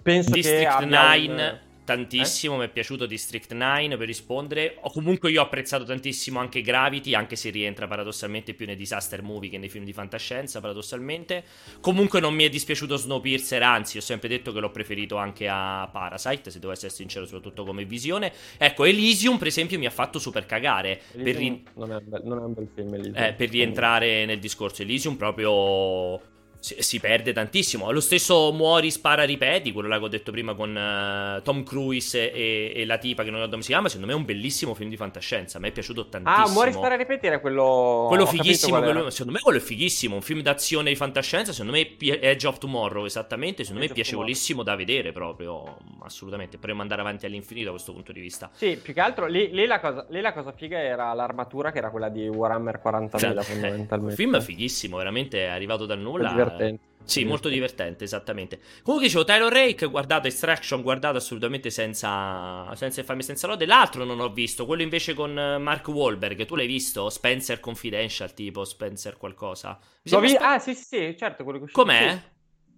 Penso 0.00 0.30
District 0.30 0.60
che 0.60 0.66
abbia 0.66 1.26
9... 1.26 1.28
Un 1.28 1.58
tantissimo, 1.84 2.54
eh? 2.54 2.58
mi 2.58 2.64
è 2.64 2.68
piaciuto 2.68 3.06
District 3.06 3.52
9 3.52 3.96
per 3.96 4.06
rispondere. 4.06 4.76
O 4.80 4.90
comunque 4.90 5.30
io 5.30 5.40
ho 5.40 5.44
apprezzato 5.44 5.84
tantissimo 5.84 6.40
anche 6.40 6.62
Gravity, 6.62 7.14
anche 7.14 7.36
se 7.36 7.50
rientra 7.50 7.86
paradossalmente 7.86 8.54
più 8.54 8.66
nei 8.66 8.76
disaster 8.76 9.22
movie 9.22 9.50
che 9.50 9.58
nei 9.58 9.68
film 9.68 9.84
di 9.84 9.92
fantascienza, 9.92 10.60
paradossalmente. 10.60 11.44
Comunque 11.80 12.20
non 12.20 12.34
mi 12.34 12.44
è 12.44 12.48
dispiaciuto 12.48 12.96
Snowpiercer, 12.96 13.62
anzi 13.62 13.98
ho 13.98 14.00
sempre 14.00 14.28
detto 14.28 14.52
che 14.52 14.60
l'ho 14.60 14.70
preferito 14.70 15.16
anche 15.16 15.48
a 15.48 15.88
Parasite, 15.90 16.50
se 16.50 16.58
devo 16.58 16.72
essere 16.72 16.92
sincero, 16.92 17.26
soprattutto 17.26 17.64
come 17.64 17.84
visione. 17.84 18.32
Ecco, 18.56 18.84
Elysium 18.84 19.38
per 19.38 19.48
esempio 19.48 19.78
mi 19.78 19.86
ha 19.86 19.90
fatto 19.90 20.18
super 20.18 20.46
cagare. 20.46 21.00
Per, 21.12 21.36
ri- 21.36 21.62
non, 21.74 21.92
è 21.92 22.00
be- 22.00 22.20
non, 22.24 22.38
è 22.38 22.42
un 22.42 22.54
bel 22.54 22.68
film 22.74 22.94
Elysium. 22.94 23.16
Eh, 23.16 23.32
per 23.34 23.50
rientrare 23.50 24.24
nel 24.24 24.38
discorso 24.38 24.82
Elysium 24.82 25.16
proprio 25.16 26.32
si, 26.64 26.76
si, 26.78 26.98
perde 26.98 27.34
tantissimo. 27.34 27.90
Lo 27.90 28.00
stesso 28.00 28.50
Muori, 28.50 28.90
spara, 28.90 29.24
ripeti, 29.24 29.70
quello 29.70 29.86
là 29.86 29.98
che 29.98 30.04
ho 30.04 30.08
detto 30.08 30.30
prima 30.30 30.54
con 30.54 30.74
uh, 30.74 31.42
Tom 31.42 31.62
Cruise 31.62 32.32
e, 32.32 32.72
e, 32.74 32.86
la 32.86 32.96
tipa 32.96 33.22
che 33.22 33.30
non 33.30 33.42
so 33.42 33.50
come 33.50 33.60
si 33.60 33.68
chiama, 33.68 33.88
secondo 33.88 34.06
me 34.06 34.14
è 34.14 34.16
un 34.16 34.24
bellissimo 34.24 34.72
film 34.72 34.88
di 34.88 34.96
fantascienza, 34.96 35.58
a 35.58 35.60
me 35.60 35.68
è 35.68 35.72
piaciuto 35.72 36.08
tantissimo. 36.08 36.46
Ah, 36.46 36.50
Muori, 36.50 36.72
spara, 36.72 36.96
ripeti 36.96 37.26
era 37.26 37.38
quello... 37.40 38.06
Quello 38.08 38.24
fighissimo, 38.24 38.80
quello, 38.80 39.10
secondo 39.10 39.32
me 39.32 39.40
quello 39.40 39.58
è 39.58 39.60
fighissimo, 39.60 40.14
un 40.14 40.22
film 40.22 40.40
d'azione 40.40 40.88
di 40.88 40.96
fantascienza, 40.96 41.52
secondo 41.52 41.72
me 41.72 41.96
è 41.98 42.18
Edge 42.22 42.46
of 42.46 42.56
Tomorrow, 42.56 43.04
esattamente, 43.04 43.62
secondo 43.62 43.84
Edge 43.84 43.92
me 43.92 43.98
è 43.98 44.02
piacevolissimo 44.02 44.62
da 44.62 44.74
vedere 44.74 45.12
proprio, 45.12 45.76
assolutamente, 46.00 46.56
potremmo 46.56 46.80
andare 46.80 47.02
avanti 47.02 47.26
all'infinito 47.26 47.66
da 47.66 47.72
questo 47.72 47.92
punto 47.92 48.10
di 48.10 48.20
vista. 48.20 48.48
Sì, 48.54 48.78
più 48.82 48.94
che 48.94 49.00
altro 49.00 49.26
lì, 49.26 49.50
lì, 49.52 49.66
la, 49.66 49.80
cosa, 49.80 50.06
lì 50.08 50.22
la 50.22 50.32
cosa 50.32 50.52
figa 50.52 50.78
era 50.78 51.12
l'armatura 51.12 51.72
che 51.72 51.76
era 51.76 51.90
quella 51.90 52.08
di 52.08 52.26
Warhammer 52.26 52.80
40.000 52.82 53.18
cioè, 53.18 53.42
fondamentalmente. 53.42 53.96
Un 53.96 54.10
film 54.12 54.40
fighissimo, 54.40 54.96
veramente 54.96 55.44
è 55.44 55.48
arrivato 55.48 55.84
dal 55.84 55.98
nulla 55.98 56.52
divertente. 56.56 56.92
Sì, 57.04 57.24
molto 57.24 57.48
divertente, 57.50 58.04
esattamente. 58.04 58.58
Comunque 58.82 59.08
dicevo, 59.08 59.24
Tyler 59.24 59.52
Rake, 59.52 59.86
guardato 59.86 60.26
Extraction, 60.26 60.80
guardato 60.80 61.18
assolutamente 61.18 61.68
senza, 61.68 62.74
senza 62.76 63.02
farmi 63.02 63.22
senza 63.22 63.46
lode. 63.46 63.66
L'altro 63.66 64.04
non 64.04 64.20
ho 64.20 64.32
visto, 64.32 64.64
quello 64.64 64.82
invece 64.82 65.12
con 65.12 65.38
eh, 65.38 65.58
Mark 65.58 65.86
Wahlberg, 65.86 66.46
tu 66.46 66.54
l'hai 66.56 66.66
visto? 66.66 67.10
Spencer 67.10 67.60
Confidential, 67.60 68.32
tipo 68.32 68.64
Spencer 68.64 69.18
qualcosa. 69.18 69.78
Vi... 70.02 70.10
Sp- 70.10 70.40
ah, 70.40 70.58
sì, 70.58 70.74
sì, 70.74 70.84
sì, 70.84 71.16
certo, 71.18 71.44
quello 71.44 71.60
che 71.60 71.70
Com'è? 71.70 72.10
Sì. 72.10 72.33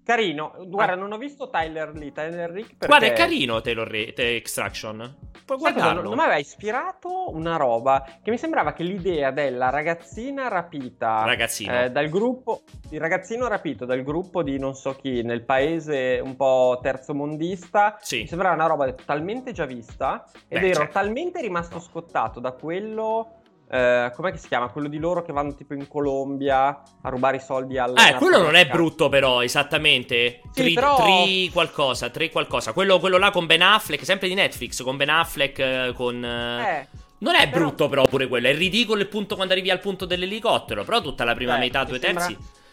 Carino, 0.06 0.54
guarda, 0.68 0.92
ah. 0.92 0.94
non 0.96 1.10
ho 1.10 1.18
visto 1.18 1.50
Tyler 1.50 1.90
Lee, 1.96 2.12
Tyler 2.12 2.48
Rick 2.48 2.76
perché... 2.76 2.86
Guarda, 2.86 3.06
è 3.06 3.12
carino 3.12 3.60
Taylor 3.60 3.88
Re- 3.88 4.14
Extraction. 4.14 5.16
Puoi 5.44 5.58
guardarlo. 5.58 5.94
Non, 5.94 6.04
non 6.04 6.14
mi 6.14 6.20
aveva 6.20 6.38
ispirato 6.38 7.34
una 7.34 7.56
roba 7.56 8.06
che 8.22 8.30
mi 8.30 8.38
sembrava 8.38 8.72
che 8.72 8.84
l'idea 8.84 9.32
della 9.32 9.68
ragazzina 9.68 10.46
rapita 10.46 11.24
Ragazzino. 11.24 11.82
Eh, 11.82 11.90
dal 11.90 12.08
gruppo, 12.08 12.62
il 12.90 13.00
ragazzino 13.00 13.48
rapito 13.48 13.84
dal 13.84 14.04
gruppo 14.04 14.44
di 14.44 14.60
non 14.60 14.76
so 14.76 14.94
chi 14.94 15.22
nel 15.22 15.42
paese 15.42 16.20
un 16.22 16.36
po' 16.36 16.78
terzomondista, 16.80 17.98
sì. 18.00 18.20
mi 18.20 18.26
sembrava 18.28 18.54
una 18.54 18.66
roba 18.66 18.92
talmente 18.92 19.50
già 19.50 19.66
vista 19.66 20.24
ed 20.46 20.60
Beh, 20.60 20.66
ero 20.66 20.78
certo. 20.82 20.92
talmente 20.92 21.40
rimasto 21.40 21.80
scottato 21.80 22.38
da 22.38 22.52
quello 22.52 23.35
Uh, 23.68 24.12
com'è 24.14 24.30
che 24.30 24.38
si 24.38 24.46
chiama? 24.46 24.68
Quello 24.68 24.86
di 24.86 24.98
loro 24.98 25.22
che 25.22 25.32
vanno 25.32 25.52
tipo 25.54 25.74
in 25.74 25.88
Colombia 25.88 26.82
a 27.02 27.08
rubare 27.08 27.38
i 27.38 27.40
soldi 27.40 27.76
al. 27.78 27.94
Eh, 27.96 28.14
quello 28.14 28.40
non 28.40 28.54
è 28.54 28.66
brutto, 28.66 29.08
però, 29.08 29.42
esattamente. 29.42 30.40
Sì, 30.52 30.62
tri, 30.62 30.72
però... 30.74 30.96
tri 30.96 31.50
qualcosa, 31.52 32.08
tri 32.10 32.30
qualcosa. 32.30 32.72
Quello, 32.72 33.00
quello, 33.00 33.18
là 33.18 33.30
con 33.32 33.46
Ben 33.46 33.62
Affleck, 33.62 34.04
sempre 34.04 34.28
di 34.28 34.34
Netflix, 34.34 34.82
con 34.84 34.96
Ben 34.96 35.10
Affleck, 35.10 35.58
eh, 35.58 35.92
con. 35.96 36.24
Eh. 36.24 36.88
Non 37.18 37.34
è 37.34 37.48
però... 37.48 37.64
brutto, 37.64 37.88
però, 37.88 38.04
pure 38.04 38.28
quello. 38.28 38.46
È 38.46 38.54
ridicolo 38.54 39.00
il 39.00 39.08
punto 39.08 39.34
quando 39.34 39.52
arrivi 39.52 39.70
al 39.70 39.80
punto 39.80 40.04
dell'elicottero. 40.04 40.84
Però 40.84 41.00
tutta 41.00 41.24
la 41.24 41.34
prima 41.34 41.54
Beh, 41.54 41.58
metà, 41.58 41.82
due 41.82 41.98
sembra... 41.98 42.28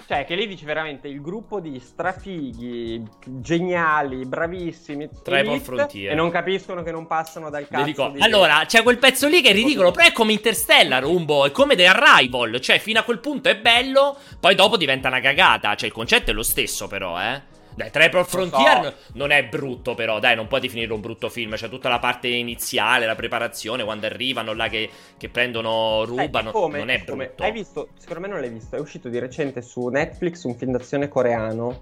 Cioè, 0.06 0.26
che 0.26 0.36
lì 0.36 0.48
dici 0.48 0.66
veramente 0.66 1.08
il 1.08 1.22
gruppo 1.22 1.60
di 1.60 1.80
strafighi, 1.80 3.04
geniali, 3.26 4.26
bravissimi. 4.26 5.10
Tribal 5.24 5.60
Frontier. 5.60 6.12
E 6.12 6.16
non 6.16 6.30
capiscono 6.30 6.84
che 6.84 6.92
non 6.92 7.08
passano 7.08 7.50
dal 7.50 7.68
cazzo. 7.68 8.10
Di... 8.10 8.22
Allora, 8.22 8.64
c'è 8.66 8.84
quel 8.84 8.98
pezzo 8.98 9.28
lì 9.28 9.42
che 9.42 9.50
è 9.50 9.54
ridicolo, 9.54 9.92
però 9.92 10.08
è 10.08 10.12
come 10.12 10.34
Interstellar, 10.34 11.06
Umbo, 11.06 11.46
è 11.46 11.52
come 11.52 11.76
The 11.76 11.88
Arrival. 11.88 12.60
Cioè, 12.60 12.80
fino 12.80 13.00
a 13.00 13.04
quel 13.04 13.20
punto 13.20 13.50
è 13.50 13.58
bello, 13.58 14.18
poi 14.40 14.56
dopo 14.56 14.76
diventa 14.76 15.08
una 15.08 15.22
cagata. 15.22 15.76
Cioè, 15.76 15.88
il 15.88 15.94
concetto 15.94 16.32
è 16.32 16.34
lo 16.34 16.44
stesso, 16.44 16.88
però, 16.88 17.20
eh. 17.22 17.53
Dai, 17.76 17.90
Trapper 17.92 18.26
Frontier 18.26 18.84
so. 18.84 18.94
non 19.14 19.32
è 19.32 19.44
brutto, 19.46 19.96
però, 19.96 20.20
dai, 20.20 20.36
non 20.36 20.48
puoi 20.48 20.60
definire 20.60 20.94
un 20.94 21.02
brutto 21.02 21.30
film. 21.30 21.56
C'è 21.56 21.70
tutta 21.70 21.90
la 21.90 22.00
parte 22.00 22.28
iniziale, 22.28 23.06
la 23.06 23.16
preparazione, 23.16 23.84
quando 23.84 24.06
arrivano 24.06 24.54
là 24.54 24.68
che, 24.68 24.90
che 25.18 25.30
prendono, 25.30 26.04
rubano. 26.06 26.50
Eh, 26.50 26.54
come, 26.54 26.78
non 26.78 26.90
è 26.90 27.04
come. 27.04 27.26
brutto. 27.26 27.44
Hai 27.44 27.52
visto? 27.52 27.90
Secondo 27.98 28.22
me 28.22 28.28
non 28.28 28.40
l'hai 28.40 28.50
visto. 28.50 28.76
È 28.76 28.80
uscito 28.80 29.10
di 29.10 29.20
recente 29.20 29.62
su 29.62 29.88
Netflix 29.88 30.44
un 30.44 30.56
film 30.56 30.72
d'azione 30.72 31.08
coreano. 31.08 31.80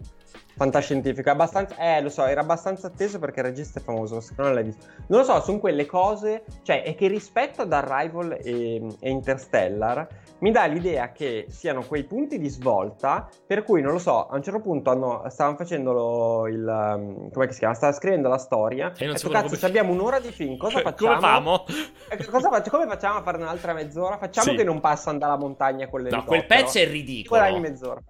Fantascientifico, 0.56 1.30
abbastanza, 1.30 1.76
eh 1.78 2.02
lo 2.02 2.10
so, 2.10 2.26
era 2.26 2.42
abbastanza 2.42 2.88
atteso 2.88 3.20
perché 3.20 3.40
il 3.40 3.48
regista 3.48 3.80
è 3.80 3.82
famoso, 3.82 4.20
secondo 4.20 4.44
me 4.44 4.48
non 4.50 4.56
l'hai 4.56 4.64
visto. 4.64 4.86
Non 5.08 5.20
lo 5.20 5.26
so, 5.26 5.42
sono 5.42 5.60
quelle 5.60 5.86
cose, 5.86 6.44
cioè, 6.62 6.84
è 6.84 6.94
che 6.94 7.08
rispetto 7.08 7.62
ad 7.64 7.74
Arrival 7.74 8.38
e, 8.42 8.76
e 9.00 9.10
Interstellar, 9.10 10.08
mi 10.40 10.52
dà 10.52 10.66
l'idea 10.66 11.12
che 11.12 11.46
siano 11.50 11.84
quei 11.84 12.04
punti 12.04 12.38
di 12.38 12.50
svolta 12.50 13.28
per 13.46 13.64
cui, 13.64 13.82
non 13.82 13.94
lo 13.94 14.00
so, 14.00 14.28
a 14.28 14.36
un 14.36 14.44
certo 14.44 14.60
punto 14.60 14.90
hanno, 14.90 15.24
stavano 15.30 15.56
facendo 15.56 16.48
il... 16.48 16.66
Um, 16.66 17.32
come 17.32 17.52
si 17.52 17.60
chiama? 17.60 17.74
Stava 17.74 17.94
scrivendo 17.94 18.28
la 18.28 18.38
storia. 18.38 18.94
E 18.98 19.06
non 19.06 19.16
detto, 19.16 19.30
cazzo, 19.30 19.56
come... 19.56 19.68
abbiamo 19.68 19.94
un'ora 19.94 20.20
di 20.20 20.32
film, 20.32 20.58
cosa 20.58 20.80
facciamo? 20.82 21.64
come? 21.66 21.80
Eh, 22.10 22.26
cosa 22.26 22.50
faccio? 22.50 22.70
Come 22.70 22.88
facciamo 22.88 23.18
a 23.20 23.22
fare 23.22 23.38
un'altra 23.38 23.74
mezz'ora? 23.74 24.18
Facciamo 24.18 24.52
sì. 24.52 24.56
che 24.56 24.64
non 24.64 24.80
passano 24.80 25.18
dalla 25.18 25.38
montagna 25.38 25.88
con 25.88 26.02
le 26.02 26.10
No, 26.10 26.24
quel 26.24 26.46
pezzo 26.46 26.78
è 26.78 26.88
ridicolo. 26.88 27.40
Guadagni 27.40 27.62
mezz'ora. 27.62 28.02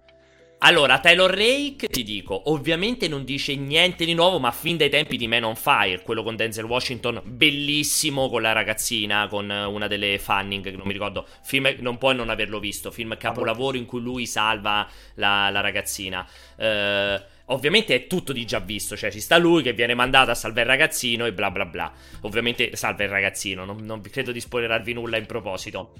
Allora, 0.64 1.00
Taylor 1.00 1.28
Rake, 1.28 1.88
ti 1.88 2.04
dico, 2.04 2.50
ovviamente 2.50 3.08
non 3.08 3.24
dice 3.24 3.56
niente 3.56 4.04
di 4.04 4.14
nuovo, 4.14 4.38
ma 4.38 4.52
fin 4.52 4.76
dai 4.76 4.90
tempi 4.90 5.16
di 5.16 5.26
Man 5.26 5.42
on 5.42 5.56
Fire, 5.56 6.02
quello 6.02 6.22
con 6.22 6.36
Denzel 6.36 6.66
Washington, 6.66 7.20
bellissimo 7.24 8.28
con 8.28 8.42
la 8.42 8.52
ragazzina, 8.52 9.26
con 9.26 9.50
una 9.50 9.88
delle 9.88 10.20
Fanning, 10.20 10.72
non 10.74 10.86
mi 10.86 10.92
ricordo, 10.92 11.26
film, 11.42 11.74
non 11.80 11.98
puoi 11.98 12.14
non 12.14 12.30
averlo 12.30 12.60
visto, 12.60 12.92
film 12.92 13.16
capolavoro 13.16 13.76
in 13.76 13.86
cui 13.86 14.00
lui 14.00 14.24
salva 14.24 14.88
la, 15.14 15.50
la 15.50 15.60
ragazzina. 15.60 16.24
Eh, 16.56 17.20
ovviamente 17.46 17.96
è 17.96 18.06
tutto 18.06 18.32
di 18.32 18.44
già 18.44 18.60
visto, 18.60 18.96
cioè 18.96 19.10
ci 19.10 19.20
sta 19.20 19.38
lui 19.38 19.64
che 19.64 19.72
viene 19.72 19.94
mandato 19.94 20.30
a 20.30 20.36
salvare 20.36 20.62
il 20.62 20.68
ragazzino 20.68 21.26
e 21.26 21.32
bla 21.32 21.50
bla 21.50 21.64
bla. 21.64 21.92
Ovviamente 22.20 22.76
salva 22.76 23.02
il 23.02 23.10
ragazzino, 23.10 23.64
non, 23.64 23.78
non 23.82 24.00
credo 24.00 24.30
di 24.30 24.38
spoilerarvi 24.38 24.92
nulla 24.92 25.16
in 25.16 25.26
proposito. 25.26 25.94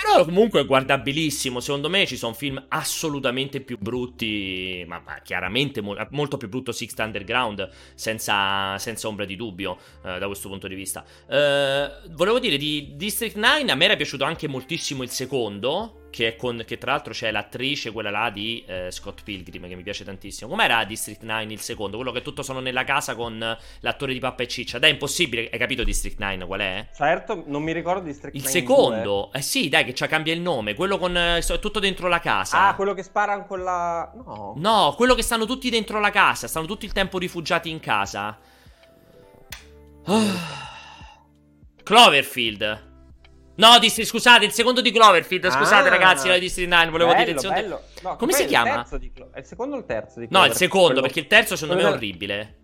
Però 0.00 0.24
comunque 0.24 0.60
è 0.60 0.64
guardabilissimo. 0.64 1.58
Secondo 1.58 1.88
me 1.88 2.06
ci 2.06 2.16
sono 2.16 2.32
film 2.32 2.64
assolutamente 2.68 3.60
più 3.60 3.76
brutti, 3.78 4.84
ma, 4.86 5.02
ma 5.04 5.20
chiaramente 5.22 5.80
mo- 5.80 5.96
molto 6.10 6.36
più 6.36 6.48
brutto 6.48 6.70
Sixth 6.70 7.00
Underground, 7.00 7.68
senza, 7.94 8.78
senza 8.78 9.08
ombra 9.08 9.24
di 9.24 9.34
dubbio 9.34 9.76
eh, 10.04 10.18
da 10.20 10.26
questo 10.26 10.48
punto 10.48 10.68
di 10.68 10.76
vista. 10.76 11.04
Eh, 11.28 11.90
volevo 12.10 12.38
dire, 12.38 12.56
di 12.56 12.92
District 12.94 13.34
9 13.34 13.70
a 13.70 13.74
me 13.74 13.84
era 13.84 13.96
piaciuto 13.96 14.22
anche 14.22 14.46
moltissimo 14.46 15.02
il 15.02 15.10
secondo, 15.10 15.97
che, 16.10 16.36
con, 16.36 16.62
che, 16.66 16.78
tra 16.78 16.92
l'altro 16.92 17.12
c'è 17.12 17.30
l'attrice, 17.30 17.92
quella 17.92 18.10
là 18.10 18.30
di 18.30 18.64
eh, 18.66 18.90
Scott 18.90 19.22
Pilgrim, 19.22 19.68
che 19.68 19.74
mi 19.74 19.82
piace 19.82 20.04
tantissimo. 20.04 20.50
Com'era 20.50 20.84
District 20.84 21.22
9 21.22 21.52
il 21.52 21.60
secondo? 21.60 21.96
Quello 21.96 22.12
che 22.12 22.22
tutto 22.22 22.42
sono 22.42 22.60
nella 22.60 22.84
casa 22.84 23.14
con 23.14 23.56
l'attore 23.80 24.12
di 24.12 24.18
Pappa 24.18 24.42
e 24.42 24.48
Ciccia. 24.48 24.78
Dai, 24.78 24.90
è 24.90 24.92
impossibile. 24.92 25.48
Hai 25.50 25.58
capito 25.58 25.84
District 25.84 26.18
9 26.18 26.46
qual 26.46 26.60
è? 26.60 26.88
Certo, 26.94 27.44
non 27.46 27.62
mi 27.62 27.72
ricordo 27.72 28.02
District 28.02 28.34
il 28.34 28.42
9. 28.42 28.58
Il 28.58 28.60
secondo? 28.60 29.28
2. 29.32 29.38
Eh 29.38 29.42
sì, 29.42 29.68
dai, 29.68 29.84
che 29.84 29.94
ci 29.94 30.06
cambia 30.06 30.32
il 30.32 30.40
nome. 30.40 30.74
Quello 30.74 30.98
con. 30.98 31.16
Eh, 31.16 31.40
tutto 31.60 31.78
dentro 31.78 32.08
la 32.08 32.20
casa. 32.20 32.68
Ah, 32.68 32.74
quello 32.74 32.94
che 32.94 33.02
sparano 33.02 33.46
con 33.46 33.62
la. 33.62 34.10
No. 34.14 34.54
No, 34.56 34.94
quello 34.96 35.14
che 35.14 35.22
stanno 35.22 35.46
tutti 35.46 35.70
dentro 35.70 36.00
la 36.00 36.10
casa. 36.10 36.48
Stanno 36.48 36.66
tutto 36.66 36.84
il 36.84 36.92
tempo 36.92 37.18
rifugiati 37.18 37.70
in 37.70 37.80
casa. 37.80 38.38
Oh. 40.06 40.22
Cloverfield. 41.82 42.87
No, 43.58 43.78
distri- 43.80 44.04
scusate, 44.04 44.44
il 44.44 44.52
secondo 44.52 44.80
di 44.80 44.92
Cloverfield. 44.92 45.50
Scusate, 45.50 45.88
ah, 45.88 45.90
ragazzi, 45.90 46.28
la 46.28 46.38
District 46.38 46.68
9. 46.68 46.90
Volevo 46.90 47.10
bello, 47.10 47.24
dire 47.24 47.34
il 47.34 47.40
secondo. 47.40 47.60
Bello. 47.60 47.82
No, 48.02 48.16
Come 48.16 48.32
si 48.32 48.44
chiama? 48.46 48.86
Clo- 48.88 49.30
è 49.32 49.38
il 49.40 49.44
secondo 49.44 49.74
o 49.74 49.78
il 49.78 49.84
terzo 49.84 50.20
di 50.20 50.28
Cloverfield? 50.28 50.32
No, 50.32 50.44
il 50.44 50.52
secondo, 50.52 50.86
quello... 50.86 51.00
perché 51.00 51.18
il 51.18 51.26
terzo 51.26 51.56
secondo 51.56 51.82
me 51.82 51.88
è 51.88 51.92
orribile. 51.92 52.56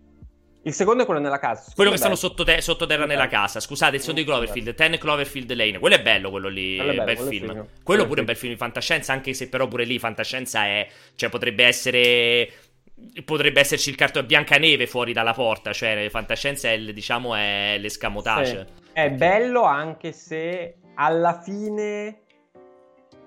Il 0.62 0.72
secondo 0.72 1.02
è 1.02 1.04
quello 1.04 1.20
nella 1.20 1.40
casa. 1.40 1.72
Quello 1.74 1.90
che 1.90 1.96
stanno 1.96 2.14
sottoterra 2.14 2.60
sotto 2.60 2.86
nella 2.86 3.26
casa. 3.26 3.58
Scusate, 3.58 3.96
il 3.96 4.00
secondo 4.00 4.20
di 4.20 4.26
Cloverfield. 4.26 4.74
Ten 4.74 4.96
Cloverfield 4.96 5.52
Lane. 5.52 5.78
Quello 5.78 5.96
è 5.96 6.00
bello, 6.00 6.30
quello 6.30 6.48
lì. 6.48 6.76
Quello 6.76 6.92
è 6.92 6.94
bello, 6.94 7.04
bel 7.04 7.16
quello 7.16 7.30
film. 7.30 7.46
Quello, 7.46 7.68
quello 7.82 8.04
pure 8.04 8.16
è 8.16 8.20
un 8.20 8.26
bel 8.26 8.36
film 8.36 8.52
di 8.52 8.58
fantascienza. 8.58 9.12
Anche 9.12 9.34
se 9.34 9.48
però 9.48 9.66
pure 9.66 9.84
lì 9.84 9.98
fantascienza 9.98 10.64
è. 10.64 10.88
Cioè, 11.16 11.28
potrebbe 11.28 11.64
essere 11.64 12.50
potrebbe 13.24 13.60
esserci 13.60 13.90
il 13.90 13.96
cartone 13.96 14.24
Biancaneve 14.24 14.86
fuori 14.86 15.12
dalla 15.12 15.34
porta, 15.34 15.72
cioè 15.72 16.06
fantascienza 16.10 16.70
è, 16.70 16.78
diciamo, 16.78 17.34
è 17.34 17.76
l'escamotage. 17.78 18.66
Sì. 18.74 18.82
È 18.92 19.10
bello 19.10 19.64
anche 19.64 20.12
se 20.12 20.76
alla 20.94 21.40
fine 21.40 22.24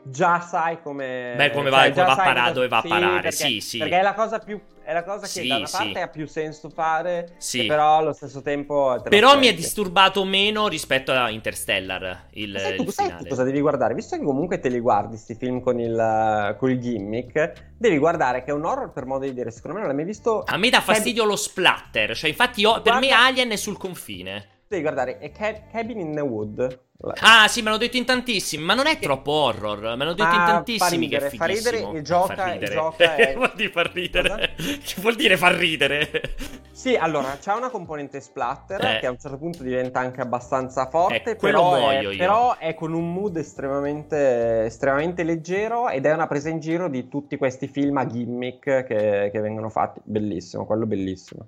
già 0.10 0.40
sai 0.40 0.82
come, 0.82 1.34
Beh, 1.36 1.52
come 1.52 1.70
va, 1.70 1.84
cioè, 1.84 1.92
come 1.92 2.06
va 2.06 2.12
a 2.12 2.16
parare, 2.16 2.54
dove 2.54 2.68
va 2.68 2.78
a 2.78 2.82
parare. 2.82 3.22
Perché, 3.22 3.32
sì, 3.32 3.60
sì. 3.60 3.78
Perché 3.78 4.00
è 4.00 4.02
la 4.02 4.14
cosa 4.14 4.40
più. 4.40 4.60
È 4.84 4.94
la 4.94 5.04
cosa 5.04 5.26
che 5.26 5.28
sì, 5.28 5.48
da 5.50 5.58
una 5.58 5.66
sì. 5.66 5.76
parte 5.76 6.00
ha 6.00 6.08
più 6.08 6.26
senso 6.28 6.70
fare, 6.70 7.34
sì. 7.40 7.66
però 7.66 7.98
allo 7.98 8.14
stesso 8.14 8.42
tempo. 8.42 9.02
Però 9.10 9.38
mi 9.38 9.48
è 9.48 9.54
disturbato 9.54 10.24
meno 10.24 10.70
rispetto 10.70 11.12
a 11.12 11.30
Interstellar. 11.30 12.28
Il, 12.32 12.58
sai, 12.58 12.78
tu, 12.78 12.84
il 12.84 12.94
sai 12.94 13.28
cosa 13.28 13.44
devi 13.44 13.60
guardare? 13.60 13.94
Visto 13.94 14.18
che 14.18 14.24
comunque 14.24 14.60
te 14.60 14.70
li 14.70 14.80
guardi, 14.80 15.10
questi 15.10 15.36
film 15.36 15.60
con 15.60 15.78
il, 15.78 16.56
con 16.58 16.70
il 16.70 16.80
gimmick, 16.80 17.74
devi 17.78 17.98
guardare 17.98 18.46
che 18.46 18.52
è 18.52 18.54
un 18.54 18.64
horror 18.64 18.94
per 18.94 19.06
modo 19.06 19.26
di 19.26 19.34
dire. 19.34 19.52
Secondo 19.52 19.76
me 19.76 19.84
non 19.84 19.94
l'hai 19.94 19.98
mai 19.98 20.06
visto. 20.06 20.44
A 20.46 20.56
me 20.56 20.70
dà 20.70 20.80
fastidio 20.80 21.24
Cab- 21.24 21.32
lo 21.32 21.36
splatter. 21.36 22.16
Cioè, 22.16 22.30
infatti, 22.30 22.62
io, 22.62 22.82
per 22.82 22.94
me 23.00 23.10
Alien 23.10 23.52
è 23.52 23.58
sul 23.58 23.78
confine. 23.78 24.56
Devi 24.68 24.82
guardare, 24.82 25.18
è 25.20 25.32
Cabin 25.32 26.00
in 26.00 26.14
the 26.14 26.22
Wood. 26.22 26.86
Ah, 27.22 27.48
sì, 27.48 27.60
me 27.60 27.66
l'hanno 27.66 27.78
detto 27.78 27.98
in 27.98 28.06
tantissimi. 28.06 28.64
Ma 28.64 28.74
non 28.74 28.88
è 28.88 28.98
troppo 28.98 29.32
horror. 29.32 29.80
Me 29.80 29.98
l'hanno 29.98 30.14
detto 30.14 30.24
ah, 30.24 30.34
in 30.34 30.46
tantissimi. 30.46 31.06
Ridere, 31.06 31.30
che 31.30 31.36
è 31.36 31.38
fa 31.38 31.46
ridere 31.46 31.90
e 31.92 32.02
gioca. 32.02 32.36
Fa 32.36 32.52
ridere. 32.52 32.72
E 32.72 32.76
gioca 32.76 33.16
è... 33.16 33.36
vuol 33.38 33.52
dire 33.56 33.70
far 33.70 33.92
ridere. 33.94 34.56
Che 34.56 34.96
vuol 34.98 35.16
dire 35.16 35.38
far 35.38 35.54
ridere? 35.54 36.36
Sì, 36.72 36.96
allora 36.96 37.38
c'è 37.40 37.54
una 37.54 37.70
componente 37.70 38.20
splatter 38.20 38.84
eh. 38.84 39.00
che 39.00 39.06
a 39.06 39.12
un 39.12 39.20
certo 39.20 39.38
punto 39.38 39.62
diventa 39.62 40.00
anche 40.00 40.22
abbastanza 40.22 40.88
forte. 40.90 41.32
Eh, 41.32 41.36
però, 41.36 41.90
è, 41.90 42.16
però 42.18 42.58
è 42.58 42.74
con 42.74 42.94
un 42.94 43.14
mood 43.14 43.38
estremamente, 43.38 44.66
estremamente 44.66 45.24
leggero 45.24 45.90
ed 45.90 46.06
è 46.06 46.14
una 46.14 46.28
presa 46.28 46.50
in 46.50 46.60
giro 46.60 46.90
di 46.90 47.08
tutti 47.08 47.38
questi 47.38 47.68
film 47.68 47.98
a 47.98 48.08
gimmick 48.08 48.86
che, 48.86 49.30
che 49.32 49.40
vengono 49.40 49.70
fatti. 49.70 50.02
Bellissimo, 50.04 50.66
quello 50.66 50.88
bellissimo. 50.88 51.46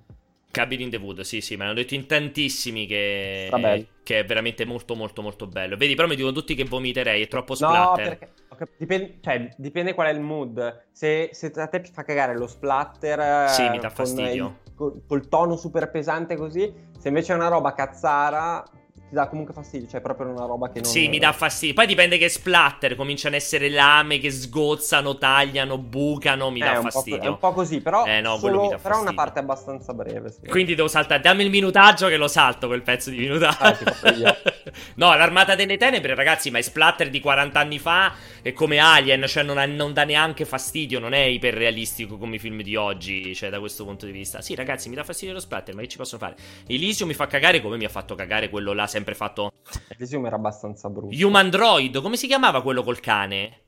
Cabin 0.50 0.80
in 0.80 0.90
the 0.90 0.96
Wood, 0.96 1.20
sì, 1.20 1.40
sì, 1.40 1.56
me 1.56 1.64
l'hanno 1.64 1.76
detto 1.76 1.94
in 1.94 2.06
tantissimi 2.06 2.86
che, 2.86 3.86
che 4.02 4.18
è 4.18 4.24
veramente 4.24 4.64
molto, 4.64 4.96
molto, 4.96 5.22
molto 5.22 5.46
bello. 5.46 5.76
Vedi, 5.76 5.94
però 5.94 6.08
mi 6.08 6.16
dicono 6.16 6.34
tutti 6.34 6.54
che 6.54 6.64
vomiterei, 6.64 7.22
è 7.22 7.28
troppo 7.28 7.54
splatter. 7.54 8.08
No, 8.08 8.16
perché 8.16 8.74
dipende, 8.76 9.18
cioè, 9.20 9.48
dipende 9.56 9.94
qual 9.94 10.08
è 10.08 10.10
il 10.10 10.20
mood. 10.20 10.86
Se, 10.90 11.30
se, 11.32 11.52
a 11.54 11.66
te 11.68 11.84
fa 11.84 12.02
cagare 12.02 12.36
lo 12.36 12.48
splatter, 12.48 13.48
sì, 13.48 13.68
mi 13.68 13.78
dà 13.78 13.90
fastidio. 13.90 14.58
Il, 14.64 14.74
col, 14.74 15.02
col 15.06 15.28
tono 15.28 15.56
super 15.56 15.88
pesante 15.90 16.34
così, 16.36 16.72
se 16.98 17.08
invece 17.08 17.32
è 17.32 17.36
una 17.36 17.48
roba 17.48 17.72
cazzara, 17.72 18.64
ti 19.10 19.16
dà 19.16 19.26
comunque 19.26 19.52
fastidio, 19.52 19.88
cioè 19.88 20.00
proprio 20.00 20.28
una 20.28 20.46
roba 20.46 20.70
che 20.70 20.80
non... 20.80 20.88
Sì, 20.88 21.08
mi 21.08 21.18
dà 21.18 21.32
fastidio. 21.32 21.74
Poi 21.74 21.86
dipende 21.86 22.16
che 22.16 22.28
splatter, 22.28 22.94
cominciano 22.94 23.34
a 23.34 23.38
essere 23.38 23.68
lame 23.68 24.20
che 24.20 24.30
sgozzano, 24.30 25.18
tagliano, 25.18 25.78
bucano, 25.78 26.48
mi 26.50 26.60
eh, 26.60 26.64
dà 26.64 26.80
fastidio. 26.80 27.20
è 27.20 27.26
un 27.26 27.38
po' 27.38 27.52
così, 27.52 27.80
però, 27.80 28.06
eh, 28.06 28.20
no, 28.20 28.38
solo, 28.38 28.78
però 28.80 29.00
una 29.00 29.12
parte 29.12 29.40
abbastanza 29.40 29.92
breve. 29.92 30.30
Sì. 30.30 30.48
Quindi 30.48 30.76
devo 30.76 30.86
saltare, 30.86 31.20
dammi 31.20 31.42
il 31.42 31.50
minutaggio 31.50 32.06
che 32.06 32.16
lo 32.16 32.28
salto 32.28 32.68
quel 32.68 32.82
pezzo 32.82 33.10
di 33.10 33.18
minutaggio. 33.18 33.84
Ah, 33.84 34.36
no, 34.94 35.16
l'Armata 35.16 35.56
delle 35.56 35.76
Tenebre, 35.76 36.14
ragazzi, 36.14 36.52
ma 36.52 36.58
è 36.58 36.62
splatter 36.62 37.10
di 37.10 37.18
40 37.18 37.58
anni 37.58 37.80
fa 37.80 38.12
e 38.42 38.52
come 38.52 38.78
Alien, 38.78 39.24
cioè 39.26 39.42
non, 39.42 39.58
ha, 39.58 39.66
non 39.66 39.92
dà 39.92 40.04
neanche 40.04 40.44
fastidio, 40.44 41.00
non 41.00 41.14
è 41.14 41.22
iperrealistico 41.22 42.16
come 42.16 42.36
i 42.36 42.38
film 42.38 42.62
di 42.62 42.76
oggi, 42.76 43.34
cioè 43.34 43.50
da 43.50 43.58
questo 43.58 43.84
punto 43.84 44.06
di 44.06 44.12
vista. 44.12 44.40
Sì, 44.40 44.54
ragazzi, 44.54 44.88
mi 44.88 44.94
dà 44.94 45.02
fastidio 45.02 45.34
lo 45.34 45.40
splatter, 45.40 45.74
ma 45.74 45.80
che 45.80 45.88
ci 45.88 45.96
posso 45.96 46.16
fare? 46.16 46.36
Elysium 46.68 47.08
mi 47.08 47.14
fa 47.14 47.26
cagare 47.26 47.60
come 47.60 47.76
mi 47.76 47.84
ha 47.84 47.88
fatto 47.88 48.14
cagare 48.14 48.48
quello 48.50 48.72
là, 48.72 48.86
sempre 49.00 49.14
fatto 49.14 49.52
Elysium 49.88 50.26
era 50.26 50.36
abbastanza 50.36 50.88
brutto. 50.88 51.16
Human 51.24 51.50
Droid, 51.50 52.00
come 52.00 52.16
si 52.16 52.26
chiamava 52.26 52.62
quello 52.62 52.82
col 52.82 53.00
cane? 53.00 53.58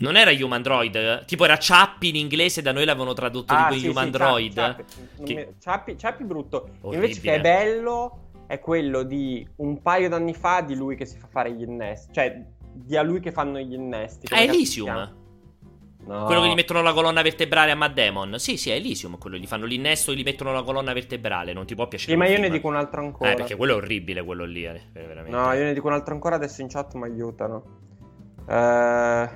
Non 0.00 0.16
era 0.16 0.30
Human 0.30 0.62
Droid, 0.62 1.24
tipo 1.24 1.44
era 1.44 1.56
Chappie 1.58 2.10
in 2.10 2.16
inglese, 2.16 2.62
da 2.62 2.70
noi 2.70 2.84
l'avevano 2.84 3.14
tradotto 3.14 3.52
ah, 3.52 3.68
tipo 3.68 3.80
sì, 3.80 3.88
Human 3.88 4.04
sì, 4.04 4.10
Droid. 4.10 4.54
Chappie, 4.54 4.84
che... 5.24 5.54
Chappie, 5.58 5.96
Chappie 5.96 6.24
brutto. 6.24 6.68
Orribile. 6.82 6.94
Invece 6.94 7.20
che 7.20 7.34
è 7.34 7.40
bello 7.40 8.26
è 8.46 8.60
quello 8.60 9.02
di 9.02 9.46
un 9.56 9.82
paio 9.82 10.08
d'anni 10.08 10.34
fa 10.34 10.60
di 10.60 10.76
lui 10.76 10.94
che 10.94 11.04
si 11.04 11.18
fa 11.18 11.26
fare 11.26 11.52
gli 11.52 11.62
innesti, 11.62 12.12
cioè 12.12 12.44
di 12.72 12.96
a 12.96 13.02
lui 13.02 13.18
che 13.18 13.32
fanno 13.32 13.58
gli 13.58 13.72
innesti. 13.72 14.28
È 14.28 14.40
Elysium. 14.40 15.16
No. 16.08 16.24
Quello 16.24 16.40
che 16.40 16.48
gli 16.48 16.54
mettono 16.54 16.80
la 16.80 16.94
colonna 16.94 17.20
vertebrale 17.20 17.70
a 17.70 17.74
Matt 17.74 17.92
Damon. 17.92 18.38
Sì, 18.38 18.56
sì, 18.56 18.70
è 18.70 18.74
Elysium. 18.76 19.18
Quello 19.18 19.36
gli 19.36 19.46
fanno 19.46 19.66
l'innesto 19.66 20.12
e 20.12 20.16
gli 20.16 20.22
mettono 20.22 20.52
la 20.52 20.62
colonna 20.62 20.94
vertebrale. 20.94 21.52
Non 21.52 21.66
ti 21.66 21.74
può 21.74 21.86
piacere. 21.86 22.12
Sì, 22.12 22.16
ma 22.16 22.26
io 22.26 22.38
ne 22.38 22.48
dico 22.48 22.66
un 22.66 22.76
altro 22.76 23.02
ancora. 23.02 23.32
Eh, 23.32 23.34
perché 23.34 23.56
quello 23.56 23.74
è 23.74 23.76
orribile, 23.76 24.24
quello 24.24 24.46
lì. 24.46 24.64
Eh, 24.64 24.80
veramente. 24.94 25.30
No, 25.30 25.52
io 25.52 25.64
ne 25.64 25.74
dico 25.74 25.86
un 25.86 25.92
altro 25.92 26.14
ancora. 26.14 26.36
Adesso 26.36 26.62
in 26.62 26.68
chat 26.68 26.94
mi 26.94 27.04
aiutano. 27.04 27.62
Eh. 28.48 29.28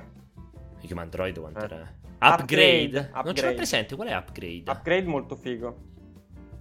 Chiama 0.81 1.01
Android 1.03 1.39
quanto 1.39 1.59
eh. 1.59 1.63
era? 1.63 1.93
Upgrade. 2.19 2.97
upgrade. 2.97 3.23
Non 3.23 3.35
ce 3.35 3.45
l'ho 3.45 3.53
presente. 3.53 3.95
Qual 3.95 4.07
è 4.07 4.15
Upgrade? 4.15 4.63
Upgrade 4.65 5.05
molto 5.05 5.35
figo. 5.35 5.77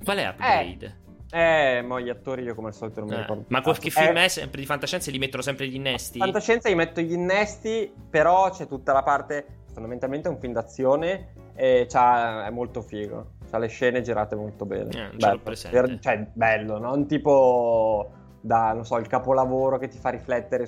Qual 0.05 0.19
è 0.19 0.29
Upgrade? 0.29 1.01
Eh, 1.31 1.79
eh 1.79 1.83
mo 1.83 1.99
gli 1.99 2.11
attori 2.11 2.43
io 2.43 2.55
come 2.55 2.69
al 2.69 2.75
solito 2.75 3.01
non 3.01 3.09
mi 3.09 3.15
eh. 3.15 3.21
ricordo. 3.21 3.45
Ma 3.49 3.63
qualche 3.63 3.89
eh. 3.89 3.91
film 3.91 4.17
è 4.17 4.29
sempre 4.29 4.61
di 4.61 4.67
fantascienza 4.67 5.09
e 5.09 5.15
gli 5.15 5.19
mettono 5.19 5.43
sempre 5.43 5.67
gli 5.69 5.75
innesti? 5.75 6.19
Fantascienza 6.19 6.69
gli 6.69 6.75
metto 6.75 7.01
gli 7.01 7.13
innesti, 7.13 7.91
però 8.11 8.51
c'è 8.51 8.67
tutta 8.67 8.93
la 8.93 9.03
parte 9.03 9.61
fondamentalmente 9.73 10.29
è 10.29 10.31
un 10.31 10.39
film 10.39 10.53
d'azione 10.53 11.33
e 11.55 11.87
è 12.45 12.51
molto 12.51 12.83
figo. 12.83 13.33
Ha 13.51 13.59
le 13.59 13.69
scene 13.69 14.01
girate 14.01 14.35
molto 14.35 14.65
bene. 14.65 14.91
Eh, 14.91 15.17
bello, 15.17 15.41
per, 15.41 15.59
cioè, 15.59 16.27
bello, 16.33 16.79
non 16.79 17.07
tipo 17.07 18.11
da, 18.41 18.73
non 18.73 18.85
so, 18.85 18.97
il 18.97 19.07
capolavoro 19.07 19.79
che 19.79 19.89
ti 19.89 19.99
fa 19.99 20.11
riflettere 20.11 20.67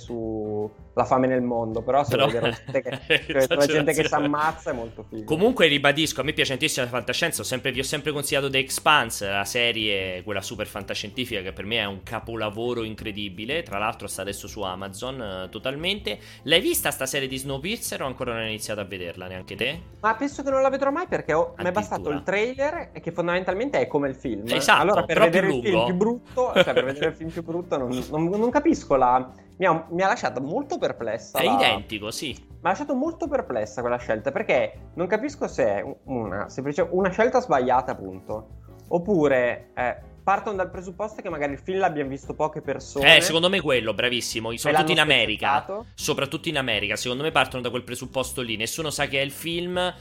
sulla 0.94 1.04
fame 1.04 1.26
nel 1.26 1.42
mondo, 1.42 1.82
però 1.82 2.04
se 2.04 2.10
però... 2.12 2.26
vedere 2.26 2.56
gente 2.66 3.54
la 3.54 3.66
gente 3.66 3.92
che 3.92 4.04
si 4.08 4.14
ammazza 4.14 4.70
è 4.70 4.72
molto 4.72 5.04
figo. 5.08 5.24
Comunque 5.24 5.66
ribadisco, 5.66 6.20
a 6.20 6.24
me 6.24 6.32
piace 6.32 6.50
tantissimo 6.50 6.84
la 6.84 6.90
fantascienza, 6.90 7.42
ho 7.42 7.44
sempre, 7.44 7.72
vi 7.72 7.80
ho 7.80 7.84
sempre 7.84 8.12
consigliato 8.12 8.48
The 8.48 8.58
Expanse, 8.58 9.28
la 9.28 9.44
serie, 9.44 10.22
quella 10.22 10.40
super 10.40 10.66
fantascientifica 10.66 11.40
che 11.40 11.52
per 11.52 11.64
me 11.64 11.78
è 11.78 11.84
un 11.84 12.02
capolavoro 12.02 12.84
incredibile, 12.84 13.62
tra 13.62 13.78
l'altro 13.78 14.06
sta 14.06 14.22
adesso 14.22 14.46
su 14.46 14.62
Amazon 14.62 15.44
uh, 15.46 15.48
totalmente. 15.48 16.18
L'hai 16.44 16.60
vista 16.60 16.90
sta 16.90 17.06
serie 17.06 17.26
di 17.26 17.36
Snowpiercer 17.36 18.02
o 18.02 18.06
ancora 18.06 18.32
non 18.32 18.42
hai 18.42 18.48
iniziato 18.48 18.80
a 18.80 18.84
vederla, 18.84 19.26
neanche 19.26 19.56
te? 19.56 19.80
Ma 20.00 20.14
penso 20.14 20.42
che 20.42 20.50
non 20.50 20.62
la 20.62 20.70
vedrò 20.70 20.90
mai 20.90 21.06
perché 21.08 21.32
ho, 21.32 21.54
mi 21.58 21.64
è 21.64 21.72
bastato 21.72 22.10
il 22.10 22.22
trailer 22.22 22.90
e 22.92 23.00
che 23.00 23.10
fondamentalmente 23.10 23.80
è 23.80 23.86
come 23.86 24.08
il 24.08 24.14
film. 24.14 24.44
Esatto, 24.46 24.80
allora 24.80 25.04
per 25.04 25.18
vedere 25.18 25.52
il 25.52 25.62
film 25.62 25.84
più 25.86 25.94
brutto, 25.94 26.52
cioè 26.54 26.72
per 26.72 26.84
vedere 26.84 27.08
il 27.08 27.14
film 27.14 27.30
più 27.30 27.42
brutto 27.42 27.54
brutto, 27.54 27.78
non, 27.78 28.04
non, 28.10 28.40
non 28.40 28.50
capisco 28.50 28.96
la... 28.96 29.32
Mi 29.56 29.66
ha, 29.66 29.86
mi 29.90 30.02
ha, 30.02 30.08
lasciato 30.08 30.40
molto 30.40 30.78
perplessa. 30.78 31.38
È 31.38 31.44
la... 31.44 31.54
identico, 31.54 32.10
sì. 32.10 32.34
Mi 32.38 32.58
ha 32.62 32.68
lasciato 32.68 32.94
molto 32.94 33.28
perplessa 33.28 33.80
quella 33.80 33.98
scelta 33.98 34.32
perché 34.32 34.90
non 34.94 35.06
capisco 35.06 35.46
se 35.46 35.64
è 35.64 35.96
una, 36.04 36.48
semplice, 36.48 36.86
una 36.90 37.10
scelta 37.10 37.40
sbagliata, 37.40 37.92
appunto. 37.92 38.62
Oppure 38.88 39.70
eh, 39.74 39.96
partono 40.24 40.56
dal 40.56 40.70
presupposto 40.70 41.22
che 41.22 41.28
magari 41.28 41.52
il 41.52 41.58
film 41.58 41.78
l'abbiano 41.78 42.08
visto 42.08 42.34
poche 42.34 42.62
persone. 42.62 43.16
Eh, 43.16 43.20
secondo 43.20 43.48
me 43.48 43.60
quello, 43.60 43.94
bravissimo. 43.94 44.56
Soprattutto 44.56 44.92
in 44.92 45.00
America. 45.00 45.84
Soprattutto 45.94 46.48
in 46.48 46.56
America. 46.56 46.96
Secondo 46.96 47.22
me 47.22 47.30
partono 47.30 47.62
da 47.62 47.70
quel 47.70 47.84
presupposto 47.84 48.40
lì. 48.40 48.56
Nessuno 48.56 48.90
sa 48.90 49.06
che 49.06 49.20
è 49.20 49.22
il 49.22 49.30
film 49.30 49.94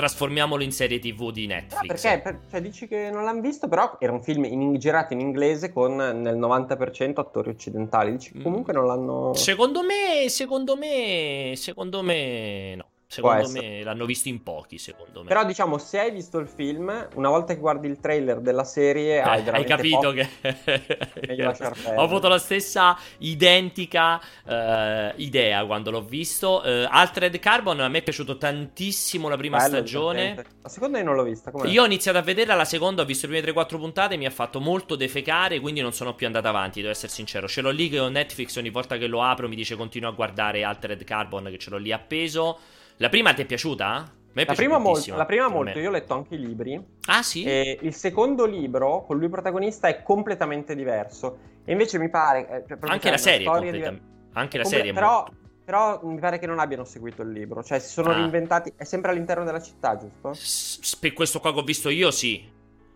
trasformiamolo 0.00 0.62
in 0.62 0.72
serie 0.72 0.98
tv 0.98 1.30
di 1.30 1.46
Netflix. 1.46 1.80
No, 1.80 1.86
perché? 1.86 2.20
Per, 2.22 2.40
cioè, 2.50 2.60
dici 2.62 2.88
che 2.88 3.10
non 3.12 3.24
l'hanno 3.24 3.42
visto, 3.42 3.68
però 3.68 3.98
era 4.00 4.12
un 4.12 4.22
film 4.22 4.44
in, 4.44 4.78
girato 4.78 5.12
in 5.12 5.20
inglese 5.20 5.72
con 5.72 5.94
nel 5.94 6.38
90% 6.38 7.20
attori 7.20 7.50
occidentali. 7.50 8.12
Dici 8.12 8.32
che 8.32 8.42
comunque 8.42 8.72
non 8.72 8.86
l'hanno... 8.86 9.34
Secondo 9.34 9.82
me, 9.82 10.28
secondo 10.28 10.76
me, 10.76 11.52
secondo 11.56 12.02
me 12.02 12.74
no. 12.76 12.84
Secondo 13.12 13.50
me 13.50 13.82
l'hanno 13.82 14.04
visto 14.04 14.28
in 14.28 14.40
pochi, 14.40 14.78
secondo 14.78 15.22
me. 15.22 15.26
Però 15.26 15.44
diciamo, 15.44 15.78
se 15.78 15.98
hai 15.98 16.12
visto 16.12 16.38
il 16.38 16.46
film, 16.46 17.08
una 17.14 17.28
volta 17.28 17.54
che 17.54 17.58
guardi 17.58 17.88
il 17.88 17.98
trailer 17.98 18.38
della 18.38 18.62
serie, 18.62 19.16
eh, 19.16 19.18
hai, 19.18 19.48
hai 19.48 19.64
capito 19.64 20.12
che... 20.12 20.28
Ho 21.96 22.02
avuto 22.02 22.28
la 22.28 22.38
stessa 22.38 22.96
identica 23.18 24.20
uh, 24.44 25.12
idea 25.16 25.66
quando 25.66 25.90
l'ho 25.90 26.04
visto. 26.04 26.62
Uh, 26.64 26.86
Altered 26.88 27.36
Carbon 27.40 27.80
a 27.80 27.88
me 27.88 27.98
è 27.98 28.02
piaciuto 28.02 28.38
tantissimo 28.38 29.28
la 29.28 29.36
prima 29.36 29.56
Bello, 29.56 29.68
stagione. 29.70 30.44
La 30.62 30.68
seconda 30.68 30.98
io 30.98 31.04
non 31.04 31.16
l'ho 31.16 31.24
vista. 31.24 31.50
Com'è? 31.50 31.66
Io 31.66 31.82
ho 31.82 31.86
iniziato 31.86 32.18
a 32.18 32.22
vederla, 32.22 32.54
la 32.54 32.64
seconda 32.64 33.02
ho 33.02 33.04
visto 33.04 33.26
le 33.26 33.40
prime 33.40 33.60
3-4 33.60 33.76
puntate, 33.76 34.16
mi 34.18 34.26
ha 34.26 34.30
fatto 34.30 34.60
molto 34.60 34.94
defecare, 34.94 35.58
quindi 35.58 35.80
non 35.80 35.92
sono 35.92 36.14
più 36.14 36.26
andato 36.26 36.46
avanti, 36.46 36.80
devo 36.80 36.92
essere 36.92 37.10
sincero. 37.10 37.48
Ce 37.48 37.60
l'ho 37.60 37.70
lì 37.70 37.88
che 37.88 37.98
ho 37.98 38.08
Netflix, 38.08 38.54
ogni 38.54 38.70
volta 38.70 38.96
che 38.98 39.08
lo 39.08 39.20
apro 39.20 39.48
mi 39.48 39.56
dice 39.56 39.74
continua 39.74 40.10
a 40.10 40.12
guardare 40.12 40.62
Altered 40.62 41.02
Carbon, 41.02 41.48
che 41.50 41.58
ce 41.58 41.70
l'ho 41.70 41.78
lì 41.78 41.90
appeso. 41.90 42.78
La 43.00 43.08
prima 43.08 43.32
ti 43.32 43.40
è 43.40 43.46
piaciuta? 43.46 44.12
È 44.30 44.44
la, 44.44 44.52
prima 44.52 44.76
molto, 44.76 45.16
la 45.16 45.24
prima 45.24 45.48
molto, 45.48 45.78
io 45.78 45.88
ho 45.88 45.92
letto 45.92 46.12
anche 46.12 46.34
i 46.34 46.38
libri. 46.38 46.78
Ah 47.06 47.22
sì? 47.22 47.44
E 47.44 47.78
il 47.80 47.94
secondo 47.94 48.44
libro, 48.44 49.04
con 49.06 49.18
lui 49.18 49.30
protagonista, 49.30 49.88
è 49.88 50.02
completamente 50.02 50.76
diverso. 50.76 51.38
E 51.64 51.72
invece 51.72 51.98
mi 51.98 52.10
pare... 52.10 52.66
Eh, 52.68 52.76
anche 52.80 53.10
la 53.10 53.16
serie 53.16 53.46
è 53.46 53.50
completamente... 53.50 54.02
Anche 54.34 54.58
la 54.58 54.64
serie 54.64 54.92
Però, 54.92 55.22
molto... 55.22 55.34
però 55.64 56.00
mi 56.04 56.18
pare 56.20 56.38
che 56.38 56.46
non 56.46 56.58
abbiano 56.58 56.84
seguito 56.84 57.22
il 57.22 57.30
libro. 57.32 57.62
Cioè 57.62 57.78
si 57.78 57.88
sono 57.88 58.10
ah. 58.10 58.16
reinventati... 58.16 58.74
È 58.76 58.84
sempre 58.84 59.12
all'interno 59.12 59.44
della 59.44 59.62
città, 59.62 59.96
giusto? 59.96 60.34
S- 60.34 60.96
per 61.00 61.14
questo 61.14 61.40
qua 61.40 61.54
che 61.54 61.58
ho 61.58 61.64
visto 61.64 61.88
io, 61.88 62.10
sì. 62.10 62.46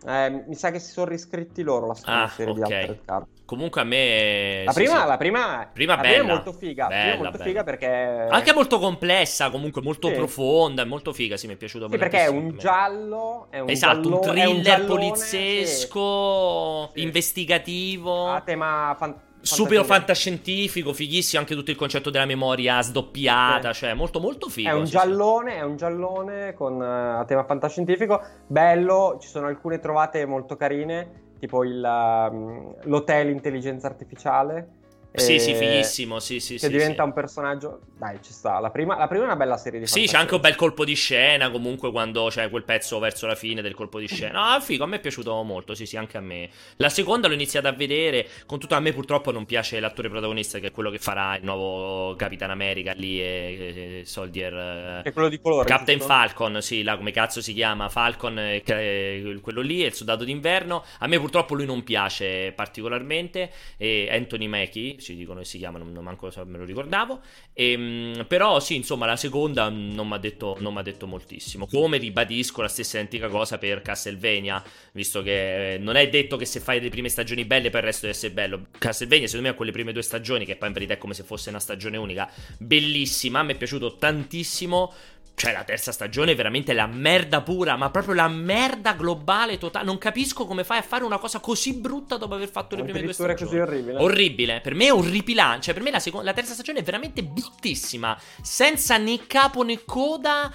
Eh, 0.07 0.45
mi 0.47 0.55
sa 0.55 0.71
che 0.71 0.81
si 0.81 0.93
sono 0.93 1.07
riscritti 1.07 1.63
loro 1.63 1.87
la 1.87 1.97
ah, 2.03 2.29
serie 2.29 2.53
okay. 2.53 2.67
di 2.67 2.75
Altered 2.75 3.05
Carbon. 3.07 3.34
Comunque 3.47 3.83
a 3.83 3.85
me. 3.85 4.65
La 4.65 4.73
prima, 4.73 5.03
sì, 5.03 5.07
la 5.07 5.17
prima, 5.19 5.69
prima 5.71 5.97
la 5.97 6.01
bella. 6.01 6.19
Prima 6.19 6.31
è 6.31 6.35
molto 6.35 6.53
figa. 6.53 6.87
Bella, 6.87 7.01
prima 7.01 7.15
è 7.15 7.19
molto 7.19 7.33
bella. 7.33 7.45
figa 7.45 7.65
perché. 7.65 8.27
Anche 8.31 8.55
molto 8.55 8.79
complessa, 8.79 9.51
comunque 9.51 9.83
molto 9.83 10.09
sì. 10.09 10.15
profonda. 10.15 10.87
Molto 10.87 11.13
figa. 11.13 11.37
Sì, 11.37 11.47
mi 11.47 11.53
è 11.53 11.57
piaciuto 11.57 11.89
molto. 11.89 12.03
Sì, 12.03 12.09
perché 12.09 12.25
è 12.25 12.29
un 12.29 12.57
giallo. 12.57 13.49
È 13.51 13.59
un 13.59 13.69
esatto, 13.69 14.01
giallo, 14.01 14.17
un 14.17 14.23
thriller 14.23 14.49
un 14.49 14.63
giallone, 14.63 14.87
poliziesco, 14.87 16.91
sì. 16.95 17.03
investigativo. 17.03 18.29
A 18.29 18.41
tema 18.41 18.97
fan- 18.99 19.21
Super 19.45 19.85
fantascientifico, 19.85 20.95
fighissimo 20.95 21.43
anche 21.43 21.55
tutto 21.55 21.71
il 21.71 21.77
concetto 21.77 22.09
della 22.09 22.25
memoria 22.25 22.81
sdoppiata, 22.81 23.75
cioè 23.75 23.93
molto 23.93 24.19
molto 24.19 24.49
figo. 24.49 24.71
È 24.71 24.73
un 24.73 24.87
giallone, 24.87 25.53
sì. 25.53 25.59
è 25.59 25.63
un 25.63 25.77
giallone 25.77 26.55
con 26.55 26.77
uh, 26.77 27.21
a 27.21 27.25
tema 27.27 27.45
fantascientifico, 27.45 28.23
bello, 28.47 29.19
ci 29.21 29.29
sono 29.29 29.49
alcune 29.49 29.81
trovate 29.81 30.25
molto 30.25 30.57
carine 30.57 31.24
tipo 31.45 31.63
il, 31.63 31.83
um, 31.85 32.75
l'hotel 32.85 33.29
intelligenza 33.29 33.87
artificiale. 33.87 34.83
Sì, 35.17 35.39
sì, 35.39 35.55
fighissimo, 35.55 36.19
sì, 36.19 36.41
sì, 36.41 36.55
che 36.55 36.61
sì, 36.61 36.69
diventa 36.69 37.03
sì. 37.03 37.09
un 37.09 37.15
personaggio... 37.15 37.81
Dai, 37.97 38.19
ci 38.21 38.33
sta. 38.33 38.59
La 38.59 38.71
prima, 38.71 38.99
la 38.99 39.07
prima 39.07 39.23
è 39.23 39.27
una 39.27 39.37
bella 39.37 39.57
serie 39.57 39.79
di 39.79 39.87
Sì, 39.87 40.07
c'è 40.07 40.17
anche 40.17 40.35
un 40.35 40.41
bel 40.41 40.57
colpo 40.57 40.85
di 40.85 40.95
scena 40.95 41.51
comunque 41.51 41.93
quando 41.93 42.27
c'è 42.29 42.51
quel 42.51 42.65
pezzo 42.65 42.99
verso 42.99 43.27
la 43.27 43.37
fine 43.37 43.63
del 43.63 43.75
colpo 43.75 44.01
di 44.01 44.09
scena. 44.09 44.55
Ah, 44.55 44.61
figo, 44.61 44.83
a 44.83 44.87
me 44.87 44.97
è 44.97 45.01
piaciuto 45.01 45.41
molto, 45.43 45.75
sì, 45.75 45.87
sì, 45.87 45.97
anche 45.97 46.17
a 46.17 46.21
me. 46.21 46.51
La 46.77 46.89
seconda 46.89 47.29
l'ho 47.29 47.35
iniziata 47.35 47.69
a 47.69 47.73
vedere, 47.73 48.27
con 48.47 48.59
tutto 48.59 48.75
a 48.75 48.81
me 48.81 48.93
purtroppo 48.93 49.31
non 49.31 49.47
piace 49.47 49.79
l'attore 49.79 50.09
protagonista 50.09 50.59
che 50.59 50.67
è 50.67 50.71
quello 50.73 50.91
che 50.91 50.99
farà 50.99 51.37
il 51.37 51.45
nuovo 51.45 52.17
Capitan 52.17 52.51
America 52.51 52.93
lì 52.93 53.21
e, 53.21 54.01
e 54.01 54.03
Soldier... 54.05 55.03
È 55.05 55.13
quello 55.13 55.29
di 55.29 55.41
colore. 55.41 55.67
Captain 55.69 55.99
giusto? 55.99 56.13
Falcon, 56.13 56.61
sì, 56.61 56.83
là 56.83 56.97
come 56.97 57.13
cazzo 57.13 57.41
si 57.41 57.55
chiama, 57.55 57.89
Falcon, 57.89 58.39
eh, 58.39 59.39
quello 59.41 59.61
lì, 59.61 59.83
è 59.83 59.87
il 59.87 59.95
soldato 59.95 60.25
d'inverno. 60.25 60.85
A 60.99 61.07
me 61.07 61.19
purtroppo 61.21 61.55
lui 61.55 61.67
non 61.67 61.85
piace 61.85 62.53
particolarmente 62.55 63.51
e 63.77 64.09
Anthony 64.11 64.49
Mackie, 64.49 64.97
ci 65.05 65.15
dicono 65.15 65.41
che 65.41 65.45
si 65.45 65.59
chiamano 65.59 65.85
non 65.85 66.03
manco 66.03 66.31
me 66.47 66.59
lo 66.59 66.65
ricordavo. 66.65 67.21
E, 67.53 67.73
ehm, 67.73 68.25
però 68.27 68.59
sì, 68.61 68.75
insomma, 68.75 69.07
la 69.07 69.17
seconda 69.17 69.69
non 69.69 70.09
mi 70.09 70.15
ha 70.15 70.19
detto, 70.19 70.57
detto, 70.83 71.07
moltissimo. 71.07 71.67
Come 71.67 71.99
ribadisco 71.99 72.63
la 72.63 72.69
stessa 72.69 72.97
identica 72.97 73.29
cosa 73.29 73.59
per 73.59 73.83
Castlevania, 73.83 74.63
visto 74.93 75.23
che 75.23 75.77
non 75.81 75.97
è 75.97 76.09
detto 76.09 76.37
che 76.37 76.45
se 76.47 76.61
fai 76.61 76.81
le 76.81 76.89
prime 76.89 77.09
stagioni 77.09 77.45
belle 77.45 77.71
poi 77.71 77.81
il 77.81 77.87
resto 77.87 78.07
deve 78.07 78.17
essere 78.17 78.33
bello. 78.33 78.67
Castlevania, 78.79 79.27
secondo 79.27 79.49
me, 79.49 79.55
ha 79.55 79.57
quelle 79.57 79.73
prime 79.73 79.93
due 79.93 80.03
stagioni, 80.03 80.45
che 80.45 80.57
poi 80.57 80.69
in 80.69 80.75
verità 80.75 80.95
è 80.95 80.99
come 80.99 81.15
se 81.15 81.23
fosse 81.23 81.51
una 81.51 81.61
stagione 81.61 81.97
unica, 81.97 82.31
bellissima. 82.59 83.43
Mi 83.43 83.53
è 83.53 83.57
piaciuto 83.57 83.97
tantissimo. 83.97 84.93
Cioè, 85.37 85.53
la 85.53 85.65
terza 85.65 85.91
stagione 85.91 86.33
è 86.33 86.35
veramente 86.37 86.73
la 86.73 86.87
merda 86.87 87.43
pura, 87.43 87.77
ma 87.77 87.91
proprio 87.91 88.15
la 88.15 88.29
merda 88.29 88.93
globale 88.93 89.59
totale. 89.59 89.85
Non 89.85 89.99
capisco 89.99 90.47
come 90.47 90.63
fai 90.63 90.79
a 90.79 90.83
fare 90.83 91.03
una 91.03 91.19
cosa 91.19 91.41
così 91.41 91.75
brutta 91.75 92.17
dopo 92.17 92.35
aver 92.35 92.49
fatto 92.49 92.77
le 92.77 92.85
prime 92.85 93.03
due 93.03 93.13
stagioni. 93.13 93.39
così 93.41 93.59
orribile. 93.59 93.99
Orribile. 93.99 94.61
Per 94.61 94.75
me 94.75 94.87
è 94.87 94.93
orripilante. 94.93 95.63
Cioè, 95.63 95.75
per 95.75 95.83
me 95.83 95.91
la, 95.91 95.99
seco- 95.99 96.23
la 96.23 96.33
terza 96.33 96.53
stagione 96.55 96.79
è 96.79 96.83
veramente 96.85 97.25
bruttissima. 97.25 98.17
Senza 98.41 98.97
né 98.97 99.27
capo 99.27 99.65
né 99.65 99.85
coda. 99.85 100.53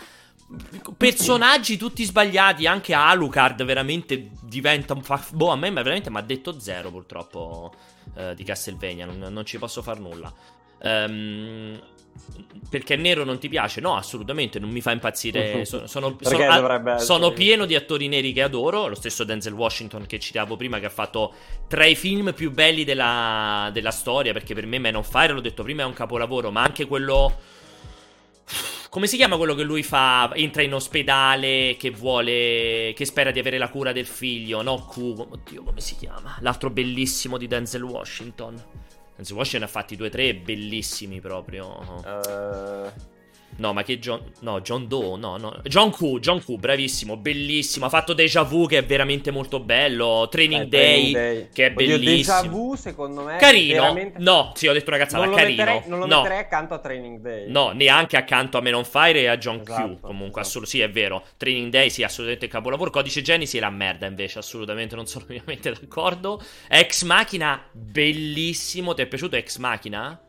Personaggi 0.96 1.76
tutti 1.76 2.06
sbagliati. 2.06 2.66
Anche 2.66 2.94
Alucard 2.94 3.62
veramente 3.66 4.30
diventa 4.42 4.94
un. 4.94 5.04
Fa- 5.04 5.24
boh, 5.32 5.50
a 5.50 5.58
me 5.58 5.70
veramente 5.72 6.10
mi 6.10 6.18
ha 6.18 6.22
detto 6.22 6.58
zero, 6.58 6.90
purtroppo. 6.90 7.74
Uh, 8.16 8.34
di 8.34 8.46
Castlevania. 8.46 9.06
Non, 9.06 9.32
non, 9.32 9.46
ci 9.46 9.58
posso 9.58 9.82
far 9.82 10.00
nulla. 10.00 10.34
Ehm. 10.82 11.80
Perché 12.70 12.96
nero 12.96 13.24
non 13.24 13.40
ti 13.40 13.50
piace? 13.50 13.82
No, 13.82 13.96
assolutamente, 13.96 14.60
non 14.60 14.70
mi 14.70 14.82
fa 14.82 14.92
impazzire. 14.92 15.66
Sono, 15.70 15.88
sono, 15.88 16.18
sono, 16.22 17.00
sono, 17.00 17.32
pieno 17.32 17.66
di 17.66 17.76
attori 17.76 18.08
neri 18.08 18.32
che 18.32 18.44
adoro. 18.44 18.88
Lo 18.88 18.96
stesso 18.96 19.24
Denzel 19.24 19.54
Washington 19.54 20.06
che 20.06 20.20
citavo 20.20 20.56
prima, 20.56 20.80
che 20.80 20.86
ha 20.86 20.92
fatto 20.92 21.34
tra 21.68 21.86
i 21.86 21.96
film 21.96 22.34
più 22.34 22.52
belli 22.52 22.84
della, 22.84 23.70
della 23.74 23.92
storia. 23.92 24.34
Perché 24.34 24.54
per 24.54 24.68
me 24.68 24.78
Man 24.78 24.96
on 24.96 25.04
Fire, 25.04 25.34
l'ho 25.34 25.42
detto 25.42 25.64
prima, 25.64 25.82
è 25.82 25.86
un 25.86 25.94
capolavoro. 25.94 26.52
Ma 26.52 26.62
anche 26.62 26.86
quello 26.86 27.36
Come 28.90 29.06
si 29.06 29.18
chiama 29.18 29.38
quello 29.38 29.54
che 29.54 29.62
lui 29.62 29.84
fa? 29.84 30.32
Entra 30.34 30.64
in 30.64 30.74
ospedale 30.74 31.76
che 31.78 31.92
vuole. 31.92 32.94
che 32.96 33.06
spera 33.06 33.30
di 33.30 33.40
avere 33.40 33.60
la 33.60 33.70
cura 33.70 33.92
del 33.92 34.08
figlio. 34.08 34.64
No, 34.64 34.88
Q. 34.88 34.98
Oddio, 35.30 35.64
come 35.64 35.80
si 35.80 35.96
chiama? 35.96 36.38
L'altro 36.42 36.72
bellissimo 36.72 37.38
di 37.38 37.48
Denzel 37.48 37.84
Washington. 37.84 38.60
Denzel 39.20 39.36
Washington 39.36 39.68
ha 39.68 39.72
fatti 39.72 39.98
due 39.98 40.08
o 40.08 40.10
tre 40.10 40.34
bellissimi 40.34 41.20
proprio. 41.20 41.68
Uh... 42.06 43.19
No, 43.60 43.74
ma 43.74 43.84
che 43.84 44.00
John. 44.00 44.22
No, 44.40 44.62
John 44.62 44.88
Doe. 44.88 45.18
No, 45.18 45.38
no. 45.38 45.60
John 45.64 45.92
Q. 45.92 46.20
John 46.20 46.40
Q, 46.40 46.56
bravissimo, 46.56 47.18
bellissimo. 47.18 47.86
Ha 47.86 47.90
fatto 47.90 48.14
Deja 48.14 48.44
Vu, 48.44 48.66
che 48.68 48.80
è 48.80 48.86
veramente 48.86 49.32
molto 49.32 49.60
bello. 49.60 50.28
Training, 50.30 50.64
eh, 50.64 50.68
Day, 50.68 51.12
Training 51.12 51.14
Day, 51.14 51.50
che 51.54 51.68
è 51.68 51.72
Oddio, 51.72 51.98
bellissimo. 51.98 52.38
Deja 52.42 52.50
Vu, 52.50 52.76
secondo 52.76 53.24
me. 53.24 53.38
Carino. 53.38 53.82
Veramente... 53.82 54.20
No, 54.20 54.52
sì, 54.56 54.68
ho 54.68 54.74
detto 54.74 54.90
una 54.90 55.00
cazzata. 55.00 55.26
Non 55.26 55.36
carino. 55.36 55.64
Metterei, 55.64 55.90
non 55.90 56.00
lo 56.00 56.06
no. 56.06 56.18
metterei 56.18 56.40
accanto 56.40 56.74
a 56.74 56.80
Training 56.80 57.20
Day. 57.20 57.52
No, 57.52 57.72
neanche 57.72 58.18
accanto 58.18 58.58
a 58.58 58.62
Men 58.62 58.76
on 58.76 58.86
Fire 58.86 59.20
e 59.20 59.28
a 59.28 59.38
John 59.38 59.60
esatto, 59.60 59.96
Q. 59.96 60.00
Comunque, 60.00 60.42
esatto. 60.42 60.60
assolut- 60.60 60.70
sì, 60.70 60.80
è 60.80 60.90
vero. 60.90 61.24
Training 61.38 61.70
Day, 61.70 61.90
sì, 61.90 62.04
assolutamente 62.04 62.46
il 62.46 62.52
capolavoro. 62.52 62.90
Codice 62.90 63.22
Genesi 63.22 63.58
è 63.58 63.60
la 63.60 63.70
merda, 63.70 64.06
invece. 64.06 64.40
Assolutamente 64.40 64.96
non 64.96 65.06
sono 65.06 65.26
ovviamente 65.30 65.72
d'accordo. 65.72 66.42
Ex 66.70 67.04
Machina, 67.04 67.62
bellissimo. 67.72 68.94
Ti 68.94 69.02
è 69.02 69.06
piaciuto 69.06 69.36
Ex 69.36 69.58
Machina? 69.58 70.20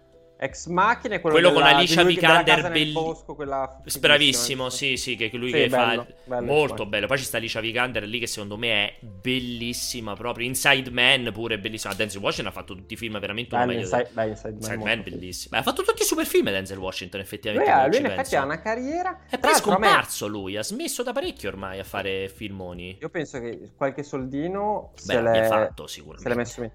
Ex 0.43 0.69
Machina 0.69 1.17
è 1.17 1.21
quello, 1.21 1.37
quello 1.37 1.53
della, 1.53 1.69
con 1.69 1.77
Alicia 1.77 2.03
Vikander 2.03 2.63
belli... 2.63 2.93
bellissimo 2.93 3.35
quella 3.35 3.79
bravissimo 3.99 4.71
sì 4.71 4.97
sì 4.97 5.15
che 5.15 5.29
lui 5.35 5.51
sì, 5.51 5.57
che 5.57 5.69
bello, 5.69 6.05
fa 6.05 6.13
bello, 6.25 6.47
molto 6.47 6.75
bello. 6.75 6.87
bello. 6.87 7.07
Poi 7.09 7.19
ci 7.19 7.25
sta 7.25 7.37
Alicia 7.37 7.61
Vikander 7.61 8.05
lì 8.05 8.19
che 8.19 8.27
secondo 8.27 8.57
me 8.57 8.71
è 8.71 8.97
bellissima 9.01 10.15
proprio. 10.15 10.47
Inside 10.47 10.91
Man 10.91 11.31
pure 11.35 11.59
bellissima. 11.59 11.93
Denzel 11.93 12.23
Washington 12.23 12.53
ha 12.53 12.57
fatto 12.57 12.75
tutti 12.75 12.95
i 12.95 12.97
film 12.97 13.21
veramente 13.21 13.55
uno 13.55 13.67
meglio 13.67 13.81
inside, 13.81 14.09
beh, 14.13 14.29
inside, 14.29 14.55
Inside 14.55 14.77
Man, 14.77 14.87
Man 14.87 15.03
bellissimo 15.03 15.59
ha 15.59 15.63
fatto 15.63 15.83
tutti 15.83 16.01
i 16.01 16.07
super 16.07 16.25
film 16.25 16.47
Denzel 16.47 16.79
Washington 16.79 17.21
effettivamente 17.21 17.71
lui, 17.71 17.89
lui 17.89 17.99
in 17.99 18.07
effetti 18.07 18.37
ha 18.37 18.45
una 18.45 18.61
carriera. 18.63 19.21
È 19.29 19.39
poi 19.39 19.55
scomparso 19.55 20.25
me... 20.25 20.31
lui 20.33 20.57
ha 20.57 20.63
smesso 20.63 21.03
da 21.03 21.13
parecchio 21.13 21.51
ormai 21.51 21.81
a 21.81 21.85
fare 21.85 22.31
filmoni. 22.31 22.97
Io 22.99 23.11
penso 23.11 23.39
che 23.41 23.73
qualche 23.77 24.03
soldino 24.03 24.93
Beh, 24.95 25.01
se 25.01 25.21
l'è 25.21 25.47
fatto 25.47 25.87
sicuramente. 25.87 26.23
se 26.23 26.35
l'è 26.35 26.35
messo 26.35 26.63
in 26.63 26.71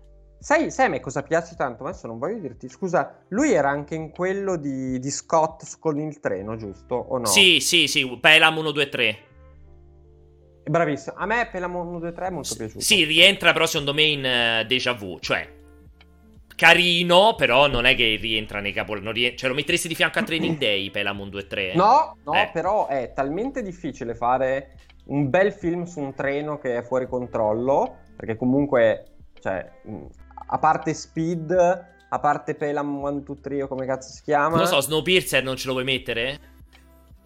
Sai, 0.46 0.70
sai 0.70 0.86
a 0.86 0.89
me 0.89 1.00
cosa 1.00 1.24
piace 1.24 1.56
tanto? 1.56 1.84
Adesso 1.84 2.06
non 2.06 2.20
voglio 2.20 2.38
dirti. 2.38 2.70
Scusa, 2.70 3.18
lui 3.30 3.52
era 3.52 3.68
anche 3.68 3.96
in 3.96 4.12
quello 4.12 4.58
di, 4.58 5.00
di 5.00 5.10
Scott 5.10 5.80
con 5.80 6.00
il 6.00 6.20
treno, 6.20 6.56
giusto? 6.56 6.93
O 6.93 7.18
no? 7.18 7.26
Sì, 7.26 7.60
sì, 7.60 7.88
sì. 7.88 8.08
Pelam 8.22 8.54
123. 8.54 9.18
Bravissimo. 10.66 11.16
A 11.18 11.26
me 11.26 11.50
Pelam 11.52 11.72
123 11.72 12.28
è 12.28 12.30
molto 12.30 12.54
S- 12.54 12.58
piaciuto. 12.58 12.80
Sì, 12.84 13.06
rientra 13.06 13.54
però 13.54 13.66
secondo 13.66 13.96
me 13.96 14.04
in 14.04 14.20
uh, 14.20 14.68
Deja 14.68 14.93
Vu. 14.93 15.18
Cioè, 15.18 15.52
carino, 16.56 17.34
però 17.34 17.66
non 17.66 17.86
è 17.86 17.96
che 17.96 18.16
rientra 18.22 18.60
nei 18.60 18.72
capolavori. 18.72 19.22
Rien- 19.22 19.38
cioè, 19.38 19.50
lo 19.50 19.56
metteresti 19.56 19.88
di 19.88 19.96
fianco 19.96 20.20
a 20.20 20.24
Training 20.24 20.60
Day, 20.60 20.91
Pelam 20.93 21.18
123? 21.18 21.74
No, 21.74 22.18
no, 22.24 22.34
Eh. 22.36 22.52
però 22.54 22.86
è 22.86 23.14
talmente 23.16 23.64
difficile 23.64 24.14
fare 24.14 24.76
un 25.06 25.28
bel 25.28 25.52
film 25.52 25.86
su 25.86 26.02
un 26.02 26.14
treno 26.14 26.60
che 26.60 26.78
è 26.78 26.84
fuori 26.84 27.08
controllo. 27.08 27.98
Perché 28.16 28.36
comunque, 28.36 29.06
cioè, 29.41 29.68
a 30.48 30.58
parte 30.58 30.93
Speed, 30.93 31.52
a 31.52 32.20
parte 32.20 32.56
Pelam 32.56 32.88
123 33.04 33.64
o 33.64 33.68
come 33.68 33.86
cazzo 33.86 34.10
si 34.10 34.22
chiama. 34.24 34.50
Non 34.50 34.60
lo 34.60 34.66
so, 34.66 34.82
Snowpiercer 34.82 35.43
non 35.43 35.56
ce 35.56 35.68
lo 35.68 35.74
vuoi 35.74 35.86
mettere? 35.86 36.39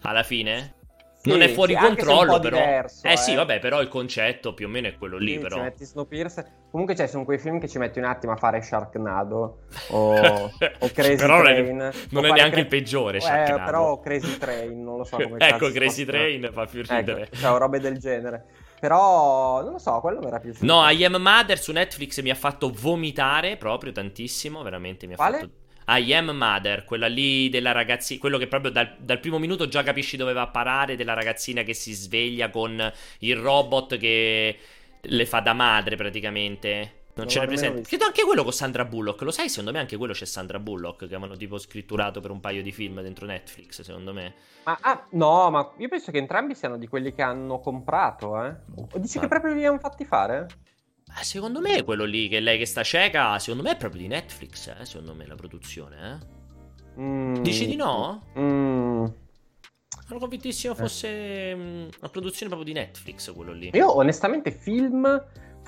Alla 0.02 0.24
fine? 0.24 0.76
Sì, 1.22 1.28
non 1.32 1.42
è 1.42 1.50
fuori 1.50 1.74
sì, 1.74 1.80
controllo, 1.82 2.40
però. 2.40 2.56
diverso, 2.56 3.06
eh, 3.06 3.18
sì, 3.18 3.34
eh. 3.34 3.36
vabbè, 3.36 3.60
però 3.60 3.82
il 3.82 3.90
concetto 3.90 4.54
più 4.54 4.68
o 4.68 4.70
meno 4.70 4.88
è 4.88 4.96
quello 4.98 5.18
lì, 5.18 5.34
Sì, 5.34 5.40
però. 5.40 5.58
Ci 5.58 5.62
metti 5.64 5.84
Snowpiercer. 5.84 6.46
Comunque, 6.72 6.96
cioè, 6.96 7.08
sono 7.08 7.26
quei 7.26 7.38
film 7.38 7.60
che 7.60 7.68
ci 7.68 7.78
metti 7.78 8.00
un 8.00 8.06
attimo 8.06 8.32
a 8.32 8.36
fare 8.38 8.62
Sharknado 8.62 9.58
o, 9.90 10.14
o 10.80 10.90
Crazy 10.94 11.18
Però 11.18 11.38
non 11.40 11.48
è- 11.48 11.56
Train. 11.56 11.92
non 12.12 12.26
è 12.26 12.32
neanche 12.32 12.52
Cra- 12.52 12.60
il 12.62 12.68
peggiore, 12.68 13.18
Eh, 13.18 13.22
Sharknado. 13.22 13.64
però 13.66 14.00
Crazy 14.00 14.38
Train, 14.38 14.82
non 14.82 14.98
lo 15.00 15.04
so 15.04 15.18
come 15.18 15.36
ecco, 15.46 15.70
Crazy 15.72 16.06
Train 16.06 16.50
fa 16.54 16.66
più 16.68 16.84
ridere. 16.88 17.24
Ecco, 17.24 17.36
cioè, 17.36 17.58
robe 17.60 17.80
del 17.82 17.98
genere. 17.98 18.46
Però, 18.80 19.62
non 19.62 19.74
lo 19.74 19.78
so, 19.78 20.00
quello 20.00 20.20
mi 20.20 20.28
era 20.28 20.40
piaciuto. 20.40 20.66
No, 20.66 20.90
I 20.90 21.04
Am 21.04 21.16
Mother 21.18 21.60
su 21.60 21.72
Netflix 21.72 22.22
mi 22.22 22.30
ha 22.30 22.36
fatto 22.36 22.72
vomitare 22.72 23.58
proprio 23.58 23.92
tantissimo, 23.92 24.64
veramente 24.64 25.06
mi 25.06 25.14
ha 25.14 25.16
Quale? 25.18 25.40
fatto... 25.40 25.52
I 25.92 26.14
Am 26.14 26.30
Mother, 26.30 26.86
quella 26.86 27.08
lì 27.08 27.50
della 27.50 27.72
ragazzina, 27.72 28.20
quello 28.20 28.38
che 28.38 28.48
proprio 28.48 28.72
dal, 28.72 28.96
dal 29.00 29.20
primo 29.20 29.40
minuto 29.40 29.68
già 29.68 29.84
capisci 29.84 30.18
dove 30.18 30.34
va 30.34 30.44
a 30.44 30.48
parare, 30.48 30.96
della 30.96 31.14
ragazzina 31.14 31.64
che 31.64 31.74
si 31.74 31.94
sveglia 31.94 32.50
con 32.50 32.94
il 33.20 33.36
robot 33.36 33.98
che 33.98 34.58
le 35.02 35.26
fa 35.26 35.40
da 35.40 35.54
madre 35.54 35.96
praticamente. 35.96 36.99
Non 37.12 37.26
Non 37.26 37.28
ce 37.28 37.39
l'hai 37.39 37.47
presente? 37.47 37.78
visto. 37.80 37.89
Credo 37.89 38.05
anche 38.05 38.24
quello 38.24 38.43
con 38.43 38.53
Sandra 38.53 38.86
Bullock, 38.86 39.22
lo 39.24 39.32
sai? 39.32 39.49
Secondo 39.49 39.72
me 39.72 39.80
anche 39.80 39.97
quello 39.97 40.14
c'è 40.14 40.26
Sandra 40.26 40.60
Bullock, 40.60 40.99
che 40.99 41.16
avevano 41.16 41.36
tipo 41.36 41.57
scritturato 41.57 42.22
per 42.22 42.32
un 42.32 42.39
paio 42.39 42.62
di 42.62 42.72
film 42.72 43.01
dentro 43.01 43.26
Netflix, 43.26 43.82
secondo 43.82 44.14
me. 44.14 44.34
Ma, 44.64 44.78
ah, 44.82 45.05
no, 45.12 45.49
ma 45.49 45.70
io 45.78 45.88
penso 45.89 46.12
che 46.12 46.18
entrambi 46.18 46.55
siano 46.55 46.78
di 46.78 46.88
quelli 46.88 47.14
che 47.14 47.22
hanno 47.22 47.60
comprato, 47.60 48.41
eh. 48.43 48.55
O 48.76 48.97
dici 48.99 49.18
Ah. 49.18 49.22
che 49.22 49.28
proprio 49.28 49.53
li 49.53 49.66
hanno 49.66 49.80
fatti 49.80 50.05
fare? 50.05 50.47
Eh, 51.20 51.24
secondo 51.24 51.60
me 51.60 51.84
quello 51.84 52.05
lì, 52.05 52.30
che 52.30 52.39
lei 52.39 52.57
che 52.57 52.66
sta 52.66 52.84
cieca, 52.84 53.38
secondo 53.39 53.64
me 53.64 53.72
è 53.72 53.78
proprio 53.78 54.01
di 54.01 54.07
Netflix, 54.07 54.68
eh, 54.80 54.86
secondo 54.86 55.14
me 55.16 55.26
la 55.26 55.36
produzione, 55.36 56.22
eh. 56.95 57.01
Mm. 57.01 57.36
Dici 57.41 57.66
di 57.66 57.76
no? 57.76 58.28
Mm. 58.38 59.05
Ero 60.10 60.20
convintissimo 60.20 60.74
fosse 60.76 61.55
mm, 61.55 61.88
una 61.99 62.10
produzione 62.10 62.51
proprio 62.51 62.64
di 62.64 62.80
Netflix 62.80 63.34
quello 63.34 63.51
lì. 63.53 63.70
Io 63.74 63.95
onestamente 63.95 64.51
film, 64.51 65.05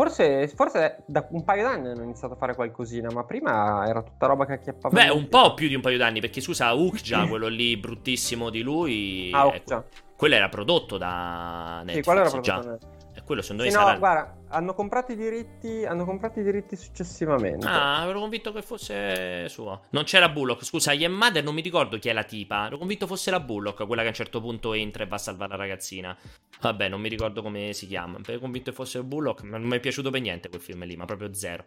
forse, 0.02 0.47
forse 0.47 1.04
da 1.06 1.28
un 1.30 1.43
paio 1.43 1.64
d'anni 1.64 1.89
hanno 1.89 2.02
iniziato 2.04 2.34
a 2.34 2.38
fare 2.38 2.56
qualcosina, 2.56 3.10
ma 3.12 3.24
prima 3.24 3.86
era 3.88 4.02
tutta 4.02 4.26
roba 4.26 4.45
che 4.45 4.54
acchiappava. 4.54 4.95
Beh, 5.04 5.10
un 5.10 5.28
po' 5.30 5.54
più 5.54 5.68
di 5.68 5.76
un 5.76 5.82
paio 5.82 5.97
d'anni, 5.97 6.20
perché 6.20 6.41
scusa, 6.41 6.74
Ukja, 6.74 7.26
quello 7.30 7.47
lì 7.47 7.78
bruttissimo 7.78 8.49
di 8.49 8.62
lui, 8.62 9.30
Ah, 9.34 9.54
già. 9.64 9.84
quello 10.16 10.36
era 10.36 10.49
prodotto 10.49 10.97
da 10.97 11.82
Netflix, 11.86 11.95
Sì, 11.95 12.02
quello 12.02 12.20
era 12.22 12.39
già. 12.41 12.60
proprio 12.60 12.89
E 13.14 13.24
quello 13.24 13.41
secondo 13.41 13.64
Sì, 13.64 13.70
me 13.70 13.76
no, 13.76 13.82
sarà... 13.86 13.97
guarda, 13.97 14.34
hanno 14.52 14.74
comprato 14.74 15.12
i 15.12 15.16
diritti, 15.16 15.86
hanno 15.86 16.06
comprato 16.06 16.39
i 16.39 16.43
diritti 16.43 16.76
successivamente. 16.76 17.66
Ah, 17.66 18.06
ero 18.08 18.20
convinto 18.20 18.52
che 18.52 18.62
fosse 18.62 19.47
suo. 19.49 19.82
Non 19.91 20.04
c'era 20.04 20.30
Bullock. 20.30 20.64
Scusa, 20.64 20.91
Ian 20.91 21.14
Mother 21.14 21.43
non 21.43 21.54
mi 21.54 21.62
ricordo 21.62 21.97
chi 21.97 22.10
è 22.10 22.14
la 22.14 22.24
tipa. 22.24 22.68
Ero 22.68 22.78
convinto 22.78 23.08
fosse 23.08 23.32
la 23.32 23.39
Bullock, 23.39 23.86
quella 23.86 24.02
che 24.02 24.08
a 24.08 24.12
un 24.12 24.16
certo 24.16 24.39
punto 24.41 24.74
entra 24.74 25.04
e 25.04 25.08
va 25.08 25.16
a 25.16 25.20
salvare 25.20 25.52
la 25.52 25.58
ragazzina. 25.58 26.16
Vabbè, 26.60 26.89
non 26.89 27.02
mi 27.02 27.10
ricordo 27.10 27.41
come 27.41 27.74
si 27.74 27.88
chiama. 27.88 28.20
Ero 28.26 28.39
convinto 28.39 28.70
che 28.70 28.76
fosse 28.76 29.02
Bullock. 29.04 29.43
Ma 29.43 29.58
non 29.58 29.68
mi 29.68 29.78
è 29.78 29.80
piaciuto 29.80 30.10
per 30.12 30.22
niente 30.22 30.49
quel 30.49 30.62
film 30.62 30.84
lì, 30.86 30.95
ma 30.95 31.06
proprio 31.06 31.34
zero. 31.34 31.64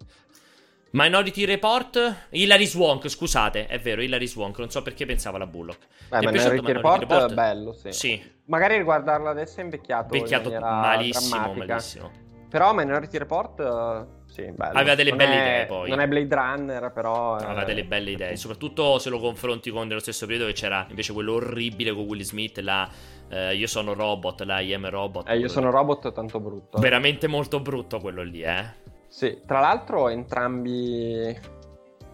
Minority 0.91 1.45
Report. 1.45 2.27
Hilary 2.31 2.67
Swank, 2.67 3.09
scusate, 3.09 3.67
è 3.67 3.81
vero, 3.81 4.01
Hilary 4.01 4.29
Swank. 4.29 4.59
Non 4.61 4.71
so 4.71 4.81
perché 4.83 5.07
pensavo 5.07 5.37
alla 5.37 5.47
Bullock. 5.47 5.79
Beh, 6.09 6.19
Ti 6.19 6.25
è 6.25 6.27
ma 6.27 6.31
piaciuto 6.31 6.63
Minority 6.63 6.63
Minority 6.63 6.73
Report, 6.73 7.01
Report? 7.01 7.31
è 7.31 7.35
bello, 7.35 7.73
sì. 7.73 7.93
Sì, 7.93 8.33
Magari 8.47 8.77
riguardarlo 8.77 9.29
adesso 9.31 9.61
è 9.61 9.63
invecchiato, 9.65 10.09
vecchiato 10.13 10.53
in 10.53 10.61
maniera 10.61 10.81
malissimo, 10.97 11.37
drammatica. 11.37 11.67
malissimo. 11.67 12.11
Però 12.55 12.73
Minority 12.73 13.19
Report, 13.19 13.59
eh, 13.59 14.33
sì, 14.33 14.43
bello. 14.53 14.79
Aveva 14.79 14.95
delle 14.95 15.09
Non 15.09 15.19
belle 15.19 15.33
è- 15.35 15.41
idee, 15.41 15.67
poi. 15.67 15.91
Non 15.91 15.99
è 15.99 16.07
Blade 16.07 16.33
Runner, 16.37 16.93
però... 16.93 17.37
eh, 17.37 17.43
Aveva 17.47 17.65
delle 17.65 17.85
belle 17.85 18.13
idee, 18.13 18.37
soprattutto 18.37 19.01
se 19.01 19.11
lo 19.11 19.19
confronti 19.19 19.71
con 19.71 19.89
dello 19.89 19.99
stesso 19.99 20.25
periodo 20.27 20.47
che 20.47 20.53
c'era 20.53 20.87
invece 20.89 21.13
quello 21.13 21.33
orribile 21.33 21.93
con 21.93 22.05
Will 22.05 22.21
Smith, 22.23 22.59
la 22.59 22.89
eh, 23.29 23.57
Io 23.57 23.67
sono 23.67 23.93
robot, 23.95 24.43
la 24.43 24.61
I 24.61 24.73
am 24.73 24.89
robot. 24.89 25.29
Eh, 25.29 25.37
io 25.37 25.49
sono 25.49 25.73
robot 25.73 26.13
tanto 26.13 26.39
brutto. 26.39 26.79
Veramente 26.79 27.27
molto 27.27 27.59
brutto 27.59 27.99
quello 27.99 28.23
lì, 28.23 28.43
eh. 28.43 28.65
Sì, 29.09 29.41
tra 29.45 29.59
l'altro 29.59 30.09
entrambi... 30.09 31.37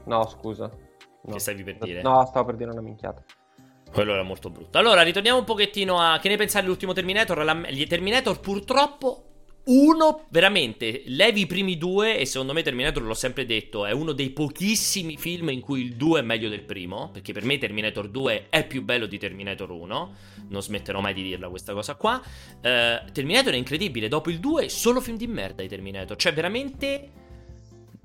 No, 0.04 0.26
scusa. 0.26 0.70
No. 1.24 1.32
Che 1.34 1.38
stavi 1.38 1.62
per 1.64 1.76
dire? 1.76 2.00
No, 2.00 2.24
stavo 2.24 2.46
per 2.46 2.54
dire 2.56 2.70
una 2.70 2.80
minchiata. 2.80 3.22
Quello 3.92 4.14
era 4.14 4.22
molto 4.22 4.48
brutto. 4.48 4.78
Allora, 4.78 5.02
ritorniamo 5.02 5.38
un 5.40 5.44
pochettino 5.44 5.98
a. 6.00 6.18
Che 6.18 6.28
ne 6.30 6.36
pensate 6.36 6.62
dell'ultimo 6.62 6.94
Terminator? 6.94 7.44
La- 7.44 7.60
Gli 7.68 7.86
Terminator, 7.86 8.40
purtroppo. 8.40 9.24
Uno, 9.62 10.26
veramente, 10.30 11.02
levi 11.06 11.42
i 11.42 11.46
primi 11.46 11.76
due 11.76 12.18
e 12.18 12.24
secondo 12.24 12.52
me 12.52 12.62
Terminator, 12.62 13.02
l'ho 13.02 13.14
sempre 13.14 13.44
detto, 13.44 13.84
è 13.84 13.92
uno 13.92 14.12
dei 14.12 14.30
pochissimi 14.30 15.16
film 15.16 15.50
in 15.50 15.60
cui 15.60 15.82
il 15.82 15.94
2 15.94 16.20
è 16.20 16.22
meglio 16.22 16.48
del 16.48 16.62
primo, 16.62 17.10
perché 17.12 17.32
per 17.32 17.44
me 17.44 17.58
Terminator 17.58 18.08
2 18.08 18.46
è 18.48 18.66
più 18.66 18.82
bello 18.82 19.06
di 19.06 19.18
Terminator 19.18 19.70
1, 19.70 20.14
non 20.48 20.62
smetterò 20.62 21.00
mai 21.00 21.14
di 21.14 21.22
dirla 21.22 21.48
questa 21.48 21.74
cosa 21.74 21.94
qua. 21.94 22.20
Eh, 22.60 23.02
Terminator 23.12 23.52
è 23.52 23.56
incredibile, 23.56 24.08
dopo 24.08 24.30
il 24.30 24.40
2 24.40 24.68
solo 24.68 25.00
film 25.00 25.16
di 25.16 25.26
merda 25.26 25.62
i 25.62 25.68
Terminator, 25.68 26.16
cioè 26.16 26.32
veramente... 26.32 27.19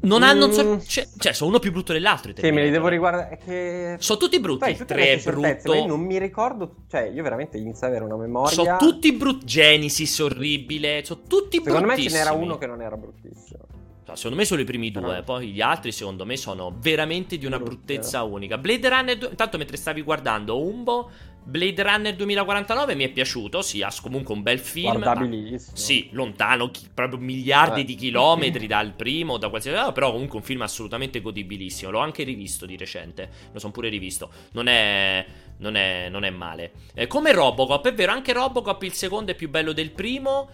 Non 0.01 0.23
hanno... 0.23 0.47
Mm. 0.47 0.51
so- 0.51 0.81
cioè, 0.85 1.07
cioè, 1.17 1.33
sono 1.33 1.49
uno 1.49 1.59
più 1.59 1.71
brutto 1.71 1.93
dell'altro 1.93 2.31
Sì, 2.35 2.51
me 2.51 2.63
li 2.63 2.69
devo 2.69 2.87
Terminator. 2.87 2.91
riguardare. 2.91 3.39
Che... 3.43 3.95
Sono 3.99 4.19
tutti 4.19 4.39
brutti, 4.39 4.75
Sai, 4.75 4.85
3 4.85 4.95
è 5.07 5.15
ma 5.15 5.31
io 5.31 5.55
brutto. 5.61 5.85
non 5.87 5.99
mi 6.01 6.19
ricordo. 6.19 6.75
Cioè, 6.89 7.01
io 7.13 7.23
veramente 7.23 7.57
inizio 7.57 7.87
ad 7.87 7.93
avere 7.93 8.05
una 8.05 8.17
memoria. 8.21 8.53
Sono 8.53 8.77
tutti 8.77 9.11
brutti. 9.13 9.45
Genesis 9.45 10.19
orribile. 10.19 11.03
Sono 11.03 11.21
tutti 11.27 11.61
Secondo 11.63 11.87
me 11.87 11.97
ce 11.99 12.09
n'era 12.09 12.33
uno 12.33 12.57
che 12.57 12.67
non 12.67 12.81
era 12.81 12.95
bruttissimo. 12.97 13.63
No, 14.07 14.15
secondo 14.15 14.37
me 14.37 14.45
solo 14.45 14.61
i 14.61 14.65
primi 14.65 14.91
due. 14.91 15.23
Poi 15.23 15.49
gli 15.49 15.61
altri, 15.61 15.91
secondo 15.91 16.25
me, 16.25 16.37
sono 16.37 16.75
veramente 16.79 17.37
di 17.37 17.45
una 17.45 17.59
bruttezza 17.59 18.21
unica. 18.23 18.57
Blade 18.57 18.89
Runner 18.89 19.17
2. 19.17 19.29
Intanto, 19.29 19.57
mentre 19.57 19.77
stavi 19.77 20.03
guardando 20.03 20.61
Umbo, 20.61 21.09
Blade 21.47 21.83
Runner 21.83 22.15
2049 22.15 22.95
mi 22.95 23.03
è 23.03 23.09
piaciuto, 23.09 23.61
sì, 23.61 23.83
ha 23.83 23.93
comunque 24.01 24.33
un 24.33 24.41
bel 24.41 24.59
film. 24.59 24.93
Guardabilissimo. 24.93 25.75
Sì, 25.75 26.09
lontano, 26.11 26.71
chi, 26.71 26.87
proprio 26.91 27.19
miliardi 27.19 27.81
eh. 27.81 27.83
di 27.83 27.95
chilometri 27.95 28.65
dal 28.67 28.93
primo, 28.93 29.37
da 29.37 29.49
qualsiasi 29.49 29.77
cosa, 29.77 29.91
però 29.91 30.11
comunque 30.11 30.37
un 30.37 30.43
film 30.43 30.61
assolutamente 30.61 31.21
godibilissimo. 31.21 31.91
L'ho 31.91 31.99
anche 31.99 32.23
rivisto 32.23 32.65
di 32.65 32.77
recente, 32.77 33.29
lo 33.51 33.59
sono 33.59 33.71
pure 33.71 33.89
rivisto. 33.89 34.29
Non 34.51 34.67
è, 34.67 35.23
non 35.57 35.75
è, 35.75 36.09
non 36.09 36.23
è 36.25 36.31
male. 36.31 36.71
Eh, 36.95 37.05
come 37.05 37.31
Robocop, 37.31 37.87
è 37.87 37.93
vero, 37.93 38.11
anche 38.11 38.33
Robocop 38.33 38.81
il 38.81 38.93
secondo 38.93 39.31
è 39.31 39.35
più 39.35 39.49
bello 39.49 39.71
del 39.71 39.91
primo. 39.91 40.49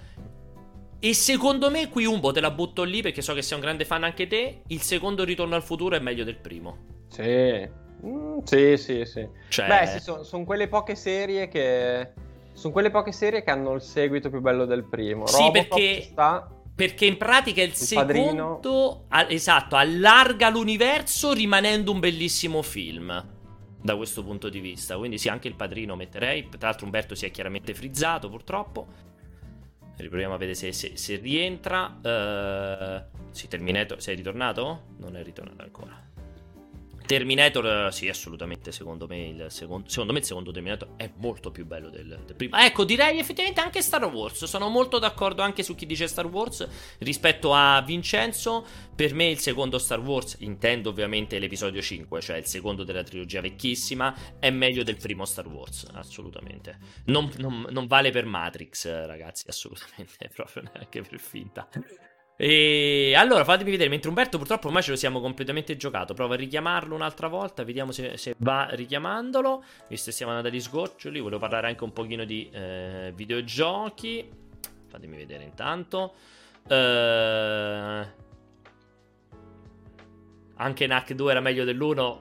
E 1.03 1.15
secondo 1.15 1.71
me, 1.71 1.89
qui 1.89 2.05
Umbo 2.05 2.31
te 2.31 2.41
la 2.41 2.51
butto 2.51 2.83
lì 2.83 3.01
perché 3.01 3.23
so 3.23 3.33
che 3.33 3.41
sei 3.41 3.57
un 3.57 3.63
grande 3.63 3.85
fan 3.85 4.03
anche 4.03 4.27
te. 4.27 4.61
Il 4.67 4.81
secondo 4.81 5.23
Ritorno 5.23 5.55
al 5.55 5.63
futuro 5.63 5.95
è 5.95 5.99
meglio 5.99 6.23
del 6.23 6.37
primo. 6.37 6.77
Sì. 7.07 7.67
Mm, 8.05 8.37
sì, 8.43 8.77
sì, 8.77 9.03
sì. 9.05 9.27
Cioè... 9.49 9.67
Beh, 9.67 9.87
sì, 9.87 9.99
sono 9.99 10.21
son 10.21 10.45
quelle 10.45 10.67
poche 10.67 10.93
serie 10.93 11.47
che. 11.47 12.13
Sono 12.53 12.71
quelle 12.71 12.91
poche 12.91 13.11
serie 13.11 13.43
che 13.43 13.49
hanno 13.49 13.73
il 13.73 13.81
seguito 13.81 14.29
più 14.29 14.41
bello 14.41 14.65
del 14.65 14.83
primo. 14.83 15.25
Sì, 15.25 15.41
Robocop 15.41 15.67
perché. 15.69 16.01
Sta... 16.03 16.55
Perché 16.75 17.05
in 17.05 17.17
pratica 17.17 17.63
il, 17.63 17.69
il 17.69 17.75
secondo. 17.75 19.05
A, 19.07 19.25
esatto, 19.27 19.75
allarga 19.75 20.49
l'universo 20.49 21.33
rimanendo 21.33 21.91
un 21.91 21.99
bellissimo 21.99 22.61
film. 22.61 23.39
Da 23.81 23.95
questo 23.95 24.23
punto 24.23 24.49
di 24.49 24.59
vista. 24.59 24.97
Quindi 24.97 25.17
sì, 25.17 25.29
anche 25.29 25.47
il 25.47 25.55
padrino 25.55 25.95
metterei. 25.95 26.47
Tra 26.47 26.67
l'altro, 26.67 26.85
Umberto 26.85 27.15
si 27.15 27.25
è 27.25 27.31
chiaramente 27.31 27.73
frizzato, 27.73 28.29
purtroppo. 28.29 29.09
Riproviamo 30.01 30.33
a 30.33 30.37
vedere 30.37 30.55
se, 30.55 30.71
se, 30.71 30.97
se 30.97 31.15
rientra. 31.17 31.85
Uh, 31.85 33.19
sì, 33.31 33.47
Terminator. 33.47 34.01
Sei 34.01 34.15
ritornato? 34.15 34.87
Non 34.97 35.15
è 35.15 35.23
ritornato 35.23 35.63
ancora. 35.63 36.11
Terminator, 37.12 37.93
sì, 37.93 38.07
assolutamente. 38.07 38.72
Secondo 38.72 39.05
me, 39.05 39.28
il 39.28 39.45
secondo, 39.49 39.89
secondo 39.89 40.14
me 40.14 40.20
il 40.20 40.26
secondo 40.26 40.51
Terminator 40.53 40.95
è 40.95 41.12
molto 41.18 41.51
più 41.51 41.66
bello 41.66 41.89
del, 41.89 42.07
del, 42.26 42.36
primo. 42.36 42.55
Ecco, 42.55 42.86
direi 42.86 43.20
effettivamente 43.20 43.59
anche 43.59 43.82
Star 43.82 44.05
Wars. 44.05 44.45
Sono 44.45 44.70
molto 44.70 44.97
d'accordo 44.97 45.41
anche 45.41 45.62
su 45.62 45.76
chi 45.76 45.86
dice 45.86 46.07
Star 46.07 46.28
Wars 46.28 46.66
rispetto 46.99 47.53
a 47.53 47.82
Vincenzo. 47.82 48.66
Per 48.95 49.14
me, 49.14 49.30
il 49.30 49.39
secondo 49.39 49.78
Star 49.78 49.99
Wars, 49.99 50.38
intendo 50.39 50.91
ovviamente 50.91 51.38
l'episodio 51.38 51.82
5, 51.82 52.22
cioè 52.22 52.38
il 52.38 52.45
secondo 52.45 52.86
della 52.86 53.03
trilogia 53.03 53.41
vecchissima, 53.41 54.16
è 54.39 54.49
meglio 54.49 54.84
del 54.84 54.95
primo 54.95 55.26
Star 55.26 55.47
Wars. 55.47 55.89
Assolutamente. 55.91 56.78
Non, 57.07 57.30
non, 57.39 57.68
non 57.72 57.88
vale 57.88 58.12
per 58.12 58.26
Matrix, 58.26 58.88
ragazzi, 59.05 59.43
assolutamente. 59.49 60.30
Proprio 60.34 60.64
neanche 60.74 61.01
per 61.01 61.20
finta. 61.20 61.68
E 62.43 63.13
allora 63.15 63.43
fatemi 63.43 63.69
vedere, 63.69 63.87
mentre 63.87 64.09
Umberto 64.09 64.39
purtroppo 64.39 64.65
ormai 64.65 64.81
ce 64.81 64.89
lo 64.89 64.95
siamo 64.95 65.21
completamente 65.21 65.77
giocato. 65.77 66.15
Provo 66.15 66.33
a 66.33 66.37
richiamarlo 66.37 66.95
un'altra 66.95 67.27
volta, 67.27 67.63
vediamo 67.63 67.91
se, 67.91 68.17
se 68.17 68.33
va 68.39 68.67
richiamandolo. 68.71 69.63
Visto 69.87 70.09
che 70.09 70.15
siamo 70.15 70.31
andati 70.31 70.55
agli 70.55 70.59
sgoccioli, 70.59 71.19
volevo 71.19 71.39
parlare 71.39 71.67
anche 71.67 71.83
un 71.83 71.93
pochino 71.93 72.25
di 72.25 72.49
eh, 72.51 73.13
videogiochi. 73.13 74.27
Fatemi 74.87 75.17
vedere 75.17 75.43
intanto. 75.43 76.15
Eh, 76.67 78.07
anche 80.55 80.87
NAC 80.87 81.13
2 81.13 81.29
era 81.29 81.41
meglio 81.41 81.63
dell'1. 81.63 82.17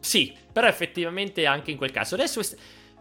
Sì, 0.00 0.36
però 0.52 0.66
effettivamente 0.66 1.46
anche 1.46 1.70
in 1.70 1.76
quel 1.76 1.92
caso. 1.92 2.16
Adesso 2.16 2.40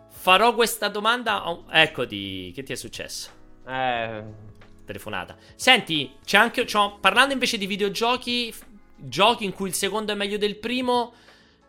farò 0.10 0.54
questa 0.54 0.88
domanda. 0.88 1.50
Oh, 1.50 1.66
eccoti, 1.72 2.52
che 2.54 2.62
ti 2.62 2.74
è 2.74 2.76
successo? 2.76 3.32
Eh 3.68 4.57
telefonata. 4.88 5.36
Senti, 5.56 6.16
c'è 6.26 6.38
anche. 6.38 6.66
C'ho, 6.66 6.98
parlando 7.00 7.34
invece 7.34 7.58
di 7.58 7.68
videogiochi, 7.68 8.52
giochi 8.96 9.44
in 9.44 9.54
cui 9.54 9.68
il 9.68 9.76
secondo 9.76 10.14
è 10.14 10.16
meglio 10.16 10.38
del 10.38 10.56
primo. 10.56 11.14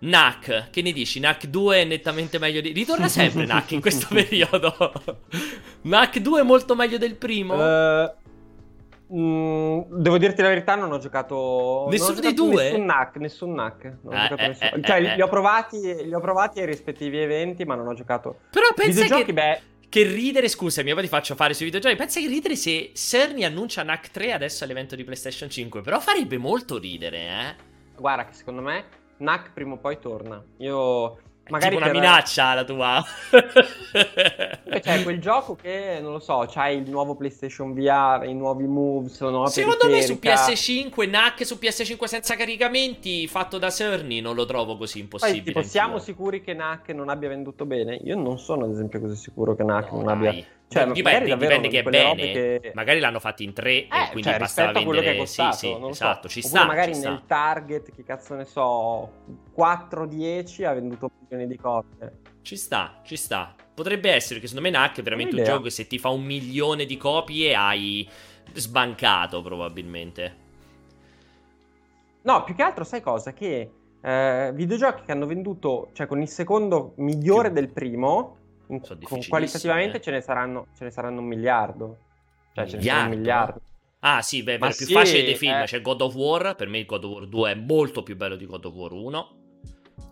NAC, 0.01 0.71
che 0.71 0.81
ne 0.81 0.93
dici? 0.93 1.19
NAC 1.19 1.47
2 1.47 1.83
è 1.83 1.85
nettamente 1.85 2.39
meglio 2.39 2.61
di. 2.61 2.71
Ritorna 2.73 3.09
sempre 3.11 3.45
NAC 3.45 3.73
in 3.73 3.81
questo 3.81 4.07
periodo. 4.09 4.93
NAC 5.83 6.19
2 6.21 6.41
è 6.41 6.45
molto 6.45 6.77
meglio 6.77 6.99
del 6.99 7.17
primo. 7.17 7.55
Uh, 7.55 8.11
mm, 9.13 9.81
devo 9.89 10.19
dirti 10.19 10.41
la 10.41 10.49
verità, 10.49 10.77
non 10.77 10.93
ho 10.93 10.99
giocato. 10.99 11.89
Nessuno 11.91 12.21
dei 12.21 12.33
due? 12.33 12.63
Nessun 12.63 12.85
NAC, 12.85 13.17
nessun 13.17 13.53
NAC. 13.55 13.97
Non 14.03 14.15
eh, 14.15 14.17
ho 14.17 14.29
giocato 14.29 14.43
eh, 14.43 14.49
nessuno. 14.49 14.71
Eh, 14.71 14.83
cioè, 14.83 14.97
eh, 14.97 15.15
li 15.17 15.23
ho, 15.23 15.29
provati, 15.29 15.81
li 16.05 16.15
ho 16.15 16.21
provati 16.21 16.61
ai 16.61 16.67
rispettivi 16.67 17.19
eventi, 17.19 17.65
ma 17.65 17.75
non 17.75 17.89
ho 17.89 17.95
giocato. 17.95 18.39
Però 18.53 18.69
pensa 18.77 19.05
che. 19.05 19.33
Beh, 19.33 19.61
che 19.89 20.03
ridere, 20.03 20.49
scusami, 20.49 20.93
poi 20.93 21.03
ti 21.03 21.09
faccio 21.09 21.35
fare 21.35 21.55
sui 21.55 21.67
videogiochi. 21.67 21.97
Pensa 21.97 22.21
che 22.21 22.27
ridere 22.27 22.57
se 22.57 22.93
Cerny 22.95 23.45
annuncia 23.45 23.83
NAC 23.83 24.11
3 24.11 24.33
adesso 24.33 24.65
all'evento 24.65 24.95
di 24.95 25.05
PlayStation 25.05 25.49
5. 25.49 25.81
Però 25.81 25.99
farebbe 26.01 26.39
molto 26.39 26.79
ridere, 26.79 27.19
eh. 27.19 27.55
Guarda, 27.97 28.27
che 28.27 28.35
secondo 28.35 28.61
me 28.63 28.85
NAC 29.19 29.53
prima 29.53 29.75
o 29.75 29.79
poi 29.79 29.99
torna. 29.99 30.45
Io 30.59 31.19
Magari 31.51 31.77
tipo 31.77 31.85
una 31.85 31.93
per... 31.93 32.01
minaccia 32.01 32.55
la 32.55 32.65
tua. 32.65 33.05
C'è 33.91 34.81
cioè, 34.81 35.03
quel 35.03 35.21
gioco 35.21 35.55
che, 35.55 35.99
non 36.01 36.13
lo 36.13 36.19
so, 36.19 36.47
c'hai 36.49 36.79
il 36.79 36.91
nuovo 36.91 37.17
PlayStation 37.17 37.73
VR, 37.73 38.25
i 38.27 38.35
nuovi 38.35 38.67
moves, 38.67 39.21
nuova 39.21 39.49
Secondo 39.49 39.89
me 39.89 40.03
su 40.03 40.19
PS5, 40.21 41.09
NAC 41.09 41.47
su 41.47 41.59
PS5 41.61 42.05
senza 42.05 42.37
caricamenti, 42.37 43.27
fatto 43.27 43.59
da 43.59 43.71
Cerny, 43.71 44.21
non 44.21 44.35
lo 44.35 44.45
trovo 44.45 44.77
così 44.77 45.01
impossibile. 45.01 45.43
Poi, 45.43 45.53
tipo, 45.53 45.63
siamo 45.63 45.99
sicuri 45.99 46.43
che 46.43 46.55
NAC 46.55 46.91
non 46.91 47.09
abbia 47.09 47.29
venduto 47.29 47.65
bene? 47.65 47.99
Io 48.05 48.17
non 48.17 48.39
sono, 48.39 48.65
ad 48.65 48.73
esempio, 48.73 49.01
così 49.01 49.17
sicuro 49.17 49.55
che 49.55 49.63
NAC 49.63 49.91
no, 49.91 49.99
non 49.99 50.09
abbia... 50.09 50.45
Cioè, 50.69 50.87
dipende, 50.93 51.35
dipende 51.35 51.69
che 51.69 51.79
è 51.79 51.83
bene. 51.83 52.31
Che... 52.31 52.73
Magari 52.75 53.01
l'hanno 53.01 53.21
fatto 53.21 53.43
in 53.43 53.55
tre 53.55 53.71
eh, 53.71 53.89
e 53.89 54.09
quindi 54.11 54.29
cioè, 54.29 54.39
bastava 54.39 54.73
vendere. 54.73 54.85
quello 54.85 55.01
che 55.01 55.15
è 55.15 55.17
costato, 55.17 55.57
sì, 55.57 55.67
sì, 55.67 55.89
esatto, 55.89 56.29
so. 56.29 56.35
ci 56.35 56.43
sta. 56.47 56.65
magari 56.67 56.95
ci 56.95 57.01
nel 57.01 57.23
sta. 57.25 57.25
target, 57.27 57.95
che 57.95 58.05
cazzo 58.05 58.35
ne 58.35 58.45
so, 58.45 59.11
4-10 59.57 60.65
ha 60.67 60.75
venduto 60.75 61.11
milioni 61.21 61.47
di 61.47 61.57
copie. 61.57 62.19
Ci 62.43 62.57
sta, 62.57 63.01
ci 63.03 63.17
sta. 63.17 63.55
Potrebbe 63.73 64.11
essere 64.11 64.41
che 64.41 64.47
secondo 64.47 64.69
me 64.69 64.77
NAC 64.77 64.99
è 64.99 65.03
veramente 65.03 65.37
un 65.37 65.45
gioco 65.45 65.63
che 65.63 65.71
se 65.71 65.87
ti 65.87 65.99
fa 65.99 66.11
un 66.11 66.23
milione 66.23 66.85
di 66.85 66.97
copie 66.99 67.55
hai 67.55 68.07
sbancato 68.53 69.41
probabilmente. 69.41 70.47
No, 72.23 72.45
più 72.45 72.55
che 72.55 72.63
altro 72.63 72.85
sai 72.85 73.01
cosa? 73.01 73.33
Che 73.33 73.71
eh, 74.01 74.51
videogiochi 74.55 75.03
che 75.05 75.13
hanno 75.13 75.27
venduto, 75.27 75.91
cioè 75.95 76.07
con 76.07 76.21
il 76.21 76.29
secondo 76.29 76.93
migliore 76.97 77.51
più. 77.51 77.61
del 77.61 77.73
primo 77.73 78.38
in, 78.69 78.81
con, 79.03 79.21
qualitativamente 79.29 80.01
ce 80.01 80.11
ne, 80.11 80.21
saranno, 80.21 80.67
ce 80.77 80.85
ne 80.85 80.91
saranno 80.91 81.21
un 81.21 81.27
miliardo. 81.27 81.97
Cioè, 82.53 82.65
miliardo? 82.65 82.71
ce 82.71 82.77
ne 82.77 82.83
saranno 82.83 83.13
un 83.13 83.19
miliardo. 83.19 83.61
Ah, 84.01 84.23
sì, 84.23 84.43
beh, 84.43 84.55
è 84.55 84.59
più 84.59 84.87
sì, 84.87 84.93
facile 84.93 85.25
dei 85.25 85.35
film. 85.35 85.55
Eh... 85.55 85.65
C'è 85.65 85.81
God 85.81 86.01
of 86.03 86.15
War. 86.15 86.55
Per 86.55 86.69
me, 86.69 86.85
God 86.85 87.05
of 87.05 87.13
War 87.13 87.27
2 87.27 87.51
è 87.51 87.55
molto 87.55 88.03
più 88.03 88.17
bello 88.17 88.37
di 88.37 88.47
God 88.47 88.65
of 88.65 88.75
War 88.75 88.93
1. 88.93 89.37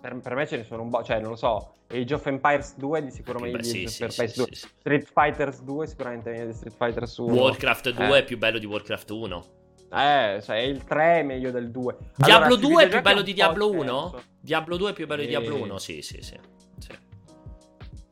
Per, 0.01 0.17
per 0.21 0.35
me 0.35 0.47
ce 0.47 0.57
ne 0.57 0.65
sono 0.65 0.83
un 0.83 0.91
po', 0.91 1.03
cioè, 1.03 1.21
non 1.21 1.31
lo 1.31 1.37
so. 1.37 1.75
Age 1.89 2.15
of 2.15 2.27
Empires 2.27 2.77
2 2.77 3.05
di 3.05 3.11
sicuro 3.11 3.39
meglio 3.39 3.59
di 3.59 3.69
Age 3.69 3.85
of 3.85 4.01
Empires 4.01 4.37
2. 4.37 4.47
Street 4.53 5.11
Fighters 5.13 5.63
2 5.63 5.87
sicuramente 5.87 6.31
meglio 6.31 6.47
di 6.47 6.53
Street 6.53 6.75
Fighters 6.77 7.17
1. 7.17 7.33
Warcraft 7.33 7.91
2 7.91 8.07
eh. 8.07 8.19
è 8.19 8.25
più 8.25 8.39
bello 8.39 8.59
di 8.59 8.67
Warcraft 8.67 9.11
1. 9.11 9.45
Eh, 9.93 10.41
cioè 10.43 10.57
il 10.57 10.83
3 10.83 11.21
è 11.21 11.23
meglio 11.23 11.53
del 11.53 11.71
2. 11.71 11.97
Diablo 12.17 12.55
allora, 12.55 12.69
2 12.69 12.85
è 12.85 12.89
più 12.89 13.01
bello 13.03 13.23
di 13.23 13.33
Diablo 13.33 13.71
1? 13.71 14.23
Diablo 14.41 14.77
2 14.77 14.91
è 14.91 14.93
più 14.93 15.07
bello 15.07 15.23
di 15.23 15.29
Diablo 15.29 15.63
1? 15.63 15.79
Sì, 15.79 16.03
sì, 16.03 16.21
sì. 16.23 16.39
sì. 16.79 16.91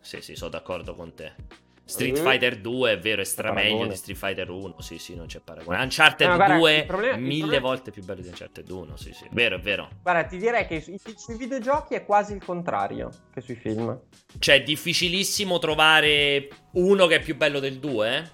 Sì, 0.05 0.21
sì, 0.21 0.37
sono 0.37 0.51
d'accordo 0.51 0.95
con 0.95 1.15
te. 1.15 1.33
Street 1.87 2.19
Fighter 2.19 2.61
2 2.61 2.93
è 2.93 2.99
vero, 2.99 3.21
è 3.21 3.25
strameglio 3.25 3.87
di 3.87 3.95
Street 3.95 4.19
Fighter 4.19 4.51
1. 4.51 4.77
Sì, 4.81 4.99
sì, 4.99 5.15
non 5.15 5.27
c'è 5.27 5.41
paragone. 5.41 5.83
Uncharted 5.83 6.29
no, 6.29 6.37
guarda, 6.37 6.57
2 6.57 6.85
problema, 6.87 7.17
mille 7.17 7.41
problema... 7.41 7.67
volte 7.67 7.91
più 7.91 8.05
bello 8.05 8.21
di 8.21 8.29
Uncharted 8.29 8.71
1. 8.71 8.97
Sì, 8.97 9.13
sì, 9.13 9.27
vero, 9.33 9.57
è 9.57 9.61
vero. 9.61 9.89
Guarda, 10.03 10.25
ti 10.25 10.37
direi 10.37 10.67
che 10.67 10.81
sui, 10.81 10.99
sui 11.17 11.37
videogiochi 11.37 11.95
è 11.95 12.05
quasi 12.05 12.35
il 12.35 12.45
contrario 12.45 13.11
che 13.33 13.41
sui 13.41 13.55
film. 13.55 13.99
Cioè, 14.39 14.57
è 14.57 14.63
difficilissimo 14.63 15.59
trovare 15.59 16.49
uno 16.73 17.07
che 17.07 17.17
è 17.17 17.21
più 17.21 17.37
bello 17.37 17.61
del 17.61 17.79
2? 17.79 18.17
Eh? 18.17 18.31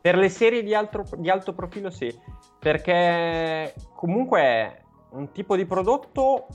Per 0.00 0.16
le 0.16 0.28
serie 0.28 0.62
di, 0.62 0.74
altro, 0.74 1.04
di 1.16 1.30
alto 1.30 1.54
profilo, 1.54 1.90
sì. 1.90 2.14
Perché 2.58 3.74
comunque 3.94 4.40
è 4.40 4.82
un 5.10 5.32
tipo 5.32 5.56
di 5.56 5.66
prodotto 5.66 6.46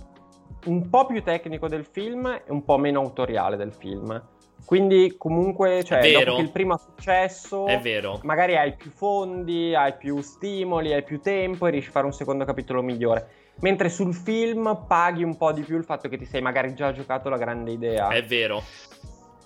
un 0.66 0.90
po' 0.90 1.06
più 1.06 1.22
tecnico 1.24 1.68
del 1.68 1.86
film 1.86 2.28
e 2.28 2.44
un 2.48 2.64
po' 2.64 2.78
meno 2.78 3.00
autoriale 3.00 3.58
del 3.58 3.74
film. 3.74 4.31
Quindi 4.66 5.16
comunque, 5.18 5.84
cioè, 5.84 6.00
dopo 6.12 6.36
che 6.36 6.42
il 6.42 6.52
primo 6.52 6.74
ha 6.74 6.78
successo, 6.78 7.68
è 7.68 7.80
vero. 7.80 8.20
magari 8.24 8.56
hai 8.56 8.76
più 8.76 8.90
fondi, 8.90 9.76
hai 9.76 9.96
più 9.98 10.22
stimoli, 10.22 10.94
hai 10.94 11.04
più 11.04 11.20
tempo 11.20 11.68
e 11.68 11.72
riesci 11.72 11.90
a 11.90 11.92
fare 11.92 12.06
un 12.06 12.14
secondo 12.14 12.46
capitolo 12.46 12.82
migliore. 12.82 13.28
Mentre 13.60 13.90
sul 13.90 14.14
film 14.14 14.86
paghi 14.88 15.24
un 15.24 15.38
po' 15.38 15.52
di 15.52 15.62
più 15.62 15.78
il 15.78 15.84
fatto 15.84 16.08
che 16.08 16.18
ti 16.18 16.26
sei 16.26 16.42
magari 16.42 16.74
già 16.74 16.92
giocato 16.94 17.30
la 17.30 17.38
grande 17.38 17.72
idea. 17.72 18.08
È 18.08 18.24
vero. 18.24 18.64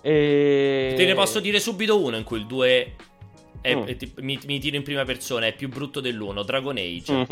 E... 0.00 0.94
Te 0.96 1.04
ne 1.04 1.14
posso 1.14 1.40
dire 1.40 1.58
subito 1.58 2.00
uno 2.00 2.16
in 2.16 2.24
cui 2.24 2.38
il 2.38 2.46
2 2.46 2.96
è, 3.60 3.74
mm. 3.74 3.82
è, 3.82 3.96
mi, 4.20 4.38
mi, 4.46 4.58
tiro 4.60 4.76
in 4.76 4.84
prima 4.84 5.04
persona, 5.04 5.46
è 5.46 5.54
più 5.54 5.68
brutto 5.68 6.00
dell'1, 6.00 6.44
Dragon 6.44 6.76
Age. 6.76 7.28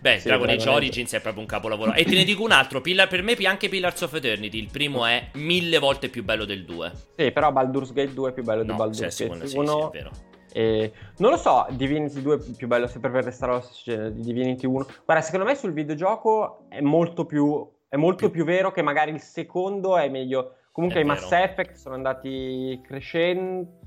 Beh, 0.00 0.18
sì, 0.18 0.28
Dragon 0.28 0.48
Age 0.48 0.68
Origins 0.68 1.12
è 1.12 1.20
proprio 1.20 1.42
un 1.42 1.48
capolavoro. 1.48 1.92
e 1.94 2.04
te 2.04 2.14
ne 2.14 2.24
dico 2.24 2.42
un 2.42 2.52
altro, 2.52 2.80
Pillar, 2.80 3.08
per 3.08 3.22
me 3.22 3.36
anche 3.44 3.68
Pillars 3.68 4.00
of 4.02 4.14
Eternity, 4.14 4.58
il 4.58 4.68
primo 4.70 5.06
è 5.06 5.28
mille 5.34 5.78
volte 5.78 6.08
più 6.08 6.24
bello 6.24 6.44
del 6.44 6.64
2. 6.64 6.92
Sì, 7.16 7.30
però 7.32 7.52
Baldur's 7.52 7.92
Gate 7.92 8.12
2 8.12 8.30
è 8.30 8.32
più 8.32 8.42
bello 8.42 8.64
no, 8.64 8.72
di 8.72 8.78
Baldur's 8.78 9.16
cioè, 9.16 9.28
Gate 9.28 9.56
1. 9.56 9.90
Sì, 9.92 9.98
sì. 9.98 10.28
E 10.52 10.92
non 11.18 11.30
lo 11.30 11.36
so, 11.36 11.66
Divinity 11.70 12.22
2 12.22 12.34
è 12.34 12.38
più 12.56 12.66
bello 12.66 12.88
sempre 12.88 13.10
per 13.10 13.24
restare 13.24 13.52
allo 13.52 13.60
stesso 13.60 14.10
di 14.10 14.22
Divinity 14.22 14.66
1. 14.66 14.86
Guarda, 15.04 15.22
secondo 15.22 15.46
me 15.46 15.54
sul 15.54 15.72
videogioco 15.72 16.66
è 16.68 16.80
molto 16.80 17.24
più, 17.24 17.68
è 17.88 17.96
molto 17.96 18.30
più. 18.30 18.44
vero 18.44 18.72
che 18.72 18.82
magari 18.82 19.12
il 19.12 19.20
secondo 19.20 19.96
è 19.96 20.08
meglio 20.08 20.56
Comunque 20.72 21.00
È 21.00 21.02
i 21.02 21.06
Mass. 21.06 21.30
Effect 21.30 21.74
sono 21.74 21.94
andati 21.94 22.80
crescendo. 22.82 23.79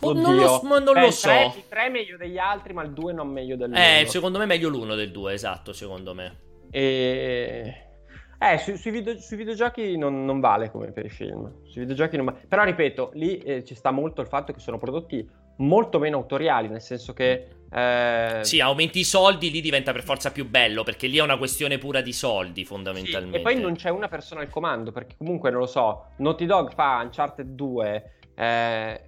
Oh, 0.00 0.12
non 0.12 0.36
lo, 0.36 0.60
ma 0.64 0.78
non 0.78 0.96
Eh, 0.96 1.00
lo 1.00 1.10
so. 1.10 1.28
tre- 1.28 1.52
il 1.56 1.64
3 1.68 1.86
è 1.86 1.88
meglio 1.90 2.16
degli 2.16 2.38
altri, 2.38 2.72
ma 2.72 2.82
il 2.82 2.92
2 2.92 3.12
non 3.12 3.28
meglio 3.28 3.56
dell'uno. 3.56 3.78
Eh, 3.78 4.04
secondo 4.06 4.38
me 4.38 4.44
è 4.44 4.46
meglio 4.46 4.68
l'uno 4.68 4.94
del 4.94 5.10
due, 5.10 5.32
esatto, 5.32 5.72
secondo 5.72 6.14
me. 6.14 6.36
E... 6.70 7.78
Eh, 8.38 8.58
su- 8.58 8.74
sui, 8.76 8.90
video- 8.90 9.18
sui 9.18 9.36
videogiochi 9.38 9.96
non, 9.96 10.24
non 10.24 10.40
vale 10.40 10.70
come 10.70 10.90
per 10.92 11.06
i 11.06 11.10
film. 11.10 11.50
Sui 11.66 11.80
videogiochi 11.82 12.16
non 12.16 12.26
va- 12.26 12.34
Però 12.46 12.62
ripeto, 12.64 13.12
lì 13.14 13.38
eh, 13.38 13.64
ci 13.64 13.74
sta 13.74 13.90
molto 13.90 14.20
il 14.20 14.26
fatto 14.26 14.52
che 14.52 14.60
sono 14.60 14.76
prodotti 14.76 15.26
molto 15.58 15.98
meno 15.98 16.16
autoriali, 16.18 16.68
nel 16.68 16.82
senso 16.82 17.12
che... 17.14 17.46
eh, 17.72 18.40
Sì, 18.42 18.60
aumenti 18.60 18.98
i 18.98 19.04
soldi, 19.04 19.50
lì 19.50 19.60
diventa 19.62 19.92
per 19.92 20.02
forza 20.02 20.30
più 20.32 20.46
bello, 20.46 20.82
perché 20.82 21.06
lì 21.06 21.16
è 21.18 21.22
una 21.22 21.38
questione 21.38 21.78
pura 21.78 22.00
di 22.02 22.12
soldi, 22.12 22.62
sì, 22.62 22.66
fondamentalmente. 22.66 23.38
e 23.38 23.40
poi 23.40 23.58
non 23.58 23.76
c'è 23.76 23.88
una 23.88 24.08
persona 24.08 24.40
al 24.42 24.48
comando, 24.50 24.90
perché 24.92 25.14
comunque 25.16 25.50
non 25.50 25.60
lo 25.60 25.66
so, 25.66 26.06
Naughty 26.18 26.44
Dog 26.44 26.74
fa 26.74 27.00
Uncharted 27.04 27.46
2, 27.46 28.12
eh, 28.34 29.00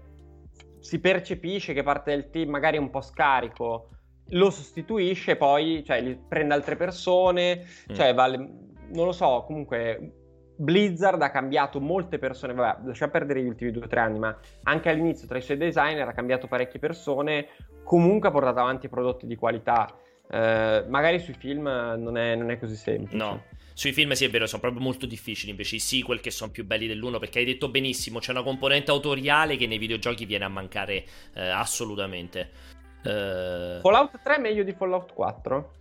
si 0.87 1.01
percepisce 1.01 1.73
che 1.73 1.83
parte 1.83 2.13
del 2.13 2.31
team 2.31 2.49
magari 2.49 2.77
è 2.77 2.81
un 2.81 2.91
po' 2.91 3.01
scarico, 3.01 3.89
lo 4.31 4.51
sostituisce, 4.51 5.35
poi 5.35 5.83
cioè, 5.85 6.17
prende 6.29 6.55
altre 6.55 6.77
persone, 6.77 7.65
Mm. 7.91 7.95
cioè 7.95 8.15
vale, 8.15 8.37
non 8.37 9.07
lo 9.07 9.11
so, 9.13 9.43
comunque 9.45 10.13
Blizzard 10.57 11.21
ha 11.21 11.31
cambiato 11.31 11.81
molte 11.81 12.19
persone, 12.19 12.55
vabbè, 12.55 12.87
lascia 12.87 13.09
perdere 13.09 13.43
gli 13.43 13.49
ultimi 13.49 13.73
due 13.73 13.85
o 13.85 13.89
tre 13.89 13.99
anni, 13.99 14.21
ma 14.21 14.39
anche 14.63 14.89
all'inizio 14.89 15.27
tra 15.27 15.39
i 15.39 15.43
suoi 15.43 15.57
designer 15.57 16.07
ha 16.07 16.13
cambiato 16.13 16.47
parecchie 16.47 16.79
persone, 16.79 17.49
comunque 17.83 18.29
ha 18.29 18.33
portato 18.33 18.61
avanti 18.61 18.89
prodotti 18.89 19.27
di 19.27 19.35
qualità. 19.35 19.93
Eh, 20.31 20.85
magari 20.89 21.21
sui 21.21 21.35
film 21.35 21.65
non 21.65 22.17
è, 22.17 22.35
non 22.35 22.51
è 22.51 22.59
così 22.59 22.77
semplice. 22.77 23.17
No. 23.17 23.45
Sui 23.75 23.93
film 23.93 24.13
sì 24.13 24.25
è 24.25 24.31
vero, 24.31 24.47
sono 24.47 24.63
proprio 24.63 24.81
molto 24.81 25.05
difficili 25.05 25.51
invece 25.51 25.77
i 25.77 25.81
sequel 25.81 26.21
che 26.21 26.31
sono 26.31 26.51
più 26.51 26.65
belli 26.65 26.87
dell'uno 26.87 27.19
perché 27.19 27.41
hai 27.41 27.45
detto 27.45 27.69
benissimo, 27.69 28.21
c'è 28.21 28.31
una 28.31 28.43
componente 28.43 28.91
autoriale 28.91 29.57
che 29.57 29.67
nei 29.67 29.77
videogiochi 29.77 30.25
viene 30.25 30.45
a 30.47 30.49
mancare 30.49 31.05
eh, 31.35 31.47
assolutamente. 31.49 32.51
Eh, 33.03 33.79
Fallout 33.83 34.23
3 34.23 34.37
è 34.37 34.41
meglio 34.41 34.65
di 34.65 34.73
Fallout 34.73 35.13
4? 35.13 35.75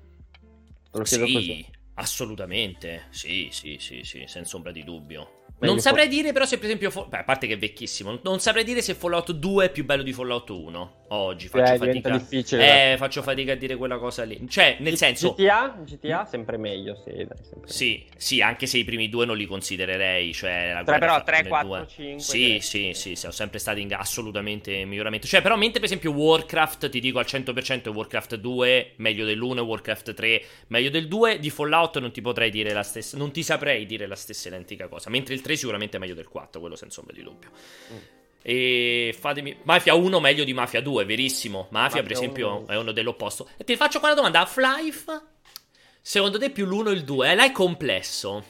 Te 0.92 0.98
lo 0.98 1.04
chiedo 1.04 1.26
sì, 1.26 1.34
così. 1.34 1.66
assolutamente, 1.94 3.04
sì, 3.12 3.48
sì, 3.52 3.78
sì, 3.80 4.02
sì, 4.04 4.26
senza 4.28 4.58
ombra 4.58 4.74
di 4.74 4.84
dubbio. 4.84 5.44
Meglio 5.58 5.74
non 5.74 5.80
saprei 5.82 6.08
dire 6.10 6.34
però 6.34 6.46
se 6.46 6.58
per 6.58 6.66
esempio, 6.66 6.92
Fall- 6.92 7.08
beh, 7.08 7.20
a 7.20 7.24
parte 7.24 7.48
che 7.48 7.54
è 7.54 7.58
vecchissimo, 7.58 8.20
non 8.24 8.40
saprei 8.40 8.64
dire 8.66 8.82
se 8.82 8.94
Fallout 8.94 9.32
2 9.32 9.66
è 9.66 9.72
più 9.72 9.86
bello 9.86 10.04
di 10.04 10.12
Fallout 10.12 10.50
1 10.50 10.94
oggi, 11.10 11.48
faccio 11.48 11.74
Eh, 11.74 11.78
fatica. 11.78 12.10
difficile. 12.18 12.94
Eh, 12.94 12.98
faccio 12.98 13.22
fatica 13.22 13.54
a 13.54 13.56
dire 13.56 13.78
quella 13.78 13.98
cosa 13.98 14.24
lì. 14.24 14.46
Cioè, 14.50 14.78
nel 14.80 14.98
senso... 14.98 15.34
GTA, 15.34 15.78
GTA 15.86 16.26
sempre 16.26 16.58
meglio, 16.58 17.02
sì, 17.06 17.12
dai, 17.14 17.38
sempre 17.42 17.72
Sì, 17.72 18.04
sì, 18.18 18.42
anche 18.42 18.66
se 18.66 18.80
i 18.80 18.84
primi 18.84 19.08
due 19.08 19.26
non 19.26 19.38
li 19.38 19.46
considererei, 19.46 20.34
cioè 20.34 20.74
la 20.74 20.84
Tre, 20.84 20.84
guerra 20.84 21.00
però 21.00 21.14
fra 21.14 21.24
3, 21.24 21.44
le 21.44 21.48
4, 21.50 21.68
due. 21.70 21.88
5. 21.88 22.20
Sì, 22.20 22.58
sì, 22.60 22.92
sì, 22.94 23.16
sono 23.16 23.32
sempre 23.32 23.60
stati 23.60 23.80
in 23.82 23.94
assolutamente 23.94 24.74
in 24.74 24.90
miglioramento. 24.90 25.26
Cioè, 25.26 25.42
però, 25.42 25.56
mentre 25.56 25.80
per 25.80 25.86
esempio 25.86 26.12
Warcraft, 26.12 26.90
ti 26.90 27.00
dico 27.00 27.20
al 27.20 27.26
100% 27.26 27.90
Warcraft 27.94 28.36
2 28.36 28.92
meglio 28.98 29.26
dell'1, 29.26 29.60
Warcraft 29.60 30.14
3 30.14 30.44
meglio 30.68 30.90
del 30.90 31.08
2, 31.08 31.40
di 31.40 31.50
Fallout 31.50 32.00
non 32.00 32.12
ti 32.12 32.20
potrei 32.22 32.50
dire 32.50 32.74
la 32.74 32.84
stessa, 32.84 33.16
non 33.16 33.32
ti 33.32 33.42
saprei 33.42 33.86
dire 33.86 34.06
la 34.06 34.16
stessa 34.16 34.50
identica 34.50 34.88
cosa, 34.90 35.10
mentre 35.10 35.34
il 35.34 35.42
3 35.46 35.56
sicuramente 35.56 35.98
è 35.98 36.00
meglio 36.00 36.16
del 36.16 36.28
4, 36.28 36.60
quello 36.60 36.76
senza 36.76 37.00
ombra 37.02 37.16
di 37.16 37.22
dubbio. 37.22 37.50
Mm. 37.94 37.98
E 38.42 39.16
fatemi 39.20 39.56
Mafia 39.64 39.94
1 39.94 40.20
meglio 40.20 40.44
di 40.44 40.54
Mafia 40.54 40.82
2, 40.82 41.06
verissimo. 41.06 41.68
Mafia, 41.70 41.80
Mafia 41.80 42.04
per 42.04 42.12
esempio, 42.12 42.58
1. 42.62 42.68
è 42.68 42.78
uno 42.78 42.92
dell'opposto. 42.92 43.48
E 43.58 43.64
ti 43.64 43.76
faccio 43.76 44.00
qua 44.00 44.08
una 44.10 44.18
domanda: 44.18 44.40
Half-Life? 44.40 45.22
Secondo 46.02 46.38
te 46.40 46.50
più 46.50 46.66
l'1 46.66 46.88
o 46.88 46.92
il 46.92 47.04
2? 47.04 47.32
Eh, 47.32 47.36
là 47.36 47.46
è 47.46 47.52
complesso. 47.52 48.44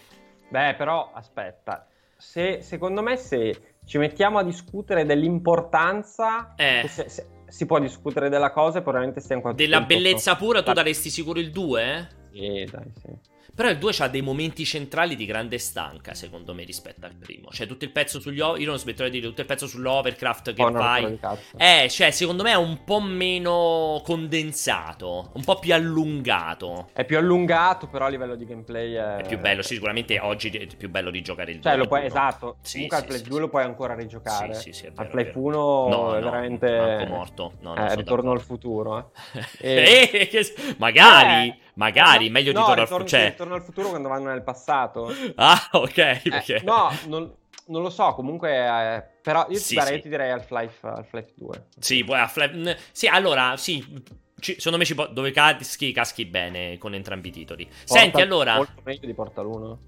Beh, 0.50 0.76
però 0.76 1.12
aspetta, 1.14 1.86
se, 2.18 2.62
secondo 2.62 3.02
me 3.02 3.18
se 3.18 3.76
ci 3.86 3.98
mettiamo 3.98 4.38
a 4.38 4.44
discutere 4.44 5.06
dell'importanza, 5.06 6.54
Eh. 6.56 6.86
se- 6.88 7.10
se- 7.10 7.28
si 7.48 7.66
può 7.66 7.80
discutere 7.80 8.30
della 8.30 8.52
cosa 8.52 8.80
e 8.80 8.82
probabilmente 8.82 9.22
stiamo 9.22 9.42
qualche 9.42 9.64
Della 9.64 9.82
bellezza 9.82 10.36
pura, 10.36 10.62
tu 10.62 10.68
La- 10.70 10.74
daresti 10.74 11.10
sicuro 11.10 11.40
il 11.40 11.52
2? 11.52 12.10
Sì, 12.34 12.68
dai, 12.70 12.92
sì. 13.02 13.34
Però 13.56 13.70
il 13.70 13.78
2 13.78 13.94
ha 14.00 14.08
dei 14.10 14.22
momenti 14.22 14.66
centrali 14.66 15.16
di 15.16 15.26
grande 15.26 15.58
stanca, 15.60 16.14
secondo 16.14 16.54
me, 16.54 16.64
rispetto 16.66 17.06
al 17.06 17.16
primo. 17.16 17.48
Cioè, 17.52 17.66
tutto 17.68 17.86
il 17.86 17.92
pezzo 17.92 18.20
sugli. 18.20 18.42
o- 18.42 18.58
Io 18.58 18.68
non 18.68 18.78
smetterò 18.78 19.08
di 19.08 19.16
dire 19.20 19.28
tutto 19.30 19.42
il 19.42 19.48
pezzo 19.48 19.66
sull'Overcraft 19.66 20.54
che 20.54 20.62
Oh, 20.62 20.72
fai. 20.74 21.06
di. 21.08 21.20
Eh, 21.58 21.88
cioè, 21.90 22.12
secondo 22.12 22.44
me 22.44 22.52
è 22.52 22.56
un 22.58 22.84
po' 22.84 23.00
meno 23.00 24.02
condensato, 24.04 25.32
un 25.34 25.44
po' 25.44 25.58
più 25.60 25.74
allungato. 25.74 26.90
È 26.94 27.06
più 27.06 27.18
allungato, 27.18 27.88
però 27.88 28.06
a 28.06 28.10
livello 28.10 28.36
di 28.36 28.46
gameplay 28.46 28.94
è, 28.94 29.16
È 29.18 29.28
più 29.28 29.40
bello, 29.40 29.62
sì, 29.62 29.76
sicuramente 29.76 30.20
oggi 30.20 30.50
è 30.50 30.68
più 30.76 30.90
bello 30.90 31.10
rigiocare 31.10 31.52
il 31.52 31.60
2. 31.60 31.70
Cioè, 31.70 31.80
lo 31.80 31.88
puoi, 31.88 32.06
esatto. 32.06 32.58
Sì, 32.62 32.74
Comunque 32.74 32.98
sì, 32.98 33.04
Half-Life 33.04 33.24
sì, 33.24 33.30
2 33.30 33.36
sì. 33.36 33.42
lo 33.42 33.50
puoi 33.50 33.64
ancora 33.64 33.96
rigiocare. 33.96 34.54
Sì, 34.56 34.62
sì, 34.62 34.74
sì, 34.74 34.86
è 34.88 34.92
vero, 34.92 35.10
è 35.18 35.24
vero. 35.24 35.40
1 35.40 35.88
No, 35.88 36.16
è 36.16 36.20
no, 36.20 36.26
veramente... 36.26 36.78
manco 36.78 37.06
morto. 37.06 37.54
No, 37.62 37.76
eh, 37.76 37.96
ritorno 37.96 38.32
al 38.32 38.38
d'accordo. 38.38 38.40
futuro. 38.40 39.12
Eh. 39.60 40.10
Eh, 40.12 40.28
che- 40.28 40.54
magari, 40.78 41.48
Eh, 41.50 41.58
magari, 41.76 42.26
no, 42.28 42.32
meglio 42.34 42.52
di 42.52 42.58
no, 42.58 42.74
Ritorno 42.74 42.82
al 42.82 42.88
ritorno, 42.88 43.06
futuro. 43.06 43.08
Cioè... 43.22 43.30
ritorno 43.30 43.54
al 43.56 43.64
futuro 43.64 43.90
quando 43.90 44.10
vanno 44.10 44.30
nel 44.30 44.44
passato. 44.44 45.14
Ah, 45.36 45.70
ok, 45.72 45.98
Eh, 45.98 46.62
no, 46.64 46.90
non, 47.08 47.34
non 47.68 47.82
lo 47.82 47.90
so, 47.90 48.14
comunque... 48.14 48.52
eh, 48.56 49.04
però 49.22 49.42
io, 49.50 49.58
ti 49.58 49.64
Sì, 49.64 49.76
darei- 49.76 49.90
sì. 49.92 49.96
io 49.96 50.02
ti 50.04 50.10
direi 50.10 50.32
Half-Life, 50.32 50.88
Half-Life 50.88 51.32
2. 51.36 51.66
Sì, 51.80 52.04
poi 52.04 52.20
Half-Life- 52.20 52.78
Sì, 52.92 53.08
allora, 53.08 53.56
sì. 53.58 54.04
ci- 54.40 54.56
secondo 54.58 54.78
me 54.78 54.86
ci 54.86 54.94
può... 54.96 55.08
dove 55.08 55.32
caschi, 55.32 55.92
caschi 55.92 56.26
bene 56.26 56.78
con 56.78 56.94
entrambi 56.94 57.30
i 57.30 57.32
titoli. 57.32 57.68
Senti, 57.84 58.12
Portal- 58.12 58.22
allora. 58.28 58.56
Molto 58.58 58.82
meglio 58.84 59.06
di 59.08 59.14
Portal 59.14 59.46
1. 59.48 59.80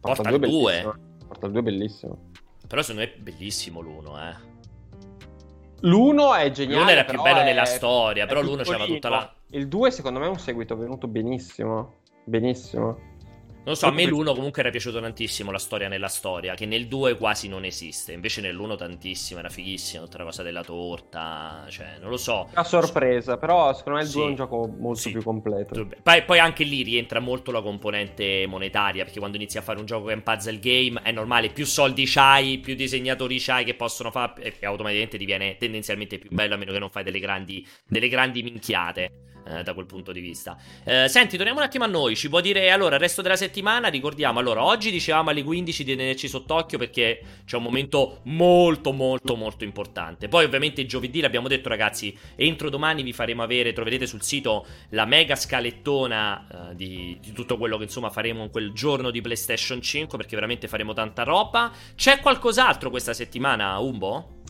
Portal 0.00 0.38
2. 0.38 0.38
bellissimo. 0.38 0.94
Portal 1.26 1.50
2 1.50 1.60
è 1.60 1.62
bellissimo. 1.62 2.18
Però 2.66 2.80
secondo 2.82 3.02
me 3.06 3.14
è 3.14 3.18
bellissimo 3.18 3.80
l'uno, 3.80 4.18
eh. 4.18 4.52
L'1 5.80 6.36
è 6.38 6.50
geniale. 6.50 6.78
L'uno 6.80 6.90
era 6.90 7.04
più 7.04 7.20
bello 7.20 7.40
è- 7.40 7.44
nella 7.44 7.64
storia, 7.66 8.24
però 8.26 8.40
l'uno 8.40 8.62
c'aveva 8.62 8.84
piccolino. 8.86 8.94
tutta 8.94 9.08
la... 9.10 9.34
Il 9.54 9.68
2 9.68 9.92
secondo 9.92 10.18
me 10.18 10.26
è 10.26 10.28
un 10.28 10.38
seguito 10.38 10.76
venuto 10.76 11.06
benissimo. 11.06 12.00
Benissimo. 12.24 13.12
Non 13.64 13.76
so, 13.76 13.86
a 13.86 13.90
me 13.92 14.02
Molto 14.02 14.16
l'uno 14.16 14.34
comunque 14.34 14.60
era 14.60 14.70
piaciuto 14.70 15.00
tantissimo, 15.00 15.50
la 15.50 15.58
storia 15.58 15.88
nella 15.88 16.08
storia, 16.08 16.54
che 16.54 16.66
nel 16.66 16.86
2 16.86 17.16
quasi 17.16 17.48
non 17.48 17.64
esiste. 17.64 18.12
Invece 18.12 18.42
nell'uno 18.42 18.74
tantissimo, 18.74 19.38
era 19.38 19.48
fighissima, 19.48 20.02
tutta 20.02 20.18
la 20.18 20.24
cosa 20.24 20.42
della 20.42 20.62
torta, 20.62 21.64
cioè, 21.68 21.96
non 21.98 22.10
lo 22.10 22.18
so. 22.18 22.48
A 22.52 22.64
sorpresa, 22.64 23.38
però 23.38 23.72
secondo 23.72 24.00
me 24.00 24.04
il 24.04 24.10
2 24.10 24.20
è 24.20 24.24
Sì. 24.24 24.28
un 24.30 24.34
gioco 24.36 24.66
molto 24.66 25.00
Sì. 25.00 25.12
più 25.12 25.22
completo. 25.22 25.86
Poi, 26.02 26.24
poi 26.24 26.38
anche 26.40 26.64
lì 26.64 26.82
rientra 26.82 27.20
molto 27.20 27.52
la 27.52 27.62
componente 27.62 28.44
monetaria, 28.46 29.04
perché 29.04 29.18
quando 29.20 29.38
inizi 29.38 29.56
a 29.56 29.62
fare 29.62 29.78
un 29.78 29.86
gioco 29.86 30.06
che 30.06 30.12
è 30.12 30.16
un 30.16 30.22
puzzle 30.22 30.58
game 30.58 31.00
è 31.02 31.12
normale, 31.12 31.48
più 31.48 31.64
soldi 31.64 32.04
c'hai, 32.06 32.58
più 32.58 32.74
disegnatori 32.74 33.38
c'hai 33.38 33.64
che 33.64 33.74
possono 33.74 34.10
fare, 34.10 34.42
e 34.42 34.54
e 34.58 34.66
automaticamente 34.66 35.16
diviene 35.16 35.56
tendenzialmente 35.56 36.18
più 36.18 36.28
bello 36.32 36.52
a 36.54 36.56
meno 36.58 36.72
che 36.72 36.78
non 36.80 36.90
fai 36.90 37.02
delle 37.04 37.20
grandi, 37.20 37.66
delle 37.86 38.08
grandi 38.08 38.42
minchiate. 38.42 39.10
Eh, 39.46 39.62
da 39.62 39.74
quel 39.74 39.86
punto 39.86 40.12
di 40.12 40.20
vista. 40.20 40.56
Eh, 40.84 41.08
senti, 41.08 41.36
torniamo 41.36 41.60
un 41.60 41.66
attimo 41.66 41.84
a 41.84 41.88
noi. 41.88 42.16
Ci 42.16 42.28
può 42.28 42.40
dire 42.40 42.70
allora 42.70 42.94
il 42.94 43.00
resto 43.00 43.22
della 43.22 43.36
settimana? 43.36 43.88
Ricordiamo, 43.88 44.38
allora, 44.38 44.64
oggi 44.64 44.90
dicevamo 44.90 45.30
alle 45.30 45.42
15 45.42 45.84
di 45.84 45.96
tenerci 45.96 46.28
sott'occhio 46.28 46.78
perché 46.78 47.20
c'è 47.44 47.56
un 47.56 47.62
momento 47.62 48.20
molto, 48.24 48.92
molto, 48.92 49.36
molto 49.36 49.64
importante. 49.64 50.28
Poi, 50.28 50.44
ovviamente, 50.44 50.86
giovedì 50.86 51.20
l'abbiamo 51.20 51.48
detto, 51.48 51.68
ragazzi. 51.68 52.16
Entro 52.36 52.70
domani 52.70 53.02
vi 53.02 53.12
faremo 53.12 53.42
avere, 53.42 53.72
troverete 53.72 54.06
sul 54.06 54.22
sito 54.22 54.66
la 54.90 55.04
mega 55.04 55.36
scalettona 55.36 56.70
eh, 56.70 56.74
di, 56.74 57.18
di 57.20 57.32
tutto 57.32 57.56
quello 57.56 57.76
che 57.76 57.84
insomma 57.84 58.10
faremo 58.10 58.42
in 58.42 58.50
quel 58.50 58.72
giorno 58.72 59.10
di 59.10 59.20
PlayStation 59.20 59.80
5 59.80 60.16
perché 60.16 60.34
veramente 60.34 60.68
faremo 60.68 60.92
tanta 60.92 61.22
roba. 61.22 61.72
C'è 61.94 62.20
qualcos'altro 62.20 62.90
questa 62.90 63.12
settimana, 63.12 63.78
Umbo? 63.78 64.42